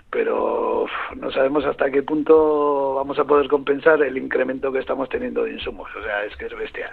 pero 0.09 0.87
no 1.16 1.31
sabemos 1.31 1.64
hasta 1.66 1.90
qué 1.90 2.03
punto 2.03 2.95
vamos 2.95 3.19
a 3.19 3.25
poder 3.25 3.49
compensar 3.49 4.03
el 4.03 4.16
incremento 4.16 4.73
que 4.73 4.79
estamos 4.79 5.09
teniendo 5.09 5.45
de 5.45 5.53
insumos. 5.53 5.90
O 5.95 6.03
sea, 6.03 6.25
es 6.25 6.35
que 6.37 6.47
es 6.47 6.57
bestial. 6.57 6.92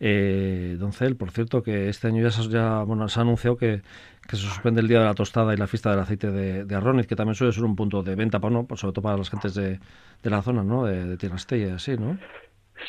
Eh, 0.00 0.76
don 0.78 0.92
Cel, 0.92 1.16
por 1.16 1.30
cierto, 1.30 1.62
que 1.62 1.88
este 1.88 2.08
año 2.08 2.26
ya, 2.26 2.30
ya 2.48 2.82
bueno, 2.84 3.06
se 3.08 3.20
ha 3.20 3.22
anunciado 3.22 3.56
que, 3.56 3.82
se 4.28 4.36
suspende 4.36 4.80
el 4.80 4.88
Día 4.88 5.00
de 5.00 5.04
la 5.04 5.14
Tostada 5.14 5.52
y 5.52 5.56
la 5.56 5.66
fiesta 5.66 5.90
del 5.90 6.00
aceite 6.00 6.30
de, 6.30 6.64
de 6.64 6.74
Arroniz, 6.74 7.06
que 7.06 7.16
también 7.16 7.34
suele 7.34 7.52
ser 7.52 7.64
un 7.64 7.76
punto 7.76 8.02
de 8.02 8.14
venta, 8.14 8.38
para, 8.38 8.54
¿no? 8.54 8.64
Pues 8.64 8.80
sobre 8.80 8.94
todo 8.94 9.02
para 9.02 9.18
las 9.18 9.28
gentes 9.28 9.54
de, 9.54 9.78
de 10.22 10.30
la 10.30 10.42
zona, 10.42 10.62
¿no? 10.62 10.84
De, 10.84 11.04
de 11.04 11.16
Tierrastella 11.16 11.68
y 11.68 11.70
así, 11.70 11.96
¿no? 11.96 12.16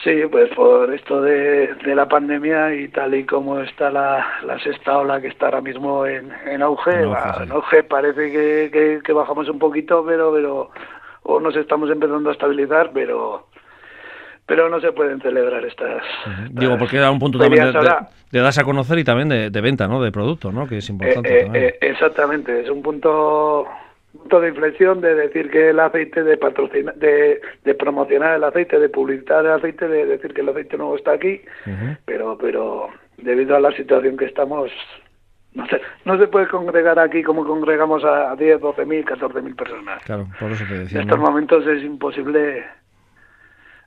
Sí, 0.03 0.21
pues 0.31 0.49
por 0.55 0.91
esto 0.93 1.21
de, 1.21 1.75
de, 1.85 1.95
la 1.95 2.07
pandemia 2.07 2.73
y 2.73 2.87
tal 2.87 3.13
y 3.13 3.25
como 3.25 3.59
está 3.59 3.91
la, 3.91 4.25
la 4.43 4.57
sexta 4.59 4.97
ola 4.97 5.21
que 5.21 5.27
está 5.27 5.47
ahora 5.47 5.61
mismo 5.61 6.05
en, 6.05 6.31
en 6.45 6.61
auge, 6.61 7.03
en 7.03 7.51
auge, 7.51 7.83
parece 7.83 8.31
que, 8.31 9.01
que, 9.03 9.13
bajamos 9.13 9.49
un 9.49 9.59
poquito, 9.59 10.03
pero, 10.05 10.31
pero 10.31 10.71
o 11.23 11.39
nos 11.39 11.55
estamos 11.55 11.91
empezando 11.91 12.29
a 12.29 12.33
estabilizar, 12.33 12.91
pero 12.93 13.47
pero 14.51 14.67
no 14.67 14.81
se 14.81 14.91
pueden 14.91 15.21
celebrar 15.21 15.63
estas. 15.63 16.03
Digo, 16.49 16.77
porque 16.77 16.97
era 16.97 17.09
un 17.09 17.19
punto 17.19 17.39
también 17.39 17.71
de, 17.71 17.89
de, 18.31 18.39
darse 18.41 18.59
a 18.59 18.65
conocer 18.65 18.99
y 18.99 19.05
también 19.05 19.29
de, 19.29 19.49
de, 19.49 19.61
venta, 19.61 19.87
¿no? 19.87 20.03
De 20.03 20.11
producto, 20.11 20.51
¿no? 20.51 20.67
Que 20.67 20.79
es 20.79 20.89
importante. 20.89 21.29
Eh, 21.29 21.37
eh, 21.37 21.43
también. 21.43 21.65
Eh, 21.65 21.77
exactamente, 21.79 22.59
es 22.59 22.69
un 22.69 22.81
punto 22.81 23.65
punto 24.11 24.41
de 24.41 24.49
inflexión 24.49 24.99
de 24.99 25.15
decir 25.15 25.49
que 25.49 25.69
el 25.69 25.79
aceite, 25.79 26.23
de 26.23 26.35
patrocinar, 26.35 26.95
de, 26.95 27.39
de, 27.63 27.75
promocionar 27.75 28.35
el 28.35 28.43
aceite, 28.43 28.77
de 28.77 28.89
publicitar 28.89 29.45
el 29.45 29.51
aceite, 29.51 29.87
de 29.87 30.05
decir 30.05 30.33
que 30.33 30.41
el 30.41 30.49
aceite 30.49 30.75
nuevo 30.75 30.97
está 30.97 31.13
aquí, 31.13 31.39
pero 32.03 32.37
pero 32.37 32.89
debido 33.19 33.55
a 33.55 33.61
la 33.61 33.71
situación 33.71 34.17
que 34.17 34.25
estamos, 34.25 34.69
no 35.53 35.65
se, 35.67 35.79
no 36.03 36.19
se 36.19 36.27
puede 36.27 36.49
congregar 36.49 36.99
aquí 36.99 37.23
como 37.23 37.45
congregamos 37.45 38.03
a, 38.03 38.35
10, 38.35 38.59
12 38.59 38.85
mil, 38.85 39.05
14 39.05 39.41
mil 39.43 39.55
personas. 39.55 40.03
Claro, 40.03 40.27
por 40.37 40.51
eso 40.51 40.65
te 40.67 40.79
decía. 40.79 40.99
En 40.99 41.07
estos 41.07 41.19
momentos 41.21 41.65
es 41.67 41.81
imposible 41.83 42.65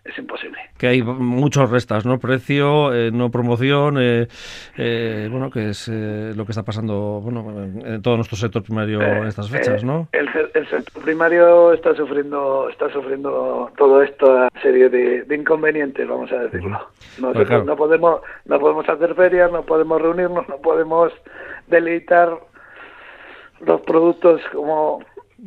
es 0.05 0.19
imposible. 0.19 0.59
Que 0.79 0.88
hay 0.88 1.03
muchos 1.03 1.71
restas, 1.71 2.05
¿no? 2.05 2.19
Precio, 2.19 2.93
eh, 2.93 3.11
no 3.11 3.31
promoción, 3.31 3.97
eh, 3.99 4.29
eh, 4.77 5.29
bueno, 5.31 5.51
que 5.51 5.71
es 5.71 5.88
lo 5.88 6.45
que 6.45 6.53
está 6.53 6.62
pasando, 6.62 7.21
bueno, 7.23 7.62
en 7.62 8.03
todo 8.03 8.17
nuestro 8.17 8.37
sector 8.37 8.62
primario 8.62 9.01
en 9.01 9.27
estas 9.27 9.49
fechas, 9.49 9.83
¿no? 9.83 10.09
El, 10.12 10.29
sector 10.69 11.03
primario 11.03 11.73
está 11.73 11.95
sufriendo, 11.95 12.69
está 12.69 12.90
sufriendo 12.90 13.71
todo 13.77 14.03
esta 14.03 14.49
serie 14.62 14.88
de, 14.88 15.35
inconvenientes, 15.35 16.07
vamos 16.07 16.31
a 16.33 16.38
decirlo. 16.45 16.81
No, 17.19 17.33
pues 17.33 17.49
no 17.64 17.77
podemos, 17.77 18.21
no 18.45 18.61
podemos 18.61 18.88
hacer 18.88 19.14
ferias, 19.14 19.51
no 19.51 19.62
podemos 19.62 20.01
reunirnos, 20.01 20.49
no 20.49 20.59
podemos 20.59 21.12
deleitar 21.69 22.38
los 23.61 23.81
productos 23.83 24.40
como 24.53 25.01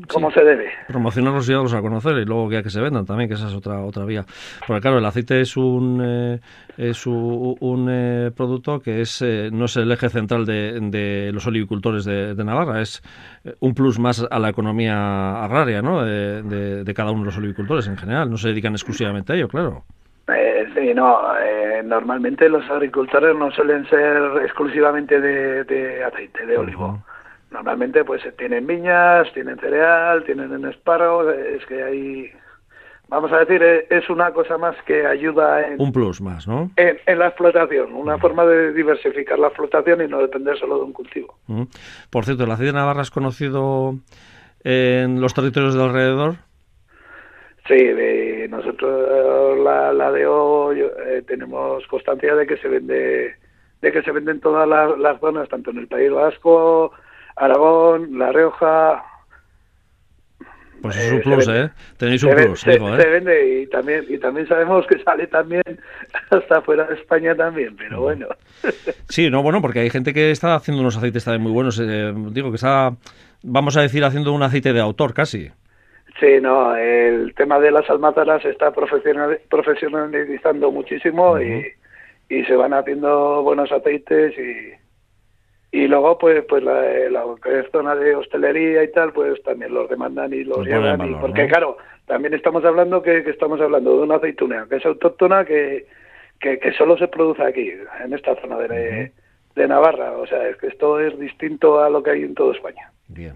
como 0.07 0.31
se 0.31 0.43
debe. 0.43 0.69
Promocionarlos 0.87 1.47
y 1.49 1.53
darlos 1.53 1.73
a 1.73 1.81
conocer 1.81 2.17
y 2.17 2.25
luego 2.25 2.49
que, 2.49 2.61
que 2.61 2.69
se 2.69 2.81
vendan 2.81 3.05
también, 3.05 3.29
que 3.29 3.35
esa 3.35 3.47
es 3.47 3.55
otra 3.55 3.79
otra 3.81 4.05
vía. 4.05 4.25
Porque 4.65 4.81
claro, 4.81 4.97
el 4.97 5.05
aceite 5.05 5.41
es 5.41 5.55
un 5.55 6.01
eh, 6.03 6.39
es 6.77 7.07
un, 7.07 7.87
eh, 7.89 8.31
producto 8.35 8.79
que 8.79 9.01
es 9.01 9.21
eh, 9.21 9.49
no 9.51 9.65
es 9.65 9.77
el 9.77 9.91
eje 9.91 10.09
central 10.09 10.45
de, 10.45 10.79
de 10.79 11.31
los 11.33 11.47
olivicultores 11.47 12.05
de, 12.05 12.35
Navarra, 12.43 12.81
es 12.81 13.01
un 13.59 13.73
plus 13.73 13.99
más 13.99 14.25
a 14.29 14.39
la 14.39 14.49
economía 14.49 15.43
agraria, 15.43 15.81
¿no? 15.81 16.03
De, 16.03 16.83
de, 16.83 16.93
cada 16.93 17.11
uno 17.11 17.21
de 17.21 17.25
los 17.25 17.37
olivicultores 17.37 17.87
en 17.87 17.97
general. 17.97 18.29
No 18.29 18.37
se 18.37 18.49
dedican 18.49 18.73
exclusivamente 18.73 19.33
a 19.33 19.35
ello, 19.35 19.47
claro. 19.47 19.83
sí, 20.27 20.93
no. 20.93 21.21
normalmente 21.83 22.47
los 22.47 22.63
agricultores 22.69 23.35
no 23.35 23.51
suelen 23.51 23.85
ser 23.89 24.43
exclusivamente 24.43 25.19
de, 25.19 26.03
aceite, 26.03 26.45
de 26.45 26.57
olivo. 26.57 27.03
Normalmente 27.51 28.03
pues 28.03 28.21
tienen 28.37 28.67
viñas, 28.67 29.31
tienen 29.33 29.57
cereal, 29.57 30.23
tienen 30.25 30.65
espárragos, 30.65 31.33
es 31.35 31.65
que 31.65 31.83
hay 31.83 32.31
vamos 33.09 33.31
a 33.31 33.39
decir, 33.39 33.61
es 33.89 34.09
una 34.09 34.31
cosa 34.31 34.57
más 34.57 34.75
que 34.85 35.05
ayuda 35.05 35.65
en... 35.65 35.81
Un 35.81 35.91
plus 35.91 36.21
más, 36.21 36.47
¿no? 36.47 36.71
En, 36.75 37.19
la 37.19 37.27
explotación, 37.27 37.93
una 37.93 38.17
forma 38.17 38.45
de 38.45 38.73
diversificar 38.73 39.39
la 39.39 39.47
explotación 39.47 40.01
y 40.01 40.07
no 40.07 40.19
depender 40.19 40.57
solo 40.57 40.77
de 40.77 40.83
un 40.83 40.93
cultivo. 40.93 41.37
Por 42.09 42.25
cierto, 42.25 42.45
¿la 42.45 42.55
aceite 42.55 42.73
de 42.73 42.77
Navarra 42.77 43.01
es 43.01 43.11
conocido 43.11 43.95
en 44.63 45.21
los 45.21 45.33
territorios 45.33 45.75
de 45.75 45.83
alrededor? 45.83 46.35
Sí, 47.67 47.75
de 47.75 48.47
nosotros 48.49 49.59
la, 49.59 49.91
la 49.91 50.11
de 50.11 50.25
hoy 50.25 50.79
eh, 50.79 51.21
tenemos 51.27 51.85
constancia 51.87 52.33
de 52.33 52.47
que 52.47 52.55
se 52.57 52.69
vende 52.69 53.35
de 53.81 53.91
que 53.91 54.01
se 54.01 54.11
venden 54.11 54.39
todas 54.39 54.67
las, 54.67 54.97
las 54.97 55.19
zonas, 55.19 55.47
tanto 55.49 55.69
en 55.69 55.77
el 55.79 55.87
País 55.87 56.09
Vasco, 56.09 56.93
Aragón, 57.37 58.17
La 58.17 58.31
Rioja. 58.31 59.03
Pues 60.81 60.97
es 60.97 61.11
un 61.11 61.21
plus, 61.21 61.47
¿eh? 61.47 61.69
Tenéis 61.97 62.23
un 62.23 62.35
plus, 62.35 62.61
se, 62.61 62.71
digo, 62.71 62.95
¿eh? 62.95 63.01
Se 63.01 63.09
vende 63.09 63.61
y 63.61 63.67
también, 63.67 64.05
y 64.07 64.17
también 64.19 64.47
sabemos 64.47 64.85
que 64.87 64.99
sale 64.99 65.27
también 65.27 65.63
hasta 66.29 66.61
fuera 66.61 66.85
de 66.85 66.95
España 66.95 67.35
también, 67.35 67.75
pero 67.75 68.01
bueno. 68.01 68.27
Sí, 69.09 69.29
no, 69.29 69.41
bueno, 69.41 69.61
porque 69.61 69.79
hay 69.79 69.89
gente 69.89 70.13
que 70.13 70.31
está 70.31 70.55
haciendo 70.55 70.81
unos 70.81 70.97
aceites 70.97 71.23
también 71.23 71.43
muy 71.43 71.51
buenos. 71.51 71.79
Eh, 71.79 72.13
digo, 72.31 72.51
que 72.51 72.55
está, 72.55 72.93
vamos 73.43 73.77
a 73.77 73.81
decir, 73.81 74.03
haciendo 74.03 74.33
un 74.33 74.43
aceite 74.43 74.73
de 74.73 74.79
autor 74.79 75.13
casi. 75.13 75.49
Sí, 76.19 76.39
no, 76.41 76.75
el 76.75 77.33
tema 77.35 77.59
de 77.59 77.71
las 77.71 77.89
almázaras 77.89 78.41
se 78.41 78.49
está 78.49 78.71
profesionalizando 78.71 80.71
muchísimo 80.71 81.39
y, 81.39 81.65
y 82.29 82.43
se 82.45 82.55
van 82.55 82.73
haciendo 82.73 83.43
buenos 83.43 83.71
aceites 83.71 84.33
y 84.37 84.71
y 85.71 85.87
luego 85.87 86.17
pues 86.17 86.43
pues 86.47 86.63
la, 86.63 86.81
la 87.09 87.23
zona 87.71 87.95
de 87.95 88.15
hostelería 88.15 88.83
y 88.83 88.91
tal 88.91 89.11
pues 89.11 89.41
también 89.43 89.73
los 89.73 89.89
demandan 89.89 90.33
y 90.33 90.43
los 90.43 90.65
llevan 90.65 91.19
porque 91.19 91.47
claro 91.47 91.77
también 92.07 92.33
estamos 92.33 92.63
hablando 92.63 93.01
que, 93.01 93.17
estamos 93.17 93.59
hablando 93.59 93.97
de 93.97 94.03
una 94.03 94.15
aceituna 94.15 94.65
que 94.69 94.77
es 94.77 94.85
autóctona 94.85 95.43
que, 95.45 95.85
que, 96.39 96.73
solo 96.77 96.97
se 96.97 97.09
produce 97.09 97.43
aquí, 97.43 97.69
en 98.03 98.13
esta 98.13 98.39
zona 98.41 98.57
de, 98.59 99.11
de 99.55 99.67
Navarra. 99.67 100.13
O 100.13 100.25
sea, 100.25 100.47
es 100.47 100.55
que 100.57 100.67
esto 100.67 100.99
es 100.99 101.19
distinto 101.19 101.81
a 101.81 101.89
lo 101.89 102.01
que 102.01 102.11
hay 102.11 102.23
en 102.23 102.33
toda 102.33 102.55
España. 102.55 102.91
Bien. 103.09 103.33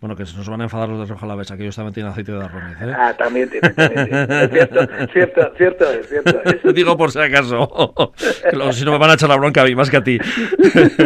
Bueno, 0.00 0.16
que 0.16 0.26
se 0.26 0.36
nos 0.36 0.48
van 0.48 0.60
a 0.60 0.64
enfadar 0.64 0.88
los 0.88 1.00
de 1.00 1.14
Roja 1.14 1.26
Lavesa, 1.26 1.56
que 1.56 1.62
ellos 1.62 1.76
también 1.76 1.94
tienen 1.94 2.12
aceite 2.12 2.32
de 2.32 2.44
arroz. 2.44 2.62
¿eh? 2.80 2.92
Ah, 2.94 3.14
también 3.16 3.48
tienen. 3.48 3.74
Es 3.74 4.50
cierto, 4.50 4.80
cierto, 5.12 5.52
cierto, 5.56 5.90
es, 5.90 6.08
cierto 6.08 6.42
es. 6.44 6.74
Digo 6.74 6.96
por 6.96 7.10
si 7.10 7.20
acaso. 7.20 7.92
si 8.72 8.84
no 8.84 8.92
me 8.92 8.98
van 8.98 9.10
a 9.10 9.14
echar 9.14 9.28
la 9.28 9.36
bronca 9.36 9.62
a 9.62 9.64
mí, 9.64 9.74
más 9.74 9.88
que 9.88 9.96
a 9.96 10.04
ti. 10.04 10.18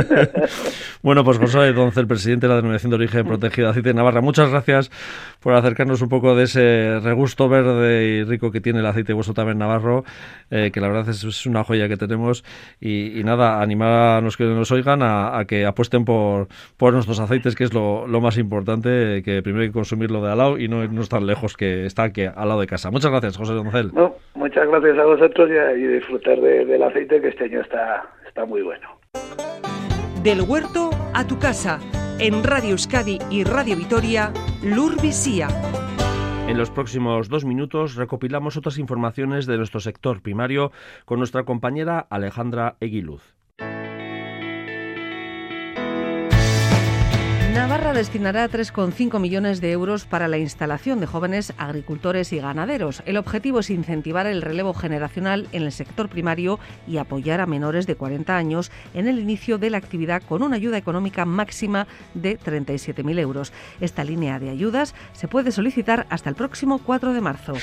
bueno, 1.03 1.22
pues 1.22 1.39
José 1.39 1.72
Doncel, 1.72 2.07
presidente 2.07 2.47
de 2.47 2.51
la 2.51 2.57
Denominación 2.57 2.91
de 2.91 2.97
Origen 2.97 3.26
Protegida 3.26 3.66
de 3.66 3.70
Aceite 3.70 3.91
de 3.91 3.95
Navarra, 3.95 4.20
muchas 4.20 4.51
gracias 4.51 4.91
por 5.41 5.55
acercarnos 5.55 6.03
un 6.03 6.09
poco 6.09 6.34
de 6.34 6.45
ese 6.45 6.99
regusto 7.01 7.49
verde 7.49 8.05
y 8.05 8.24
rico 8.24 8.51
que 8.51 8.61
tiene 8.61 8.80
el 8.80 8.86
aceite 8.86 9.12
vuestro 9.12 9.34
también 9.34 9.59
navarro, 9.59 10.05
eh, 10.51 10.70
que 10.72 10.80
la 10.80 10.89
verdad 10.89 11.09
es, 11.09 11.47
una 11.47 11.62
joya 11.62 11.89
que 11.89 11.97
tenemos. 11.97 12.45
Y, 12.80 13.22
nada, 13.22 13.62
animar 13.62 13.93
a 13.93 14.20
los 14.20 14.36
que 14.36 14.45
nos 14.45 14.72
oigan 14.72 15.03
a, 15.03 15.45
que 15.47 15.66
apuesten 15.66 16.05
por, 16.05 16.49
por 16.76 16.93
nuestros 16.93 17.20
aceites, 17.20 17.55
que 17.55 17.64
es 17.64 17.72
lo, 17.72 18.07
lo 18.07 18.20
más 18.20 18.39
importante 18.39 18.88
que 19.24 19.41
primero 19.43 19.62
hay 19.62 19.68
que 19.68 19.72
consumirlo 19.72 20.22
de 20.22 20.32
al 20.32 20.39
lado 20.39 20.59
y 20.59 20.68
no 20.68 20.82
irnos 20.82 21.09
tan 21.09 21.26
lejos 21.26 21.57
que 21.57 21.86
está 21.86 22.05
aquí 22.05 22.24
al 22.24 22.49
lado 22.49 22.61
de 22.61 22.66
casa. 22.66 22.91
Muchas 22.91 23.11
gracias, 23.11 23.36
José 23.36 23.53
Doncel. 23.55 23.91
No, 23.95 24.14
muchas 24.34 24.66
gracias 24.68 24.99
a 24.99 25.05
vosotros 25.05 25.51
y, 25.76 25.86
disfrutar 25.86 26.41
del 26.41 26.82
aceite 26.82 27.20
que 27.20 27.28
este 27.28 27.45
año 27.45 27.61
está, 27.61 28.07
está 28.26 28.45
muy 28.45 28.62
bueno. 28.62 28.99
Del 30.22 30.43
huerto 30.43 30.91
a 31.14 31.26
tu 31.26 31.39
casa, 31.39 31.80
en 32.18 32.43
Radio 32.43 32.70
Euskadi 32.70 33.18
y 33.30 33.45
Radio 33.45 33.76
Vitoria, 33.76 34.32
Lurvisía. 34.62 35.49
En 36.49 36.57
los 36.57 36.70
próximos 36.70 37.28
dos 37.28 37.45
minutos 37.45 37.95
recopilamos 37.95 38.57
otras 38.57 38.78
informaciones 38.78 39.47
de 39.47 39.59
nuestro 39.59 39.80
sector 39.80 40.22
primario 40.22 40.72
con 41.05 41.18
nuestra 41.18 41.45
compañera 41.45 42.07
Alejandra 42.09 42.76
Eguiluz. 42.80 43.38
Destinará 47.99 48.49
3,5 48.49 49.18
millones 49.18 49.61
de 49.61 49.72
euros 49.72 50.05
para 50.05 50.28
la 50.28 50.38
instalación 50.38 51.01
de 51.01 51.07
jóvenes 51.09 51.53
agricultores 51.59 52.32
y 52.32 52.38
ganaderos. 52.38 53.03
El 53.07 53.16
objetivo 53.16 53.59
es 53.59 53.70
incentivar 53.70 54.28
el 54.28 54.40
relevo 54.40 54.72
generacional 54.72 55.49
en 55.51 55.64
el 55.64 55.72
sector 55.72 56.09
primario 56.09 56.61
y 56.86 56.99
apoyar 56.99 57.40
a 57.40 57.46
menores 57.46 57.88
de 57.88 57.96
40 57.96 58.36
años 58.36 58.70
en 58.94 59.09
el 59.09 59.18
inicio 59.18 59.59
de 59.59 59.70
la 59.70 59.78
actividad 59.78 60.22
con 60.22 60.44
una 60.44 60.55
ayuda 60.55 60.78
económica 60.78 61.24
máxima 61.24 61.88
de 62.14 62.38
37.000 62.38 63.18
euros. 63.18 63.53
Esta 63.80 64.05
línea 64.05 64.38
de 64.38 64.51
ayudas 64.51 64.94
se 65.12 65.26
puede 65.26 65.51
solicitar 65.51 66.07
hasta 66.09 66.30
el 66.30 66.36
próximo 66.36 66.78
4 66.78 67.12
de 67.12 67.20
marzo. 67.20 67.55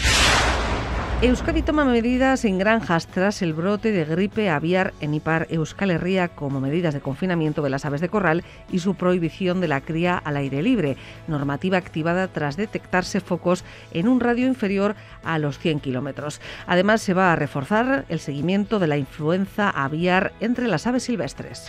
Euskadi 1.26 1.64
toma 1.64 1.86
medidas 1.86 2.46
en 2.46 2.60
granjas 2.60 3.08
tras 3.08 3.42
el 3.42 3.54
brote 3.54 3.92
de 3.92 4.06
gripe 4.06 4.52
aviar 4.52 4.94
en 5.02 5.16
Ipar 5.16 5.48
Euskal 5.50 5.90
Herria 5.90 6.28
como 6.28 6.62
medidas 6.62 6.94
de 6.94 7.02
confinamiento 7.02 7.64
de 7.64 7.72
las 7.72 7.84
aves 7.84 8.00
de 8.00 8.10
corral 8.10 8.44
y 8.72 8.78
su 8.78 8.94
prohibición 8.94 9.60
de 9.60 9.68
la 9.68 9.82
cría 9.82 10.20
al 10.20 10.38
aire 10.38 10.62
libre, 10.62 10.98
normativa 11.28 11.80
activada 11.80 12.28
tras 12.28 12.58
detectarse 12.58 13.22
focos 13.22 13.64
en 13.92 14.08
un 14.08 14.20
radio 14.20 14.46
inferior 14.46 14.96
a 15.24 15.40
los 15.40 15.58
100 15.58 15.80
kilómetros. 15.80 16.42
Además, 16.68 17.02
se 17.02 17.16
va 17.16 17.34
a 17.34 17.36
reforzar 17.36 18.06
el 18.08 18.20
seguimiento 18.20 18.78
de 18.78 18.86
la 18.86 18.98
influenza 18.98 19.72
aviar 19.72 20.32
entre 20.42 20.68
las 20.68 20.86
aves 20.86 21.06
silvestres. 21.06 21.66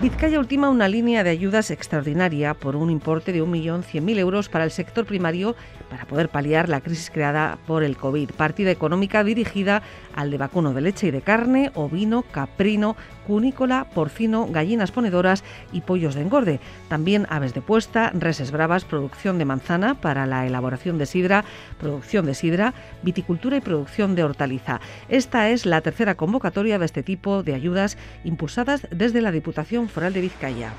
Vizcaya 0.00 0.38
ultima 0.38 0.70
una 0.70 0.88
línea 0.88 1.22
de 1.22 1.30
ayudas 1.30 1.70
extraordinaria 1.70 2.54
por 2.54 2.76
un 2.76 2.90
importe 2.90 3.32
de 3.32 3.42
1.100.000 3.42 4.18
euros 4.18 4.48
para 4.48 4.64
el 4.64 4.70
sector 4.70 5.04
primario 5.04 5.54
para 5.90 6.06
poder 6.06 6.28
paliar 6.30 6.68
la 6.68 6.80
crisis 6.80 7.10
creada 7.10 7.58
por 7.66 7.84
el 7.84 7.96
COVID. 7.96 8.30
Partida 8.30 8.70
económica 8.70 9.22
dirigida 9.22 9.82
al 10.14 10.30
de 10.30 10.38
vacuno 10.38 10.72
de 10.72 10.80
leche 10.80 11.08
y 11.08 11.10
de 11.10 11.20
carne, 11.20 11.70
ovino, 11.74 12.22
caprino, 12.22 12.96
cunícola, 13.26 13.86
porcino, 13.94 14.46
gallinas 14.46 14.90
ponedoras 14.90 15.44
y 15.72 15.82
pollos 15.82 16.14
de 16.14 16.22
engorde. 16.22 16.60
También 16.88 17.26
aves 17.28 17.52
de 17.54 17.60
puesta, 17.60 18.10
reses 18.14 18.50
bravas, 18.50 18.84
producción 18.84 19.38
de 19.38 19.44
manzana 19.44 20.00
para 20.00 20.26
la 20.26 20.46
elaboración 20.46 20.98
de 20.98 21.06
sidra, 21.06 21.44
producción 21.78 22.24
de 22.26 22.34
sidra, 22.34 22.74
viticultura 23.02 23.58
y 23.58 23.60
producción 23.60 24.14
de 24.14 24.24
hortaliza. 24.24 24.80
Esta 25.08 25.50
es 25.50 25.66
la 25.66 25.80
tercera 25.82 26.14
convocatoria 26.14 26.78
de 26.78 26.86
este 26.86 27.02
tipo 27.02 27.42
de 27.42 27.54
ayudas 27.54 27.98
impulsadas 28.24 28.86
desde 28.90 29.20
la 29.20 29.30
Diputación 29.30 29.71
Foral 29.88 30.12
de 30.12 30.20
Vizcaya. 30.20 30.70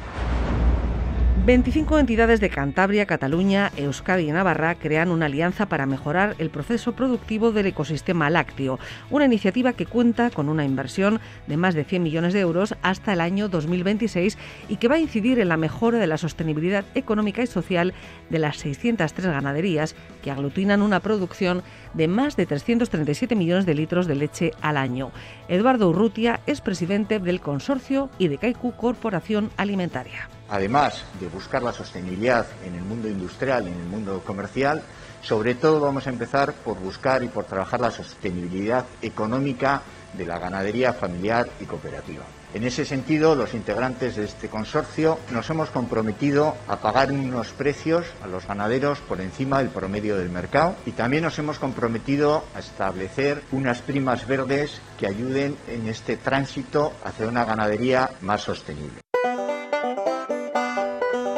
25 1.45 1.99
entidades 1.99 2.39
de 2.39 2.49
Cantabria, 2.49 3.05
Cataluña, 3.05 3.69
Euskadi 3.75 4.29
y 4.29 4.31
Navarra 4.31 4.75
crean 4.75 5.11
una 5.11 5.25
alianza 5.25 5.65
para 5.65 5.85
mejorar 5.85 6.35
el 6.37 6.49
proceso 6.49 6.93
productivo 6.93 7.51
del 7.51 7.65
ecosistema 7.65 8.29
lácteo, 8.29 8.79
una 9.09 9.25
iniciativa 9.25 9.73
que 9.73 9.85
cuenta 9.85 10.29
con 10.29 10.47
una 10.47 10.63
inversión 10.63 11.19
de 11.47 11.57
más 11.57 11.75
de 11.75 11.83
100 11.83 12.01
millones 12.01 12.31
de 12.31 12.39
euros 12.39 12.75
hasta 12.81 13.11
el 13.11 13.19
año 13.19 13.49
2026 13.49 14.37
y 14.69 14.77
que 14.77 14.87
va 14.87 14.95
a 14.95 14.99
incidir 14.99 15.37
en 15.37 15.49
la 15.49 15.57
mejora 15.57 15.97
de 15.97 16.07
la 16.07 16.17
sostenibilidad 16.17 16.85
económica 16.95 17.43
y 17.43 17.47
social 17.47 17.93
de 18.29 18.39
las 18.39 18.55
603 18.59 19.27
ganaderías 19.27 19.97
que 20.21 20.31
aglutinan 20.31 20.81
una 20.81 21.01
producción 21.01 21.61
de 21.93 22.07
más 22.07 22.37
de 22.37 22.45
337 22.45 23.35
millones 23.35 23.65
de 23.65 23.73
litros 23.73 24.07
de 24.07 24.15
leche 24.15 24.51
al 24.61 24.77
año. 24.77 25.11
Eduardo 25.49 25.89
Urrutia 25.89 26.39
es 26.45 26.61
presidente 26.61 27.19
del 27.19 27.41
consorcio 27.41 28.09
y 28.17 28.29
de 28.29 28.37
Kaiku 28.37 28.77
Corporación 28.77 29.49
Alimentaria 29.57 30.29
además 30.53 31.03
de 31.19 31.27
buscar 31.29 31.63
la 31.63 31.73
sostenibilidad 31.73 32.45
en 32.63 32.75
el 32.75 32.83
mundo 32.83 33.09
industrial 33.09 33.67
y 33.67 33.71
en 33.71 33.79
el 33.79 33.87
mundo 33.87 34.21
comercial, 34.23 34.83
sobre 35.23 35.55
todo 35.55 35.79
vamos 35.79 36.05
a 36.05 36.11
empezar 36.11 36.53
por 36.53 36.77
buscar 36.77 37.23
y 37.23 37.27
por 37.27 37.45
trabajar 37.45 37.81
la 37.81 37.89
sostenibilidad 37.89 38.85
económica 39.01 39.81
de 40.13 40.27
la 40.27 40.37
ganadería 40.37 40.93
familiar 40.93 41.49
y 41.59 41.65
cooperativa. 41.65 42.23
En 42.53 42.63
ese 42.65 42.85
sentido, 42.85 43.33
los 43.33 43.55
integrantes 43.55 44.15
de 44.15 44.25
este 44.25 44.47
consorcio 44.47 45.17
nos 45.31 45.49
hemos 45.49 45.71
comprometido 45.71 46.55
a 46.67 46.77
pagar 46.77 47.11
unos 47.11 47.47
precios 47.47 48.05
a 48.21 48.27
los 48.27 48.45
ganaderos 48.45 48.99
por 48.99 49.21
encima 49.21 49.57
del 49.57 49.69
promedio 49.69 50.17
del 50.17 50.29
mercado 50.29 50.75
y 50.85 50.91
también 50.91 51.23
nos 51.23 51.39
hemos 51.39 51.57
comprometido 51.57 52.43
a 52.53 52.59
establecer 52.59 53.41
unas 53.51 53.81
primas 53.81 54.27
verdes 54.27 54.79
que 54.99 55.07
ayuden 55.07 55.57
en 55.67 55.87
este 55.87 56.15
tránsito 56.15 56.93
hacia 57.03 57.27
una 57.27 57.43
ganadería 57.43 58.11
más 58.21 58.43
sostenible. 58.43 59.01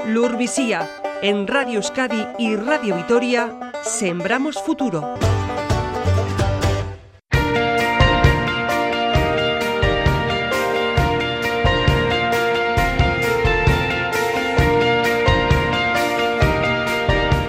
Lurvisía, 0.08 0.88
en 1.24 1.48
Radio 1.48 1.78
Euskadi 1.78 2.28
y 2.38 2.56
Radio 2.56 2.96
Vitoria, 2.96 3.72
Sembramos 3.84 4.62
Futuro. 4.64 5.35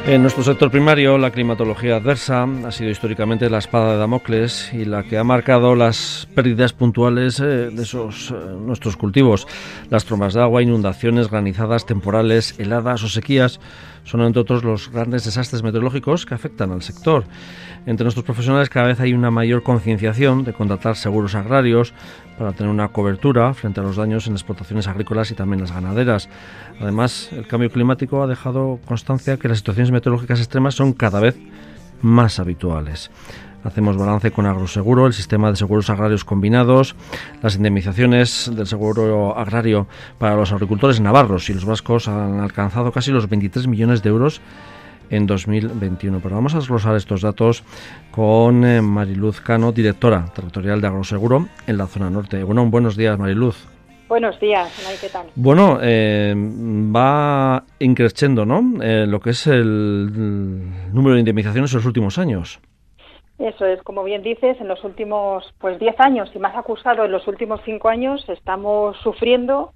En 0.07 0.23
nuestro 0.23 0.45
sector 0.45 0.71
primario, 0.71 1.19
la 1.19 1.33
climatología 1.33 1.97
adversa 1.97 2.45
ha 2.45 2.71
sido 2.71 2.91
históricamente 2.91 3.51
la 3.51 3.59
espada 3.59 3.91
de 3.91 3.99
Damocles 3.99 4.73
y 4.73 4.85
la 4.85 5.03
que 5.03 5.19
ha 5.19 5.25
marcado 5.25 5.75
las 5.75 6.29
pérdidas 6.33 6.73
puntuales 6.73 7.41
eh, 7.41 7.71
de 7.73 7.83
eh, 7.83 8.57
nuestros 8.61 8.97
cultivos. 8.97 9.49
Las 9.91 10.05
trombas 10.05 10.35
de 10.35 10.43
agua, 10.43 10.63
inundaciones, 10.63 11.29
granizadas, 11.29 11.87
temporales, 11.87 12.55
heladas 12.61 13.03
o 13.03 13.09
sequías 13.09 13.59
son, 14.07 14.23
entre 14.23 14.41
otros, 14.41 14.65
los 14.65 14.91
grandes 14.91 15.25
desastres 15.25 15.63
meteorológicos 15.63 16.25
que 16.25 16.35
afectan 16.35 16.71
al 16.71 16.83
sector. 16.83 17.25
Entre 17.87 18.05
nuestros 18.05 18.25
profesionales 18.25 18.69
cada 18.69 18.87
vez 18.87 19.01
hay 19.01 19.13
una 19.13 19.31
mayor 19.31 19.63
concienciación 19.63 20.45
de 20.45 20.53
contratar 20.53 20.97
seguros 20.97 21.35
agrarios 21.35 21.93
para 22.39 22.53
tener 22.53 22.71
una 22.71 22.89
cobertura 22.89 23.53
frente 23.53 23.81
a 23.81 23.83
los 23.83 23.97
daños 23.97 24.27
en 24.29 24.35
explotaciones 24.35 24.87
agrícolas 24.87 25.31
y 25.33 25.35
también 25.35 25.61
las 25.61 25.73
ganaderas. 25.73 26.29
Además, 26.81 27.31
el 27.33 27.47
cambio 27.47 27.71
climático 27.71 28.23
ha 28.23 28.27
dejado 28.27 28.79
constancia 28.87 29.37
que 29.37 29.49
las 29.49 29.59
situaciones 29.59 29.91
meteorológicas 29.91 30.39
extremas 30.39 30.75
son 30.75 30.93
cada 30.93 31.21
vez 31.21 31.37
más 32.01 32.39
habituales. 32.39 33.11
Hacemos 33.67 33.97
balance 33.97 34.31
con 34.31 34.47
Agroseguro, 34.47 35.09
el 35.09 35.13
sistema 35.13 35.51
de 35.51 35.57
seguros 35.57 35.91
agrarios 35.91 36.25
combinados, 36.25 36.95
las 37.43 37.57
indemnizaciones 37.57 38.49
del 38.55 38.67
seguro 38.69 39.37
agrario 39.37 39.89
para 40.19 40.37
los 40.37 40.53
agricultores 40.53 41.01
navarros 41.01 41.51
y 41.51 41.55
los 41.55 41.65
vascos 41.65 42.07
han 42.07 42.39
alcanzado 42.39 42.93
casi 42.93 43.11
los 43.11 43.29
23 43.29 43.67
millones 43.67 44.05
de 44.05 44.11
euros 44.11 44.41
en 45.11 45.27
2021. 45.27 46.21
Pero 46.23 46.37
vamos 46.37 46.55
a 46.55 46.59
desglosar 46.59 46.95
estos 46.95 47.23
datos 47.23 47.65
con 48.13 48.65
eh, 48.65 48.81
Mariluz 48.81 49.41
Cano, 49.41 49.73
directora 49.73 50.27
territorial 50.33 50.81
de 50.81 50.87
Agroseguro 50.87 51.49
en 51.67 51.77
la 51.77 51.89
zona 51.89 52.09
norte. 52.09 52.45
Bueno, 52.45 52.65
buenos 52.67 52.97
días, 52.97 53.19
Mariluz. 53.19 53.67
Buenos 54.09 54.39
días, 54.39 54.71
¿qué 55.01 55.09
tal? 55.09 55.27
Bueno, 55.35 55.81
eh, 55.83 56.33
va 56.37 57.65
increciendo, 57.81 58.47
¿no? 58.47 58.81
Eh, 58.81 59.07
lo 59.09 59.19
que 59.19 59.31
es 59.31 59.49
el 59.49 60.13
número 60.93 61.15
de 61.15 61.21
indemnizaciones 61.21 61.73
en 61.73 61.79
los 61.79 61.87
últimos 61.87 62.17
años. 62.19 62.61
Eso 63.39 63.67
es, 63.67 63.83
como 63.83 64.03
bien 64.03 64.23
dices, 64.23 64.61
en 64.61 64.69
los 64.69 64.83
últimos 64.85 65.53
pues 65.59 65.79
10 65.79 66.01
años 66.01 66.31
y 66.35 66.39
más 66.39 66.57
acusado 66.57 67.05
en 67.05 67.13
los 67.13 67.27
últimos 67.29 67.61
5 67.65 67.89
años 67.89 68.27
estamos 68.29 68.97
sufriendo 68.99 69.73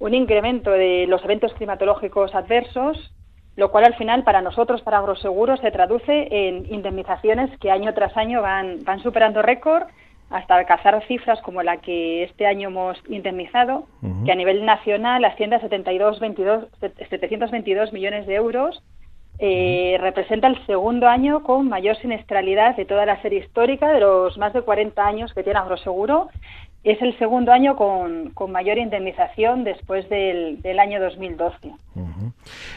un 0.00 0.14
incremento 0.14 0.70
de 0.70 1.06
los 1.06 1.22
eventos 1.24 1.52
climatológicos 1.54 2.34
adversos 2.34 3.14
lo 3.56 3.70
cual 3.70 3.84
al 3.84 3.94
final 3.94 4.24
para 4.24 4.42
nosotros, 4.42 4.82
para 4.82 4.98
Agroseguro, 4.98 5.56
se 5.58 5.70
traduce 5.70 6.28
en 6.30 6.66
indemnizaciones 6.72 7.56
que 7.58 7.70
año 7.70 7.94
tras 7.94 8.16
año 8.16 8.42
van, 8.42 8.82
van 8.84 9.00
superando 9.00 9.42
récord 9.42 9.84
hasta 10.30 10.56
alcanzar 10.56 11.06
cifras 11.06 11.40
como 11.42 11.62
la 11.62 11.76
que 11.76 12.24
este 12.24 12.46
año 12.46 12.68
hemos 12.68 12.98
indemnizado, 13.08 13.86
que 14.24 14.32
a 14.32 14.34
nivel 14.34 14.64
nacional 14.64 15.24
asciende 15.24 15.56
a 15.56 15.60
72, 15.60 16.18
22, 16.18 16.66
722 16.80 17.92
millones 17.92 18.26
de 18.26 18.34
euros. 18.34 18.82
Eh, 19.38 19.96
representa 20.00 20.46
el 20.46 20.64
segundo 20.66 21.08
año 21.08 21.42
con 21.42 21.68
mayor 21.68 21.96
siniestralidad 21.96 22.76
de 22.76 22.84
toda 22.84 23.04
la 23.04 23.20
serie 23.20 23.40
histórica 23.40 23.92
de 23.92 24.00
los 24.00 24.38
más 24.38 24.52
de 24.52 24.62
40 24.62 25.04
años 25.04 25.34
que 25.34 25.42
tiene 25.42 25.58
Agroseguro 25.58 26.28
es 26.84 27.00
el 27.00 27.18
segundo 27.18 27.50
año 27.50 27.76
con, 27.76 28.32
mayor 28.52 28.76
indemnización 28.76 29.64
después 29.64 30.06
del, 30.10 30.78
año 30.78 31.00
2012. 31.00 31.72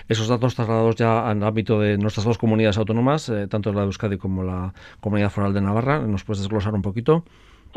Esos 0.08 0.30
datos 0.30 0.56
trasladados 0.56 0.96
ya 0.96 1.30
al 1.30 1.44
ámbito 1.44 1.80
de 1.82 1.98
nuestras 1.98 2.26
dos 2.26 2.38
comunidades 2.38 2.78
autónomas, 2.78 3.28
eh, 3.28 3.48
tanto 3.48 3.74
la 3.74 3.82
de 3.82 3.88
Euskadi 3.88 4.18
como 4.18 4.44
la 4.44 4.74
Comunidad 5.02 5.30
Foral 5.30 5.54
de 5.54 5.62
Navarra, 5.62 6.00
¿nos 6.00 6.24
puedes 6.24 6.42
desglosar 6.42 6.74
un 6.74 6.82
poquito? 6.82 7.26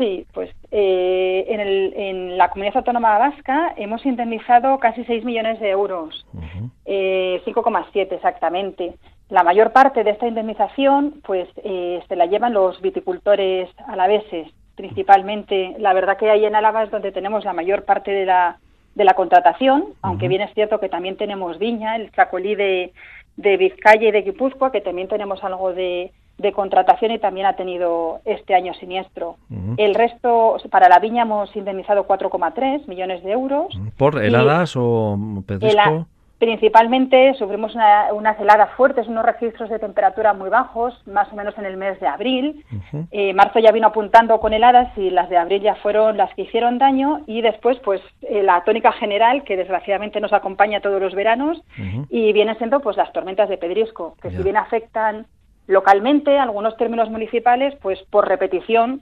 Sí, 0.01 0.25
pues 0.33 0.49
eh, 0.71 1.45
en, 1.47 1.59
el, 1.59 1.93
en, 1.95 2.35
la 2.35 2.49
comunidad 2.49 2.77
autónoma 2.77 3.19
vasca 3.19 3.75
hemos 3.77 4.03
indemnizado 4.03 4.79
casi 4.79 5.03
6 5.03 5.23
millones 5.23 5.59
de 5.59 5.69
euros, 5.69 6.25
5,7 6.33 7.87
eh, 7.93 8.07
exactamente. 8.09 8.95
La 9.29 9.43
mayor 9.43 9.71
parte 9.73 10.03
de 10.03 10.09
esta 10.09 10.27
indemnización 10.27 11.21
pues 11.23 11.47
se 11.53 12.15
la 12.15 12.25
llevan 12.25 12.53
los 12.53 12.81
viticultores 12.81 13.69
alaveses, 13.85 14.47
principalmente. 14.75 15.75
La 15.77 15.93
verdad 15.93 16.17
que 16.17 16.31
ahí 16.31 16.45
en 16.45 16.55
Álava 16.55 16.81
es 16.81 16.89
donde 16.89 17.11
tenemos 17.11 17.45
la 17.45 17.53
mayor 17.53 17.85
parte 17.85 18.09
de 18.09 18.25
la, 18.25 18.57
de 18.95 19.03
la 19.03 19.13
contratación, 19.13 19.85
aunque 20.01 20.27
bien 20.27 20.41
es 20.41 20.51
cierto 20.55 20.79
que 20.79 20.89
también 20.89 21.15
tenemos 21.15 21.59
viña, 21.59 21.95
el 21.95 22.11
chacolí 22.11 22.55
de, 22.55 22.91
de 23.37 23.57
Vizcaya 23.57 24.07
y 24.07 24.11
de 24.11 24.23
Guipúzcoa, 24.23 24.71
que 24.71 24.81
también 24.81 25.07
tenemos 25.07 25.43
algo 25.43 25.73
de, 25.73 26.11
de 26.41 26.51
contratación 26.51 27.11
y 27.11 27.19
también 27.19 27.45
ha 27.45 27.53
tenido 27.53 28.19
este 28.25 28.55
año 28.55 28.73
siniestro. 28.73 29.37
El 29.77 29.95
resto, 29.95 30.57
para 30.69 30.89
la 30.89 30.99
viña 30.99 31.23
hemos 31.23 31.55
indemnizado 31.55 32.07
4,3 32.07 32.87
millones 32.87 33.23
de 33.23 33.31
euros. 33.31 33.67
¿Por 33.97 34.23
heladas 34.23 34.75
o 34.75 35.17
pedesco? 35.45 36.07
Principalmente 36.41 37.35
sufrimos 37.35 37.75
unas 38.13 38.39
heladas 38.39 38.71
fuertes, 38.71 39.07
unos 39.07 39.23
registros 39.23 39.69
de 39.69 39.77
temperatura 39.77 40.33
muy 40.33 40.49
bajos, 40.49 40.99
más 41.05 41.31
o 41.31 41.35
menos 41.35 41.55
en 41.59 41.65
el 41.65 41.77
mes 41.77 41.99
de 41.99 42.07
abril. 42.07 42.65
Eh, 43.11 43.31
marzo 43.35 43.59
ya 43.59 43.71
vino 43.71 43.85
apuntando 43.85 44.39
con 44.39 44.51
heladas 44.51 44.91
y 44.97 45.11
las 45.11 45.29
de 45.29 45.37
abril 45.37 45.61
ya 45.61 45.75
fueron 45.75 46.17
las 46.17 46.33
que 46.33 46.41
hicieron 46.41 46.79
daño 46.79 47.21
y 47.27 47.43
después 47.43 47.77
pues 47.83 48.01
eh, 48.23 48.41
la 48.41 48.63
tónica 48.63 48.91
general 48.91 49.43
que 49.43 49.55
desgraciadamente 49.55 50.19
nos 50.19 50.33
acompaña 50.33 50.81
todos 50.81 50.99
los 50.99 51.13
veranos 51.13 51.61
y 52.09 52.33
viene 52.33 52.55
siendo 52.55 52.79
pues 52.79 52.97
las 52.97 53.13
tormentas 53.13 53.47
de 53.47 53.59
pedrisco, 53.59 54.15
que 54.19 54.31
si 54.31 54.41
bien 54.41 54.57
afectan 54.57 55.27
localmente 55.67 56.37
algunos 56.37 56.75
términos 56.77 57.09
municipales, 57.09 57.75
pues 57.81 57.99
por 58.09 58.27
repetición 58.27 59.01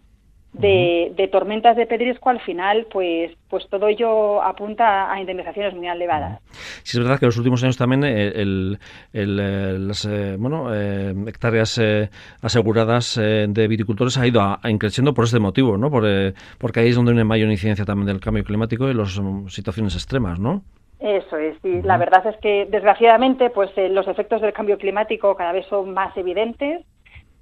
de, 0.53 1.29
tormentas 1.31 1.77
de 1.77 1.85
pedrisco, 1.85 2.29
al 2.29 2.41
final, 2.41 2.87
pues, 2.91 3.31
pues 3.49 3.67
todo 3.69 3.87
ello 3.87 4.41
apunta 4.41 5.11
a 5.11 5.19
indemnizaciones 5.19 5.75
muy 5.75 5.87
elevadas. 5.87 6.41
Sí, 6.83 6.97
es 6.97 7.03
verdad 7.03 7.19
que 7.19 7.25
en 7.25 7.27
los 7.27 7.37
últimos 7.37 7.63
años 7.63 7.77
también 7.77 8.03
eh, 8.03 8.29
el, 8.35 8.79
eh, 9.13 9.77
las 9.79 10.05
eh, 10.05 10.37
bueno, 10.39 10.73
hectáreas 10.73 11.79
aseguradas 12.41 13.15
de 13.15 13.67
viticultores 13.67 14.17
ha 14.17 14.27
ido 14.27 14.41
a, 14.41 14.59
creciendo 14.79 15.13
por 15.13 15.25
este 15.25 15.39
motivo, 15.39 15.77
¿no? 15.77 15.91
Por, 15.91 16.05
porque 16.57 16.79
ahí 16.79 16.89
es 16.89 16.95
donde 16.95 17.11
hay 17.11 17.15
una 17.15 17.25
mayor 17.25 17.51
incidencia 17.51 17.85
también 17.85 18.07
del 18.07 18.19
cambio 18.19 18.43
climático 18.43 18.89
y 18.89 18.93
las 18.93 19.19
mm, 19.19 19.47
situaciones 19.47 19.93
extremas, 19.95 20.39
¿no? 20.39 20.63
Eso 20.99 21.37
es, 21.37 21.55
y 21.63 21.81
la 21.81 21.97
verdad 21.97 22.27
es 22.27 22.35
que 22.37 22.67
desgraciadamente 22.69 23.49
pues 23.49 23.71
los 23.77 24.07
efectos 24.07 24.41
del 24.41 24.51
cambio 24.51 24.77
climático 24.77 25.35
cada 25.35 25.53
vez 25.53 25.65
son 25.67 25.93
más 25.93 26.15
evidentes. 26.17 26.85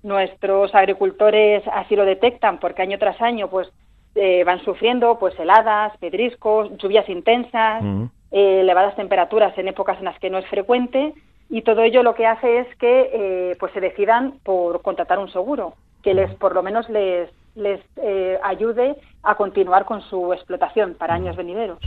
Nuestros 0.03 0.75
agricultores 0.75 1.63
así 1.73 1.95
lo 1.95 2.05
detectan 2.05 2.59
porque 2.59 2.83
año 2.83 2.99
tras 2.99 3.19
año 3.19 3.49
pues 3.49 3.67
eh, 4.13 4.43
van 4.43 4.63
sufriendo 4.63 5.17
pues 5.17 5.37
heladas, 5.39 5.97
pedriscos, 5.97 6.69
lluvias 6.77 7.09
intensas, 7.09 7.83
eh, 8.31 8.61
elevadas 8.61 8.95
temperaturas 8.95 9.57
en 9.57 9.67
épocas 9.67 9.97
en 9.97 10.05
las 10.05 10.19
que 10.19 10.29
no 10.29 10.37
es 10.37 10.45
frecuente 10.47 11.13
y 11.49 11.63
todo 11.63 11.81
ello 11.81 12.03
lo 12.03 12.13
que 12.13 12.27
hace 12.27 12.59
es 12.59 12.75
que 12.77 13.09
eh, 13.11 13.55
pues 13.59 13.71
se 13.73 13.81
decidan 13.81 14.33
por 14.43 14.83
contratar 14.83 15.17
un 15.17 15.31
seguro 15.31 15.73
que 16.03 16.13
les 16.13 16.33
por 16.35 16.53
lo 16.53 16.61
menos 16.61 16.87
les 16.89 17.29
les 17.57 17.81
eh, 17.97 18.37
ayude 18.43 18.95
a 19.23 19.35
continuar 19.35 19.85
con 19.85 20.01
su 20.01 20.31
explotación 20.31 20.93
para 20.93 21.15
años 21.15 21.35
venideros. 21.35 21.79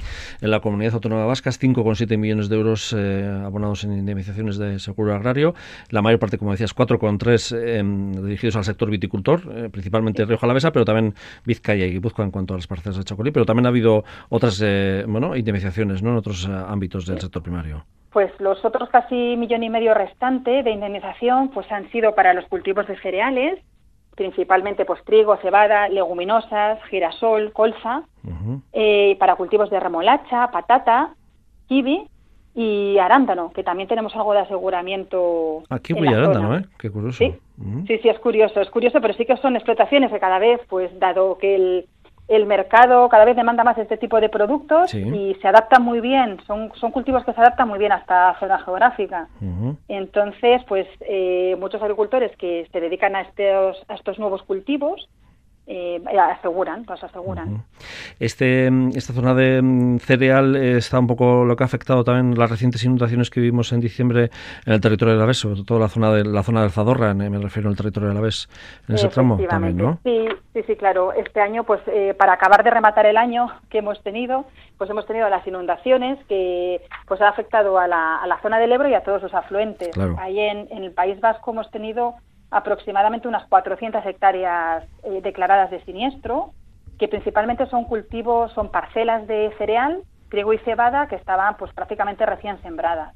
En 0.42 0.50
la 0.50 0.60
comunidad 0.60 0.94
autónoma 0.94 1.24
vasca, 1.24 1.50
5,7 1.50 2.18
millones 2.18 2.48
de 2.48 2.56
euros 2.56 2.92
eh, 2.92 3.42
abonados 3.44 3.84
en 3.84 3.92
indemnizaciones 3.92 4.58
de 4.58 4.78
seguro 4.78 5.14
agrario. 5.14 5.54
La 5.90 6.02
mayor 6.02 6.18
parte, 6.18 6.36
como 6.36 6.50
decías, 6.50 6.76
4,3 6.76 7.56
eh, 7.56 8.22
dirigidos 8.22 8.56
al 8.56 8.64
sector 8.64 8.90
viticultor, 8.90 9.70
principalmente 9.70 10.24
Río 10.24 10.38
Jalavesa, 10.38 10.72
pero 10.72 10.84
también 10.84 11.14
Vizcaya 11.44 11.86
y 11.86 11.92
Guipúzcoa 11.92 12.24
en 12.24 12.30
cuanto 12.30 12.54
a 12.54 12.56
las 12.58 12.66
parcelas 12.66 12.98
de 12.98 13.04
Chacolí. 13.04 13.30
Pero 13.30 13.46
también 13.46 13.66
ha 13.66 13.70
habido 13.70 14.04
otras 14.28 14.62
bueno, 15.06 15.36
indemnizaciones 15.36 16.02
¿no? 16.02 16.10
en 16.10 16.16
otros 16.16 16.46
ámbitos 16.46 17.06
del 17.06 17.20
sector 17.20 17.42
primario. 17.42 17.84
Pues 18.12 18.32
los 18.40 18.64
otros 18.64 18.88
casi 18.88 19.36
millón 19.36 19.62
y 19.62 19.70
medio 19.70 19.94
restante 19.94 20.64
de 20.64 20.70
indemnización 20.70 21.50
pues 21.50 21.70
han 21.70 21.88
sido 21.92 22.14
para 22.14 22.34
los 22.34 22.44
cultivos 22.46 22.88
de 22.88 22.98
cereales, 23.00 23.60
principalmente 24.20 24.84
pues 24.84 25.02
trigo, 25.02 25.34
cebada, 25.38 25.88
leguminosas, 25.88 26.78
girasol, 26.90 27.54
colza, 27.54 28.02
eh, 28.70 29.16
para 29.18 29.34
cultivos 29.34 29.70
de 29.70 29.80
remolacha, 29.80 30.50
patata, 30.50 31.14
kiwi 31.66 32.06
y 32.54 32.98
arándano, 32.98 33.50
que 33.50 33.62
también 33.62 33.88
tenemos 33.88 34.14
algo 34.14 34.34
de 34.34 34.40
aseguramiento. 34.40 35.62
Aquí 35.70 35.94
muy 35.94 36.08
arándano, 36.08 36.58
¿eh? 36.58 36.66
Qué 36.78 36.90
curioso. 36.90 37.16
¿Sí? 37.16 37.34
sí, 37.86 37.98
sí, 38.02 38.10
es 38.10 38.18
curioso, 38.18 38.60
es 38.60 38.68
curioso, 38.68 39.00
pero 39.00 39.14
sí 39.14 39.24
que 39.24 39.38
son 39.38 39.56
explotaciones 39.56 40.12
que 40.12 40.20
cada 40.20 40.38
vez, 40.38 40.60
pues 40.68 40.90
dado 40.98 41.38
que 41.38 41.54
el, 41.54 41.86
el 42.31 42.47
mercado 42.47 43.09
cada 43.09 43.24
vez 43.24 43.35
demanda 43.35 43.64
más 43.64 43.76
este 43.76 43.97
tipo 43.97 44.20
de 44.20 44.28
productos 44.28 44.95
y 44.95 45.37
se 45.43 45.49
adapta 45.49 45.81
muy 45.81 46.01
bien, 46.01 46.39
son, 46.47 46.70
son 46.76 46.93
cultivos 46.93 47.24
que 47.24 47.33
se 47.33 47.41
adaptan 47.41 47.68
muy 47.68 47.78
bien 47.81 47.91
hasta 47.91 48.39
zona 48.39 48.59
geográfica. 48.61 49.28
Entonces, 49.89 50.62
pues 50.68 50.87
eh, 51.01 51.57
muchos 51.59 51.83
agricultores 51.83 52.31
que 52.37 52.68
se 52.70 52.81
dedican 52.81 53.16
a 53.16 53.22
estos, 53.22 53.85
a 53.89 53.95
estos 53.95 54.20
nuevos 54.20 54.45
cultivos 54.45 55.09
eh, 55.66 56.01
aseguran, 56.18 56.85
pues 56.85 57.03
aseguran. 57.03 57.64
Este, 58.20 58.70
esta 58.95 59.12
zona 59.12 59.35
de 59.35 59.61
mm, 59.61 59.99
cereal 59.99 60.55
está 60.55 61.01
un 61.01 61.09
poco 61.09 61.45
lo 61.45 61.57
que 61.57 61.64
ha 61.64 61.66
afectado 61.66 62.05
también 62.05 62.39
las 62.39 62.49
recientes 62.49 62.85
inundaciones 62.85 63.28
que 63.28 63.41
vimos 63.41 63.72
en 63.72 63.81
diciembre 63.81 64.31
en 64.66 64.72
el 64.72 64.81
territorio 64.81 65.14
de 65.14 65.18
Alavés, 65.18 65.39
sobre 65.39 65.64
todo 65.64 65.81
la 65.81 65.89
zona 65.89 66.12
de 66.12 66.24
la 66.24 66.45
zona 66.45 66.62
del 66.62 66.70
Zadorra, 66.70 67.12
me 67.12 67.39
refiero 67.39 67.68
al 67.68 67.76
territorio 67.76 68.09
de 68.09 68.12
Alavés, 68.12 68.49
en 68.89 68.95
ese 68.95 69.09
tramo 69.09 69.37
también, 69.49 69.76
¿no? 69.76 69.99
Sí, 70.05 70.28
sí, 70.53 70.62
sí, 70.66 70.76
claro. 70.76 71.12
Este 71.12 71.40
año, 71.40 71.64
pues 71.64 71.80
eh, 71.86 72.14
para 72.14 72.34
acabar 72.34 72.62
de 72.64 72.70
rematar 72.70 73.07
el 73.07 73.16
año 73.16 73.48
que 73.68 73.78
hemos 73.78 74.03
tenido, 74.03 74.44
pues 74.78 74.88
hemos 74.90 75.07
tenido 75.07 75.28
las 75.28 75.46
inundaciones 75.46 76.18
que 76.26 76.80
pues 77.07 77.20
ha 77.20 77.28
afectado 77.28 77.78
a 77.78 77.86
la, 77.86 78.16
a 78.16 78.26
la 78.26 78.40
zona 78.40 78.59
del 78.59 78.72
Ebro 78.72 78.88
y 78.88 78.94
a 78.94 79.03
todos 79.03 79.20
sus 79.20 79.34
afluentes. 79.34 79.90
Ahí 80.18 80.38
en, 80.40 80.68
en 80.70 80.84
el 80.84 80.92
País 80.92 81.20
Vasco 81.20 81.51
hemos 81.51 81.70
tenido 81.70 82.14
aproximadamente 82.51 83.28
unas 83.28 83.46
400 83.48 84.05
hectáreas 84.07 84.84
eh, 85.05 85.20
declaradas 85.22 85.70
de 85.70 85.84
siniestro, 85.84 86.53
que 86.98 87.09
principalmente 87.09 87.66
son 87.66 87.84
cultivos, 87.84 88.53
son 88.53 88.70
parcelas 88.70 89.26
de 89.26 89.53
cereal, 89.57 90.03
trigo 90.28 90.53
y 90.53 90.59
cebada 90.59 91.07
que 91.09 91.16
estaban 91.16 91.57
pues 91.57 91.72
prácticamente 91.72 92.26
recién 92.26 92.61
sembradas. 92.62 93.14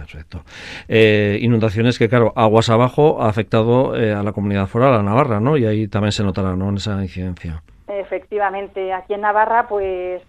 Perfecto. 0.00 0.42
Eh, 0.88 1.38
inundaciones 1.40 1.98
que, 1.98 2.08
claro, 2.08 2.32
aguas 2.36 2.68
abajo 2.68 3.22
ha 3.22 3.28
afectado 3.28 3.96
eh, 3.96 4.12
a 4.12 4.22
la 4.22 4.32
comunidad 4.32 4.66
foral, 4.66 4.94
a 4.94 5.02
Navarra, 5.02 5.40
¿no? 5.40 5.56
Y 5.56 5.64
ahí 5.64 5.88
también 5.88 6.12
se 6.12 6.22
notará, 6.22 6.54
¿no? 6.54 6.68
En 6.68 6.76
esa 6.76 7.00
incidencia. 7.02 7.62
Efectivamente, 7.88 8.92
aquí 8.92 9.14
en 9.14 9.22
Navarra, 9.22 9.68
pues 9.68 10.22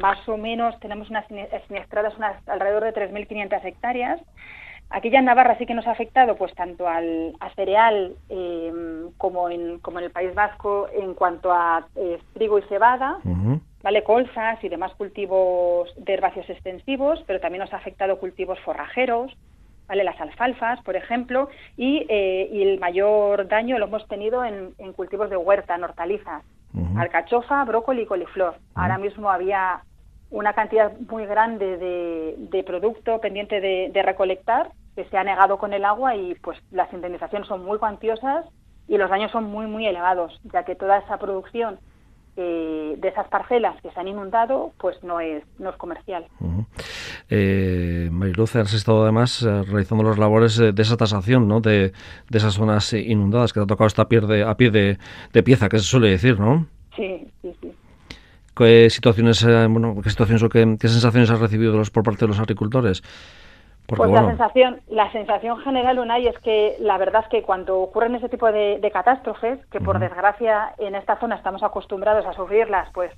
más 0.00 0.28
o 0.28 0.36
menos 0.36 0.78
tenemos 0.80 1.10
unas 1.10 1.26
siniestradas 1.66 2.16
unas 2.16 2.36
alrededor 2.48 2.84
de 2.84 2.94
3.500 2.94 3.64
hectáreas 3.64 4.20
Aquí 4.90 5.08
ya 5.10 5.20
en 5.20 5.26
Navarra 5.26 5.56
sí 5.56 5.66
que 5.66 5.74
nos 5.74 5.86
ha 5.86 5.92
afectado 5.92 6.34
pues 6.34 6.52
tanto 6.54 6.88
al 6.88 7.36
a 7.38 7.50
cereal 7.54 8.16
eh, 8.28 8.72
como, 9.18 9.48
en, 9.48 9.78
como 9.78 10.00
en 10.00 10.06
el 10.06 10.10
País 10.10 10.34
Vasco 10.34 10.88
en 10.92 11.14
cuanto 11.14 11.52
a 11.52 11.86
eh, 11.94 12.18
trigo 12.34 12.58
y 12.58 12.62
cebada, 12.62 13.18
¿vale? 13.82 14.04
colzas 14.04 14.62
y 14.62 14.68
demás 14.68 14.92
cultivos 14.94 15.92
de 15.96 16.14
herbáceos 16.14 16.48
extensivos, 16.50 17.22
pero 17.26 17.40
también 17.40 17.60
nos 17.60 17.72
ha 17.72 17.76
afectado 17.76 18.18
cultivos 18.18 18.58
forrajeros, 18.60 19.36
¿vale? 19.88 20.04
las 20.04 20.20
alfalfas, 20.20 20.80
por 20.82 20.96
ejemplo, 20.96 21.48
y, 21.76 22.06
eh, 22.08 22.48
y 22.52 22.62
el 22.62 22.78
mayor 22.78 23.48
daño 23.48 23.78
lo 23.78 23.86
hemos 23.86 24.06
tenido 24.08 24.44
en, 24.44 24.74
en 24.78 24.92
cultivos 24.92 25.30
de 25.30 25.36
huerta, 25.36 25.74
en 25.74 25.84
hortalizas, 25.84 26.42
alcachofa, 26.96 27.64
brócoli 27.64 28.02
y 28.02 28.06
coliflor. 28.06 28.54
Ahora 28.74 28.96
mismo 28.96 29.30
había 29.30 29.82
una 30.30 30.52
cantidad 30.52 30.92
muy 31.10 31.26
grande 31.26 31.76
de, 31.76 32.34
de 32.38 32.62
producto 32.62 33.20
pendiente 33.20 33.60
de, 33.60 33.90
de 33.92 34.02
recolectar 34.02 34.70
que 34.94 35.04
se 35.06 35.16
ha 35.16 35.24
negado 35.24 35.58
con 35.58 35.72
el 35.72 35.84
agua 35.84 36.14
y 36.14 36.34
pues 36.36 36.58
las 36.70 36.92
indemnizaciones 36.92 37.48
son 37.48 37.64
muy 37.64 37.78
cuantiosas 37.78 38.46
y 38.86 38.96
los 38.98 39.10
daños 39.10 39.32
son 39.32 39.44
muy 39.44 39.66
muy 39.66 39.86
elevados, 39.86 40.40
ya 40.52 40.64
que 40.64 40.76
toda 40.76 40.98
esa 40.98 41.18
producción 41.18 41.78
eh, 42.42 42.96
de 42.98 43.08
esas 43.08 43.28
parcelas 43.28 43.80
que 43.82 43.90
se 43.90 44.00
han 44.00 44.08
inundado, 44.08 44.72
pues 44.78 44.96
no 45.02 45.20
es, 45.20 45.44
no 45.58 45.70
es 45.70 45.76
comercial. 45.76 46.24
Eh, 47.28 48.08
Mariluz, 48.10 48.56
has 48.56 48.72
estado 48.72 49.02
además 49.02 49.42
eh, 49.42 49.62
realizando 49.64 50.04
las 50.04 50.18
labores 50.18 50.56
de 50.56 50.82
esa 50.82 50.96
tasación 50.96 51.46
¿no? 51.46 51.60
de, 51.60 51.92
de 52.30 52.38
esas 52.38 52.54
zonas 52.54 52.92
inundadas 52.94 53.52
que 53.52 53.60
te 53.60 53.64
ha 53.64 53.66
tocado 53.66 53.86
esta 53.86 54.08
pie 54.08 54.20
de, 54.20 54.42
a 54.42 54.54
pie 54.56 54.70
de, 54.70 54.98
de 55.32 55.42
pieza, 55.42 55.68
que 55.68 55.78
se 55.78 55.84
suele 55.84 56.08
decir, 56.08 56.40
¿no? 56.40 56.66
Sí, 56.96 57.26
sí, 57.42 57.54
sí. 57.60 57.72
¿Qué 58.56 58.88
situaciones, 58.90 59.42
eh, 59.44 59.66
bueno, 59.68 59.96
qué 60.02 60.10
situaciones 60.10 60.42
o 60.42 60.48
qué, 60.48 60.76
qué 60.80 60.88
sensaciones 60.88 61.30
has 61.30 61.40
recibido 61.40 61.72
de 61.72 61.78
los, 61.78 61.90
por 61.90 62.02
parte 62.02 62.24
de 62.24 62.28
los 62.28 62.40
agricultores? 62.40 63.02
Porque, 63.96 64.12
pues 64.12 64.22
la 64.22 64.28
sensación, 64.28 64.80
la 64.88 65.10
sensación 65.12 65.58
general, 65.58 65.98
Unai, 65.98 66.26
es 66.26 66.38
que 66.38 66.76
la 66.78 66.96
verdad 66.98 67.22
es 67.24 67.28
que 67.28 67.42
cuando 67.42 67.80
ocurren 67.80 68.14
ese 68.14 68.28
tipo 68.28 68.50
de, 68.52 68.78
de 68.78 68.90
catástrofes, 68.90 69.64
que 69.66 69.80
por 69.80 69.98
desgracia 69.98 70.74
en 70.78 70.94
esta 70.94 71.18
zona 71.18 71.36
estamos 71.36 71.62
acostumbrados 71.62 72.24
a 72.24 72.32
sufrirlas, 72.32 72.88
pues, 72.92 73.12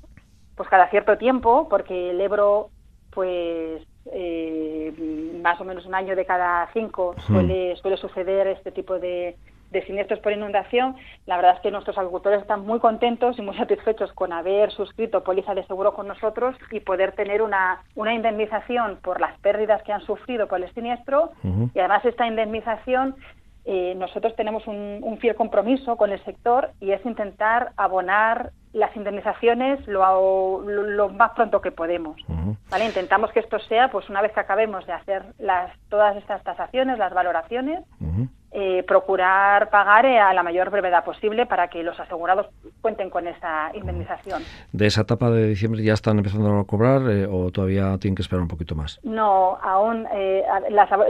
pues 0.56 0.68
cada 0.68 0.88
cierto 0.88 1.18
tiempo, 1.18 1.68
porque 1.68 2.10
el 2.10 2.20
Ebro, 2.20 2.70
pues 3.10 3.82
eh, 4.12 5.40
más 5.42 5.60
o 5.60 5.64
menos 5.64 5.84
un 5.86 5.94
año 5.94 6.16
de 6.16 6.24
cada 6.24 6.68
cinco 6.72 7.14
suele, 7.26 7.76
suele 7.76 7.96
suceder 7.96 8.46
este 8.46 8.72
tipo 8.72 8.98
de, 8.98 9.36
de 9.72 9.84
siniestros 9.86 10.20
por 10.20 10.32
inundación, 10.32 10.96
la 11.26 11.36
verdad 11.36 11.56
es 11.56 11.60
que 11.60 11.70
nuestros 11.70 11.98
agricultores 11.98 12.40
están 12.40 12.64
muy 12.64 12.78
contentos 12.78 13.38
y 13.38 13.42
muy 13.42 13.56
satisfechos 13.56 14.12
con 14.12 14.32
haber 14.32 14.70
suscrito 14.70 15.24
póliza 15.24 15.54
de 15.54 15.66
seguro 15.66 15.94
con 15.94 16.06
nosotros 16.06 16.56
y 16.70 16.80
poder 16.80 17.12
tener 17.12 17.42
una, 17.42 17.82
una 17.94 18.14
indemnización 18.14 18.98
por 19.02 19.20
las 19.20 19.38
pérdidas 19.40 19.82
que 19.82 19.92
han 19.92 20.02
sufrido 20.02 20.46
por 20.46 20.62
el 20.62 20.72
siniestro 20.74 21.32
y 21.42 21.78
además 21.78 22.04
esta 22.04 22.26
indemnización 22.26 23.16
eh, 23.64 23.94
nosotros 23.96 24.34
tenemos 24.34 24.66
un, 24.66 25.18
fiel 25.20 25.36
compromiso 25.36 25.96
con 25.96 26.10
el 26.10 26.22
sector 26.24 26.70
y 26.80 26.90
es 26.90 27.04
intentar 27.06 27.72
abonar 27.76 28.50
las 28.72 28.94
indemnizaciones 28.96 29.86
lo, 29.86 30.62
lo, 30.62 31.08
más 31.10 31.32
pronto 31.32 31.60
que 31.60 31.70
podemos. 31.70 32.16
¿vale? 32.70 32.86
Intentamos 32.86 33.30
que 33.30 33.40
esto 33.40 33.60
sea, 33.60 33.88
pues 33.90 34.08
una 34.08 34.20
vez 34.20 34.32
que 34.32 34.40
acabemos 34.40 34.84
de 34.86 34.94
hacer 34.94 35.22
las, 35.38 35.70
todas 35.88 36.16
estas 36.16 36.42
tasaciones, 36.42 36.98
las 36.98 37.14
valoraciones, 37.14 37.84
eh, 38.55 38.84
procurar 38.86 39.70
pagar 39.70 40.05
eh, 40.05 40.18
a 40.18 40.34
la 40.34 40.42
mayor 40.42 40.68
brevedad 40.68 41.05
posible 41.05 41.46
para 41.46 41.68
que 41.68 41.82
los 41.82 41.98
asegurados 41.98 42.48
cuenten 42.82 43.09
con 43.09 43.26
esa 43.26 43.70
indemnización. 43.74 44.42
¿De 44.72 44.86
esa 44.86 45.00
etapa 45.00 45.30
de 45.30 45.46
diciembre 45.48 45.82
ya 45.82 45.94
están 45.94 46.18
empezando 46.18 46.59
a 46.59 46.64
cobrar 46.66 47.00
eh, 47.11 47.26
o 47.26 47.50
todavía 47.50 47.96
tienen 47.98 48.14
que 48.14 48.20
esperar 48.20 48.42
un 48.42 48.48
poquito 48.48 48.74
más? 48.74 49.00
No, 49.05 49.59
aún 49.62 50.07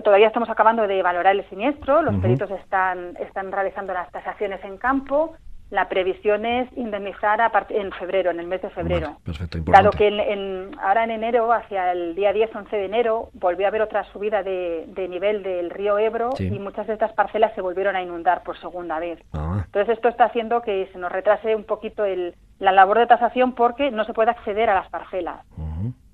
todavía 0.05 0.29
estamos 0.29 0.51
acabando 0.51 0.87
de 0.87 1.03
valorar 1.03 1.35
el 1.35 1.49
siniestro, 1.49 2.03
los 2.03 2.15
peritos 2.17 2.49
están, 2.53 3.17
están 3.19 3.51
realizando 3.51 3.93
las 3.93 4.09
tasaciones 4.13 4.63
en 4.63 4.79
campo 4.79 5.35
la 5.73 5.89
previsión 5.89 6.45
es 6.45 6.69
indemnizar 6.77 7.41
a 7.41 7.51
en 7.71 7.91
febrero, 7.93 8.31
en 8.31 8.39
el 8.41 8.47
mes 8.47 8.61
de 8.61 8.69
febrero. 8.69 9.17
perfecto, 9.25 9.59
Dado 9.65 9.91
que 9.91 10.69
ahora 10.83 11.05
en 11.05 11.11
enero, 11.11 11.51
hacia 11.51 11.93
el 11.93 12.15
día 12.15 12.35
10-11 12.35 12.69
de 12.69 12.85
enero, 12.85 13.31
volvió 13.33 13.65
a 13.65 13.69
haber 13.71 13.81
otra 13.81 14.05
subida 14.13 14.43
de, 14.43 14.87
nivel 15.09 15.43
del 15.43 15.71
río 15.71 15.99
Ebro 15.99 16.29
y 16.39 16.59
muchas 16.59 16.87
de 16.87 16.93
estas 16.93 17.15
parcelas 17.15 17.55
se 17.55 17.63
volvieron 17.63 17.97
a 17.97 18.03
inundar 18.03 18.43
por 18.43 18.61
segunda 18.61 18.99
vez. 18.99 19.19
Ah. 19.33 19.63
Entonces 19.65 19.97
esto 19.97 20.09
está 20.09 20.27
haciendo 20.27 20.61
que 20.61 20.91
se 20.93 20.99
nos 20.99 21.11
retrase 21.11 21.57
un 21.57 21.65
poquito 21.65 22.05
el, 22.05 22.35
la 22.59 22.73
labor 22.73 22.99
de 22.99 23.07
tasación 23.07 23.55
porque 23.55 23.91
no 23.91 24.05
se 24.05 24.13
puede 24.13 24.31
acceder 24.31 24.69
a 24.69 24.75
las 24.75 24.91
parcelas 24.91 25.41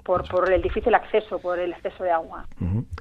por, 0.09 0.27
por 0.27 0.51
el 0.51 0.63
difícil 0.63 0.95
acceso, 0.95 1.39
por 1.39 1.59
el 1.59 1.71
exceso 1.71 2.03
de 2.03 2.11
agua. 2.11 2.47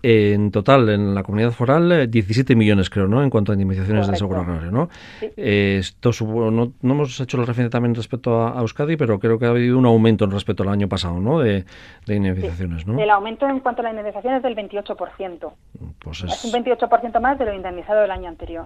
En 0.03 0.51
total, 0.51 0.89
en 0.89 1.15
la 1.15 1.23
comunidad 1.23 1.51
foral, 1.51 2.11
17 2.11 2.51
eh, 2.51 2.55
millones, 2.57 2.89
creo, 2.89 3.07
¿no? 3.07 3.23
En 3.23 3.29
cuanto 3.29 3.53
a 3.53 3.55
indemnizaciones 3.55 4.09
de 4.09 4.17
seguro 4.17 4.41
agrario, 4.41 4.71
¿no? 4.71 4.89
Eh, 5.21 5.77
esto 5.79 6.11
no, 6.25 6.73
no, 6.81 6.93
hemos 6.93 7.17
hecho 7.21 7.37
la 7.37 7.45
referencia 7.45 7.69
también 7.69 7.95
respecto 7.95 8.45
a, 8.45 8.59
Euskadi, 8.59 8.97
pero 8.97 9.19
creo 9.19 9.39
que 9.39 9.45
ha 9.45 9.51
habido 9.51 9.77
un 9.77 9.85
aumento 9.85 10.25
en 10.25 10.31
respecto 10.31 10.63
al 10.63 10.69
año 10.69 10.89
pasado, 10.89 11.21
¿no? 11.21 11.39
De, 11.39 11.63
indemnizaciones, 12.07 12.85
¿no? 12.85 12.99
El 12.99 13.09
aumento 13.09 13.47
en 13.47 13.61
cuanto 13.61 13.79
a 13.79 13.83
la 13.83 13.91
indemnización 13.91 14.33
es 14.33 14.43
del 14.43 14.57
28%. 14.57 15.51
Pues 15.99 16.23
es... 16.25 16.43
un 16.43 16.51
28% 16.51 17.21
más 17.21 17.39
de 17.39 17.45
lo 17.45 17.53
indemnizado 17.53 18.01
del 18.01 18.11
año 18.11 18.27
anterior. 18.27 18.65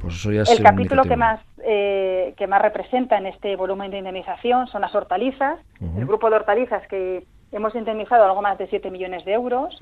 Pues 0.00 0.14
eso 0.14 0.32
ya 0.32 0.42
el 0.42 0.62
capítulo 0.62 1.04
que 1.04 1.16
más 1.16 1.40
eh, 1.64 2.34
que 2.36 2.46
más 2.46 2.60
representa 2.60 3.16
en 3.16 3.26
este 3.26 3.56
volumen 3.56 3.90
de 3.90 3.98
indemnización 3.98 4.66
son 4.68 4.82
las 4.82 4.94
hortalizas, 4.94 5.58
el 5.80 6.06
grupo 6.06 6.28
de 6.30 6.36
hortalizas 6.36 6.86
que 6.88 7.24
Hemos 7.52 7.74
indemnizado 7.74 8.24
algo 8.24 8.42
más 8.42 8.58
de 8.58 8.66
7 8.66 8.90
millones 8.90 9.24
de 9.24 9.32
euros, 9.32 9.78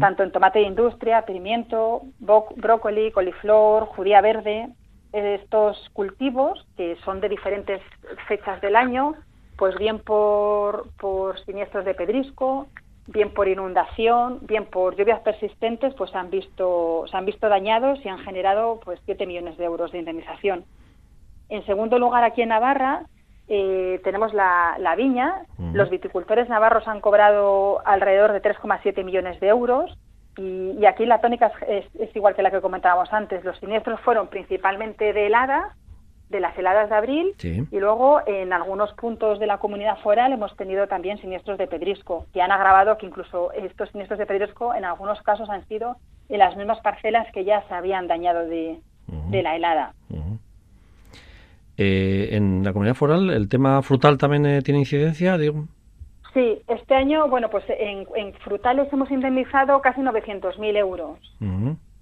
tanto 0.00 0.22
en 0.22 0.32
tomate 0.32 0.60
de 0.60 0.66
industria, 0.66 1.22
pimiento, 1.22 2.02
brócoli, 2.18 3.12
coliflor, 3.12 3.86
judía 3.86 4.20
verde. 4.20 4.68
Estos 5.12 5.88
cultivos, 5.92 6.66
que 6.76 6.96
son 7.04 7.20
de 7.20 7.28
diferentes 7.28 7.80
fechas 8.26 8.60
del 8.60 8.76
año, 8.76 9.14
pues 9.56 9.76
bien 9.76 9.98
por, 9.98 10.90
por 10.98 11.38
siniestros 11.44 11.84
de 11.84 11.94
pedrisco, 11.94 12.66
bien 13.06 13.32
por 13.32 13.48
inundación, 13.48 14.38
bien 14.42 14.66
por 14.66 14.96
lluvias 14.96 15.20
persistentes, 15.20 15.94
pues 15.94 16.14
han 16.14 16.30
visto, 16.30 17.04
se 17.10 17.16
han 17.16 17.24
visto 17.24 17.48
dañados 17.48 17.98
y 18.04 18.08
han 18.08 18.18
generado 18.18 18.80
pues 18.84 19.00
7 19.06 19.26
millones 19.26 19.56
de 19.56 19.64
euros 19.64 19.92
de 19.92 19.98
indemnización. 19.98 20.64
En 21.48 21.64
segundo 21.64 21.98
lugar, 21.98 22.22
aquí 22.24 22.42
en 22.42 22.50
Navarra, 22.50 23.06
eh, 23.48 24.00
tenemos 24.04 24.34
la, 24.34 24.94
viña. 24.96 25.42
Los 25.72 25.88
viticultores 25.90 26.48
navarros 26.48 26.86
han 26.86 27.00
cobrado 27.00 27.80
alrededor 27.86 28.32
de 28.32 28.42
3,7 28.42 29.04
millones 29.04 29.40
de 29.40 29.48
euros. 29.48 29.96
Y, 30.36 30.84
aquí 30.84 31.06
la 31.06 31.20
tónica 31.20 31.50
es, 31.66 31.84
igual 32.14 32.34
que 32.34 32.42
la 32.42 32.50
que 32.50 32.60
comentábamos 32.60 33.12
antes. 33.12 33.44
Los 33.44 33.58
siniestros 33.58 34.00
fueron 34.00 34.28
principalmente 34.28 35.12
de 35.12 35.26
heladas, 35.26 35.74
de 36.28 36.40
las 36.40 36.56
heladas 36.58 36.90
de 36.90 36.94
abril, 36.94 37.34
y 37.42 37.80
luego 37.80 38.20
en 38.26 38.52
algunos 38.52 38.92
puntos 38.92 39.38
de 39.38 39.46
la 39.46 39.56
comunidad 39.56 39.98
foral 40.00 40.32
hemos 40.32 40.54
tenido 40.56 40.86
también 40.86 41.18
siniestros 41.18 41.56
de 41.56 41.66
pedrisco, 41.66 42.26
que 42.34 42.42
han 42.42 42.52
agravado 42.52 42.98
que 42.98 43.06
incluso 43.06 43.50
estos 43.52 43.88
siniestros 43.88 44.18
de 44.18 44.26
pedrisco 44.26 44.74
en 44.74 44.84
algunos 44.84 45.22
casos 45.22 45.48
han 45.48 45.66
sido 45.68 45.96
en 46.28 46.38
las 46.40 46.54
mismas 46.54 46.80
parcelas 46.80 47.26
que 47.32 47.44
ya 47.44 47.66
se 47.66 47.74
habían 47.74 48.08
dañado 48.08 48.46
de, 48.46 48.78
la 49.30 49.56
helada. 49.56 49.94
Eh, 51.80 52.30
en 52.32 52.64
la 52.64 52.72
comunidad 52.72 52.96
foral, 52.96 53.30
¿el 53.30 53.48
tema 53.48 53.80
frutal 53.82 54.18
también 54.18 54.44
eh, 54.46 54.62
tiene 54.62 54.80
incidencia? 54.80 55.38
Digo? 55.38 55.66
Sí, 56.34 56.60
este 56.66 56.94
año, 56.96 57.28
bueno, 57.28 57.48
pues 57.50 57.64
en, 57.68 58.34
frutales 58.44 58.92
hemos 58.92 59.08
indemnizado 59.12 59.80
casi 59.80 60.00
900.000 60.00 60.76
euros. 60.76 61.18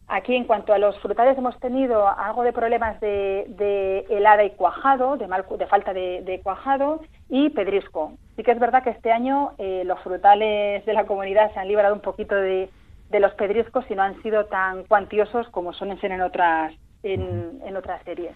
Aquí, 0.09 0.35
en 0.35 0.45
cuanto 0.45 0.73
a 0.73 0.79
los 0.79 0.99
frutales, 1.01 1.37
hemos 1.37 1.59
tenido 1.59 2.09
algo 2.09 2.43
de 2.43 2.53
problemas 2.53 2.99
de, 3.01 4.07
helada 4.09 4.45
y 4.45 4.51
cuajado, 4.51 5.19
de, 5.19 5.27
de 5.27 5.67
falta 5.67 5.93
de, 5.93 6.41
cuajado 6.43 7.03
y 7.29 7.51
pedrisco. 7.51 8.13
Sí 8.37 8.43
que 8.43 8.53
es 8.53 8.59
verdad 8.59 8.83
que 8.83 8.91
este 8.91 9.13
año 9.13 9.53
eh, 9.59 9.83
los 9.85 10.01
frutales 10.01 10.87
de 10.87 10.93
la 10.95 11.05
comunidad 11.05 11.53
se 11.53 11.61
han 11.61 11.69
librado 11.69 11.95
un 11.95 12.01
poquito 12.01 12.35
de, 12.35 12.71
los 13.11 13.35
pedriscos 13.35 13.85
y 13.91 13.95
no 13.95 14.03
han 14.03 14.23
sido 14.23 14.47
tan 14.47 14.85
cuantiosos 14.85 15.49
como 15.49 15.73
suelen 15.73 16.01
ser 16.01 16.13
en 16.13 16.23
otras, 16.23 16.73
en 17.03 17.77
otras 17.77 18.03
series. 18.05 18.35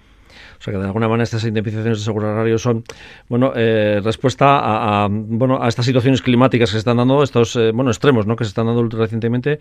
O 0.58 0.62
sea 0.62 0.72
que 0.72 0.78
de 0.78 0.86
alguna 0.86 1.08
manera 1.08 1.24
estas 1.24 1.44
indemnizaciones 1.44 1.98
de 1.98 2.04
seguro 2.04 2.28
agrario 2.28 2.58
son 2.58 2.84
bueno 3.28 3.52
eh, 3.54 4.00
respuesta 4.02 5.04
a, 5.04 5.08
bueno 5.10 5.62
a 5.62 5.68
estas 5.68 5.86
situaciones 5.86 6.22
climáticas 6.22 6.70
que 6.70 6.72
se 6.74 6.78
están 6.78 6.98
dando, 6.98 7.22
estos 7.22 7.56
eh, 7.56 7.72
bueno 7.72 7.90
extremos 7.90 8.26
¿no? 8.26 8.36
que 8.36 8.44
se 8.44 8.48
están 8.48 8.66
dando 8.66 8.86
recientemente 8.96 9.58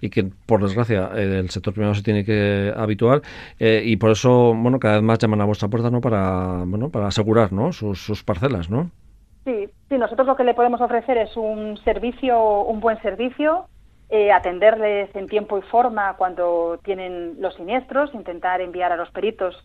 y 0.00 0.10
que 0.10 0.24
por 0.46 0.62
desgracia 0.62 1.10
eh, 1.14 1.38
el 1.38 1.50
sector 1.50 1.72
privado 1.72 1.94
se 1.94 2.02
tiene 2.02 2.24
que 2.24 2.72
habituar 2.76 3.22
y 3.58 3.96
por 3.96 4.10
eso 4.10 4.54
bueno 4.54 4.78
cada 4.78 4.96
vez 4.96 5.02
más 5.02 5.18
llaman 5.18 5.40
a 5.40 5.44
vuestra 5.44 5.68
puerta 5.68 5.90
¿no? 5.90 6.00
para 6.00 6.64
bueno 6.66 6.90
para 6.90 7.06
asegurar 7.06 7.52
¿no? 7.52 7.72
sus, 7.72 8.22
parcelas, 8.24 8.70
¿no? 8.70 8.90
Sí, 9.44 9.68
sí, 9.88 9.98
nosotros 9.98 10.26
lo 10.26 10.36
que 10.36 10.44
le 10.44 10.54
podemos 10.54 10.80
ofrecer 10.80 11.16
es 11.18 11.36
un 11.36 11.76
servicio, 11.78 12.62
un 12.62 12.80
buen 12.80 13.00
servicio, 13.02 13.66
atenderles 14.34 15.14
en 15.16 15.26
tiempo 15.26 15.58
y 15.58 15.62
forma 15.62 16.14
cuando 16.16 16.78
tienen 16.84 17.40
los 17.40 17.54
siniestros, 17.54 18.12
intentar 18.14 18.60
enviar 18.60 18.92
a 18.92 18.96
los 18.96 19.10
peritos 19.10 19.56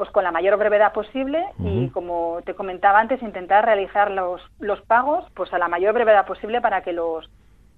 pues 0.00 0.10
con 0.12 0.24
la 0.24 0.32
mayor 0.32 0.56
brevedad 0.56 0.94
posible 0.94 1.44
y 1.58 1.90
como 1.90 2.38
te 2.46 2.54
comentaba 2.54 3.00
antes 3.00 3.20
intentar 3.22 3.66
realizar 3.66 4.10
los, 4.10 4.40
los 4.58 4.80
pagos 4.80 5.26
pues 5.34 5.52
a 5.52 5.58
la 5.58 5.68
mayor 5.68 5.92
brevedad 5.92 6.24
posible 6.24 6.62
para 6.62 6.80
que 6.80 6.94
los 6.94 7.28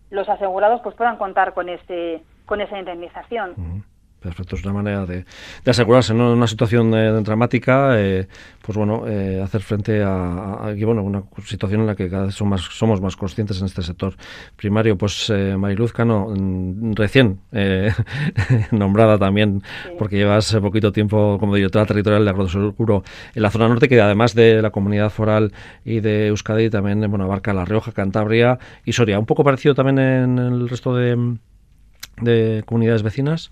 los 0.09 0.29
asegurados 0.29 0.81
pues 0.83 0.95
puedan 0.95 1.17
contar 1.17 1.53
con 1.53 1.69
ese 1.69 2.23
con 2.47 2.61
esa 2.61 2.79
indemnización. 2.79 3.83
Perfecto, 4.23 4.55
es 4.55 4.65
una 4.65 4.73
manera 4.73 5.05
de, 5.05 5.25
asegurarse, 5.67 6.15
¿no? 6.15 6.31
En 6.31 6.39
una 6.39 6.47
situación 6.47 6.95
eh, 6.95 7.11
dramática, 7.23 8.01
eh, 8.01 8.29
pues 8.65 8.79
bueno, 8.79 9.03
eh, 9.09 9.41
hacer 9.43 9.63
frente 9.63 10.01
a, 10.01 10.73
bueno, 10.85 11.03
una 11.03 11.25
situación 11.45 11.81
en 11.81 11.89
la 11.89 11.97
que 11.97 12.09
cada 12.09 12.27
vez 12.27 12.35
somos 12.37 12.63
más, 12.63 12.79
somos 12.79 13.01
más 13.01 13.17
conscientes 13.17 13.59
en 13.59 13.67
este 13.67 13.83
sector 13.83 14.15
primario. 14.55 14.97
Pues 14.97 15.33
Mariluz 15.59 15.93
Cano, 15.93 16.29
mm, 16.29 16.93
recién 16.93 17.41
nombrada 18.71 19.19
también, 19.19 19.61
porque 19.99 20.17
llevas 20.19 20.55
poquito 20.63 20.93
tiempo 20.93 21.37
como 21.41 21.57
directora 21.57 21.85
territorial 21.85 22.25
de 22.25 22.31
Agroseguro 22.31 23.03
en 23.35 23.43
la 23.43 23.51
zona 23.51 23.67
norte, 23.67 23.89
que 23.89 24.01
además 24.01 24.37
de 24.37 24.63
la 24.63 24.71
comunidad 24.71 25.11
foral 25.11 25.53
y 25.85 25.99
de 25.99 26.29
Euskadi, 26.29 26.71
también 26.71 27.01
bueno, 27.11 27.25
abarca 27.25 27.53
La 27.53 27.65
Rioja, 27.65 27.91
Cantabria 27.91 28.61
y 28.85 28.93
Soria. 28.93 29.19
Un 29.19 29.27
poco 29.27 29.43
parecido 29.43 29.75
también 29.75 29.99
en 29.99 30.39
el 30.39 30.69
resto 30.69 30.95
de, 30.95 31.39
de 32.21 32.63
comunidades 32.67 33.03
vecinas. 33.03 33.51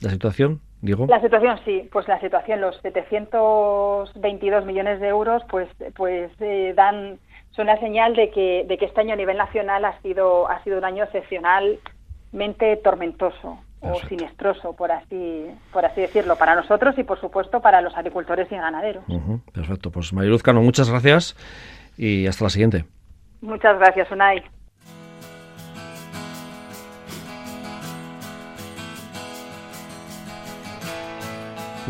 ¿La 0.00 0.10
situación, 0.10 0.60
digo? 0.80 1.06
La 1.08 1.20
situación 1.20 1.58
sí, 1.64 1.88
pues 1.92 2.08
la 2.08 2.20
situación, 2.20 2.60
los 2.60 2.76
722 2.82 4.64
millones 4.64 5.00
de 5.00 5.08
euros, 5.08 5.42
pues, 5.50 5.68
pues 5.94 6.30
eh, 6.40 6.72
dan, 6.74 7.18
son 7.50 7.64
una 7.64 7.78
señal 7.78 8.14
de 8.14 8.30
que, 8.30 8.64
de 8.66 8.78
que 8.78 8.86
este 8.86 9.00
año 9.00 9.12
a 9.12 9.16
nivel 9.16 9.36
nacional 9.36 9.84
ha 9.84 10.00
sido, 10.00 10.48
ha 10.48 10.62
sido 10.64 10.78
un 10.78 10.84
año 10.84 11.04
excepcionalmente 11.04 12.76
tormentoso 12.82 13.58
o 13.82 13.94
sinestroso, 14.08 14.74
por 14.74 14.92
así, 14.92 15.46
por 15.72 15.84
así 15.84 16.02
decirlo, 16.02 16.36
para 16.36 16.54
nosotros 16.54 16.96
y, 16.98 17.02
por 17.02 17.18
supuesto, 17.20 17.60
para 17.60 17.80
los 17.80 17.96
agricultores 17.96 18.50
y 18.52 18.56
ganaderos. 18.56 19.04
Perfecto. 19.52 19.90
Pues 19.90 20.12
Mariluz 20.12 20.42
Cano, 20.42 20.60
muchas 20.60 20.90
gracias 20.90 21.34
y 21.96 22.26
hasta 22.26 22.44
la 22.44 22.50
siguiente. 22.50 22.84
Muchas 23.40 23.78
gracias, 23.78 24.10
Unai. 24.10 24.42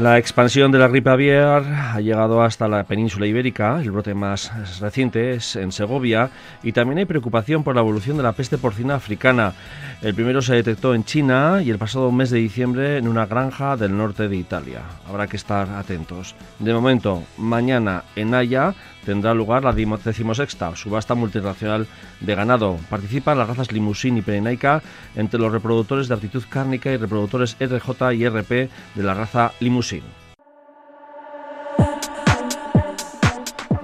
La 0.00 0.16
expansión 0.16 0.72
de 0.72 0.78
la 0.78 0.88
gripe 0.88 1.10
aviar 1.10 1.62
ha 1.62 2.00
llegado 2.00 2.40
hasta 2.40 2.66
la 2.68 2.84
península 2.84 3.26
ibérica. 3.26 3.82
El 3.82 3.90
brote 3.90 4.14
más 4.14 4.80
reciente 4.80 5.32
es 5.32 5.56
en 5.56 5.72
Segovia 5.72 6.30
y 6.62 6.72
también 6.72 7.00
hay 7.00 7.04
preocupación 7.04 7.62
por 7.62 7.74
la 7.74 7.82
evolución 7.82 8.16
de 8.16 8.22
la 8.22 8.32
peste 8.32 8.56
porcina 8.56 8.94
africana. 8.94 9.52
El 10.00 10.14
primero 10.14 10.40
se 10.40 10.54
detectó 10.54 10.94
en 10.94 11.04
China 11.04 11.60
y 11.62 11.68
el 11.68 11.76
pasado 11.76 12.10
mes 12.12 12.30
de 12.30 12.38
diciembre 12.38 12.96
en 12.96 13.08
una 13.08 13.26
granja 13.26 13.76
del 13.76 13.94
norte 13.94 14.26
de 14.26 14.36
Italia. 14.36 14.80
Habrá 15.06 15.26
que 15.26 15.36
estar 15.36 15.68
atentos. 15.68 16.34
De 16.58 16.72
momento, 16.72 17.22
mañana 17.36 18.04
en 18.16 18.34
Haya 18.34 18.74
tendrá 19.04 19.34
lugar 19.34 19.64
la 19.64 19.72
decimosexta 19.72 20.76
subasta 20.76 21.14
multinacional 21.14 21.86
de 22.20 22.34
ganado. 22.34 22.78
Participan 22.88 23.38
las 23.38 23.48
razas 23.48 23.72
Limusín 23.72 24.16
y 24.16 24.22
Perenaica 24.22 24.82
entre 25.16 25.40
los 25.40 25.52
reproductores 25.52 26.08
de 26.08 26.14
actitud 26.14 26.44
cárnica 26.48 26.90
y 26.90 26.96
reproductores 26.96 27.56
RJ 27.60 28.14
y 28.14 28.28
RP 28.28 28.50
de 28.94 29.02
la 29.02 29.14
raza 29.14 29.52
Limusín. 29.60 29.89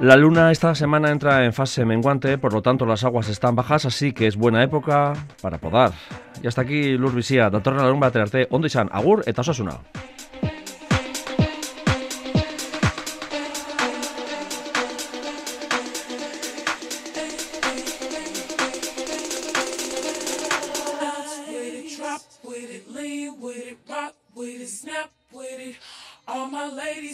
La 0.00 0.16
luna 0.16 0.52
esta 0.52 0.74
semana 0.74 1.10
entra 1.10 1.44
en 1.46 1.54
fase 1.54 1.84
menguante, 1.86 2.36
por 2.36 2.52
lo 2.52 2.60
tanto 2.60 2.84
las 2.84 3.02
aguas 3.02 3.28
están 3.30 3.56
bajas, 3.56 3.86
así 3.86 4.12
que 4.12 4.26
es 4.26 4.36
buena 4.36 4.62
época 4.62 5.14
para 5.40 5.58
podar. 5.58 5.92
Y 6.42 6.46
hasta 6.46 6.60
aquí 6.60 6.98
Lur 6.98 7.14
Bizia, 7.14 7.48
datorren 7.48 7.82
larun 7.82 8.04
arte, 8.04 8.46
ondo 8.50 8.66
izan, 8.66 8.90
agur 8.92 9.22
eta 9.26 9.40
osasuna. 9.40 9.78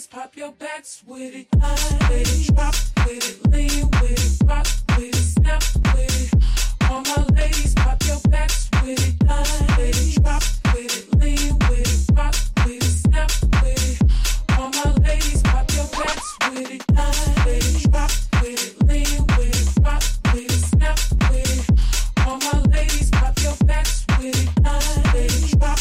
ladies, 0.03 0.07
pop 0.07 0.37
your 0.37 0.53
backs 0.53 1.03
with 1.07 1.35
it. 1.35 1.47
Slide 1.55 2.11
it, 2.11 2.55
drop 2.55 2.75
with 3.07 3.29
it, 3.29 3.51
lean 3.51 3.91
with 4.01 4.41
it, 4.43 4.49
rock 4.49 4.67
with 4.97 5.09
it, 5.09 5.15
snap 5.15 5.63
with 5.95 6.35
it. 6.35 6.91
All 6.91 7.03
my 7.03 7.25
ladies, 7.37 7.75
pop 7.75 8.03
your 8.05 8.21
backs 8.31 8.69
with 8.83 8.99
it. 8.99 9.15
Slide 9.23 9.79
it, 9.79 10.23
drop 10.23 10.43
with 10.75 10.97
it, 10.99 11.19
lean 11.21 11.59
with 11.69 12.11
it, 12.11 12.17
rock 12.17 12.35
with 12.65 12.83
it, 12.83 12.83
snap 12.83 13.31
with 13.63 13.83
it. 13.91 14.59
All 14.59 14.71
my 14.71 14.93
ladies, 15.07 15.43
pop 15.43 15.71
your 15.73 15.87
backs 15.87 16.37
with 16.51 16.71
it. 16.71 16.83
Slide 16.91 17.91
drop 17.91 18.11
with 18.43 18.63
it, 18.67 18.89
lean 18.89 19.27
with 19.37 19.55
it, 19.55 19.85
rock 19.85 20.03
with 20.33 20.51
it, 20.51 20.63
snap 20.73 20.99
with 21.31 21.53
it. 21.53 22.27
All 22.27 22.39
my 22.39 22.59
ladies, 22.71 23.11
pop 23.11 23.39
your 23.43 23.57
backs 23.67 24.05
with 24.19 24.37
it. 24.37 24.49
Slide 24.63 25.15
with 25.15 25.53
it, 25.53 25.59
drop 25.59 25.79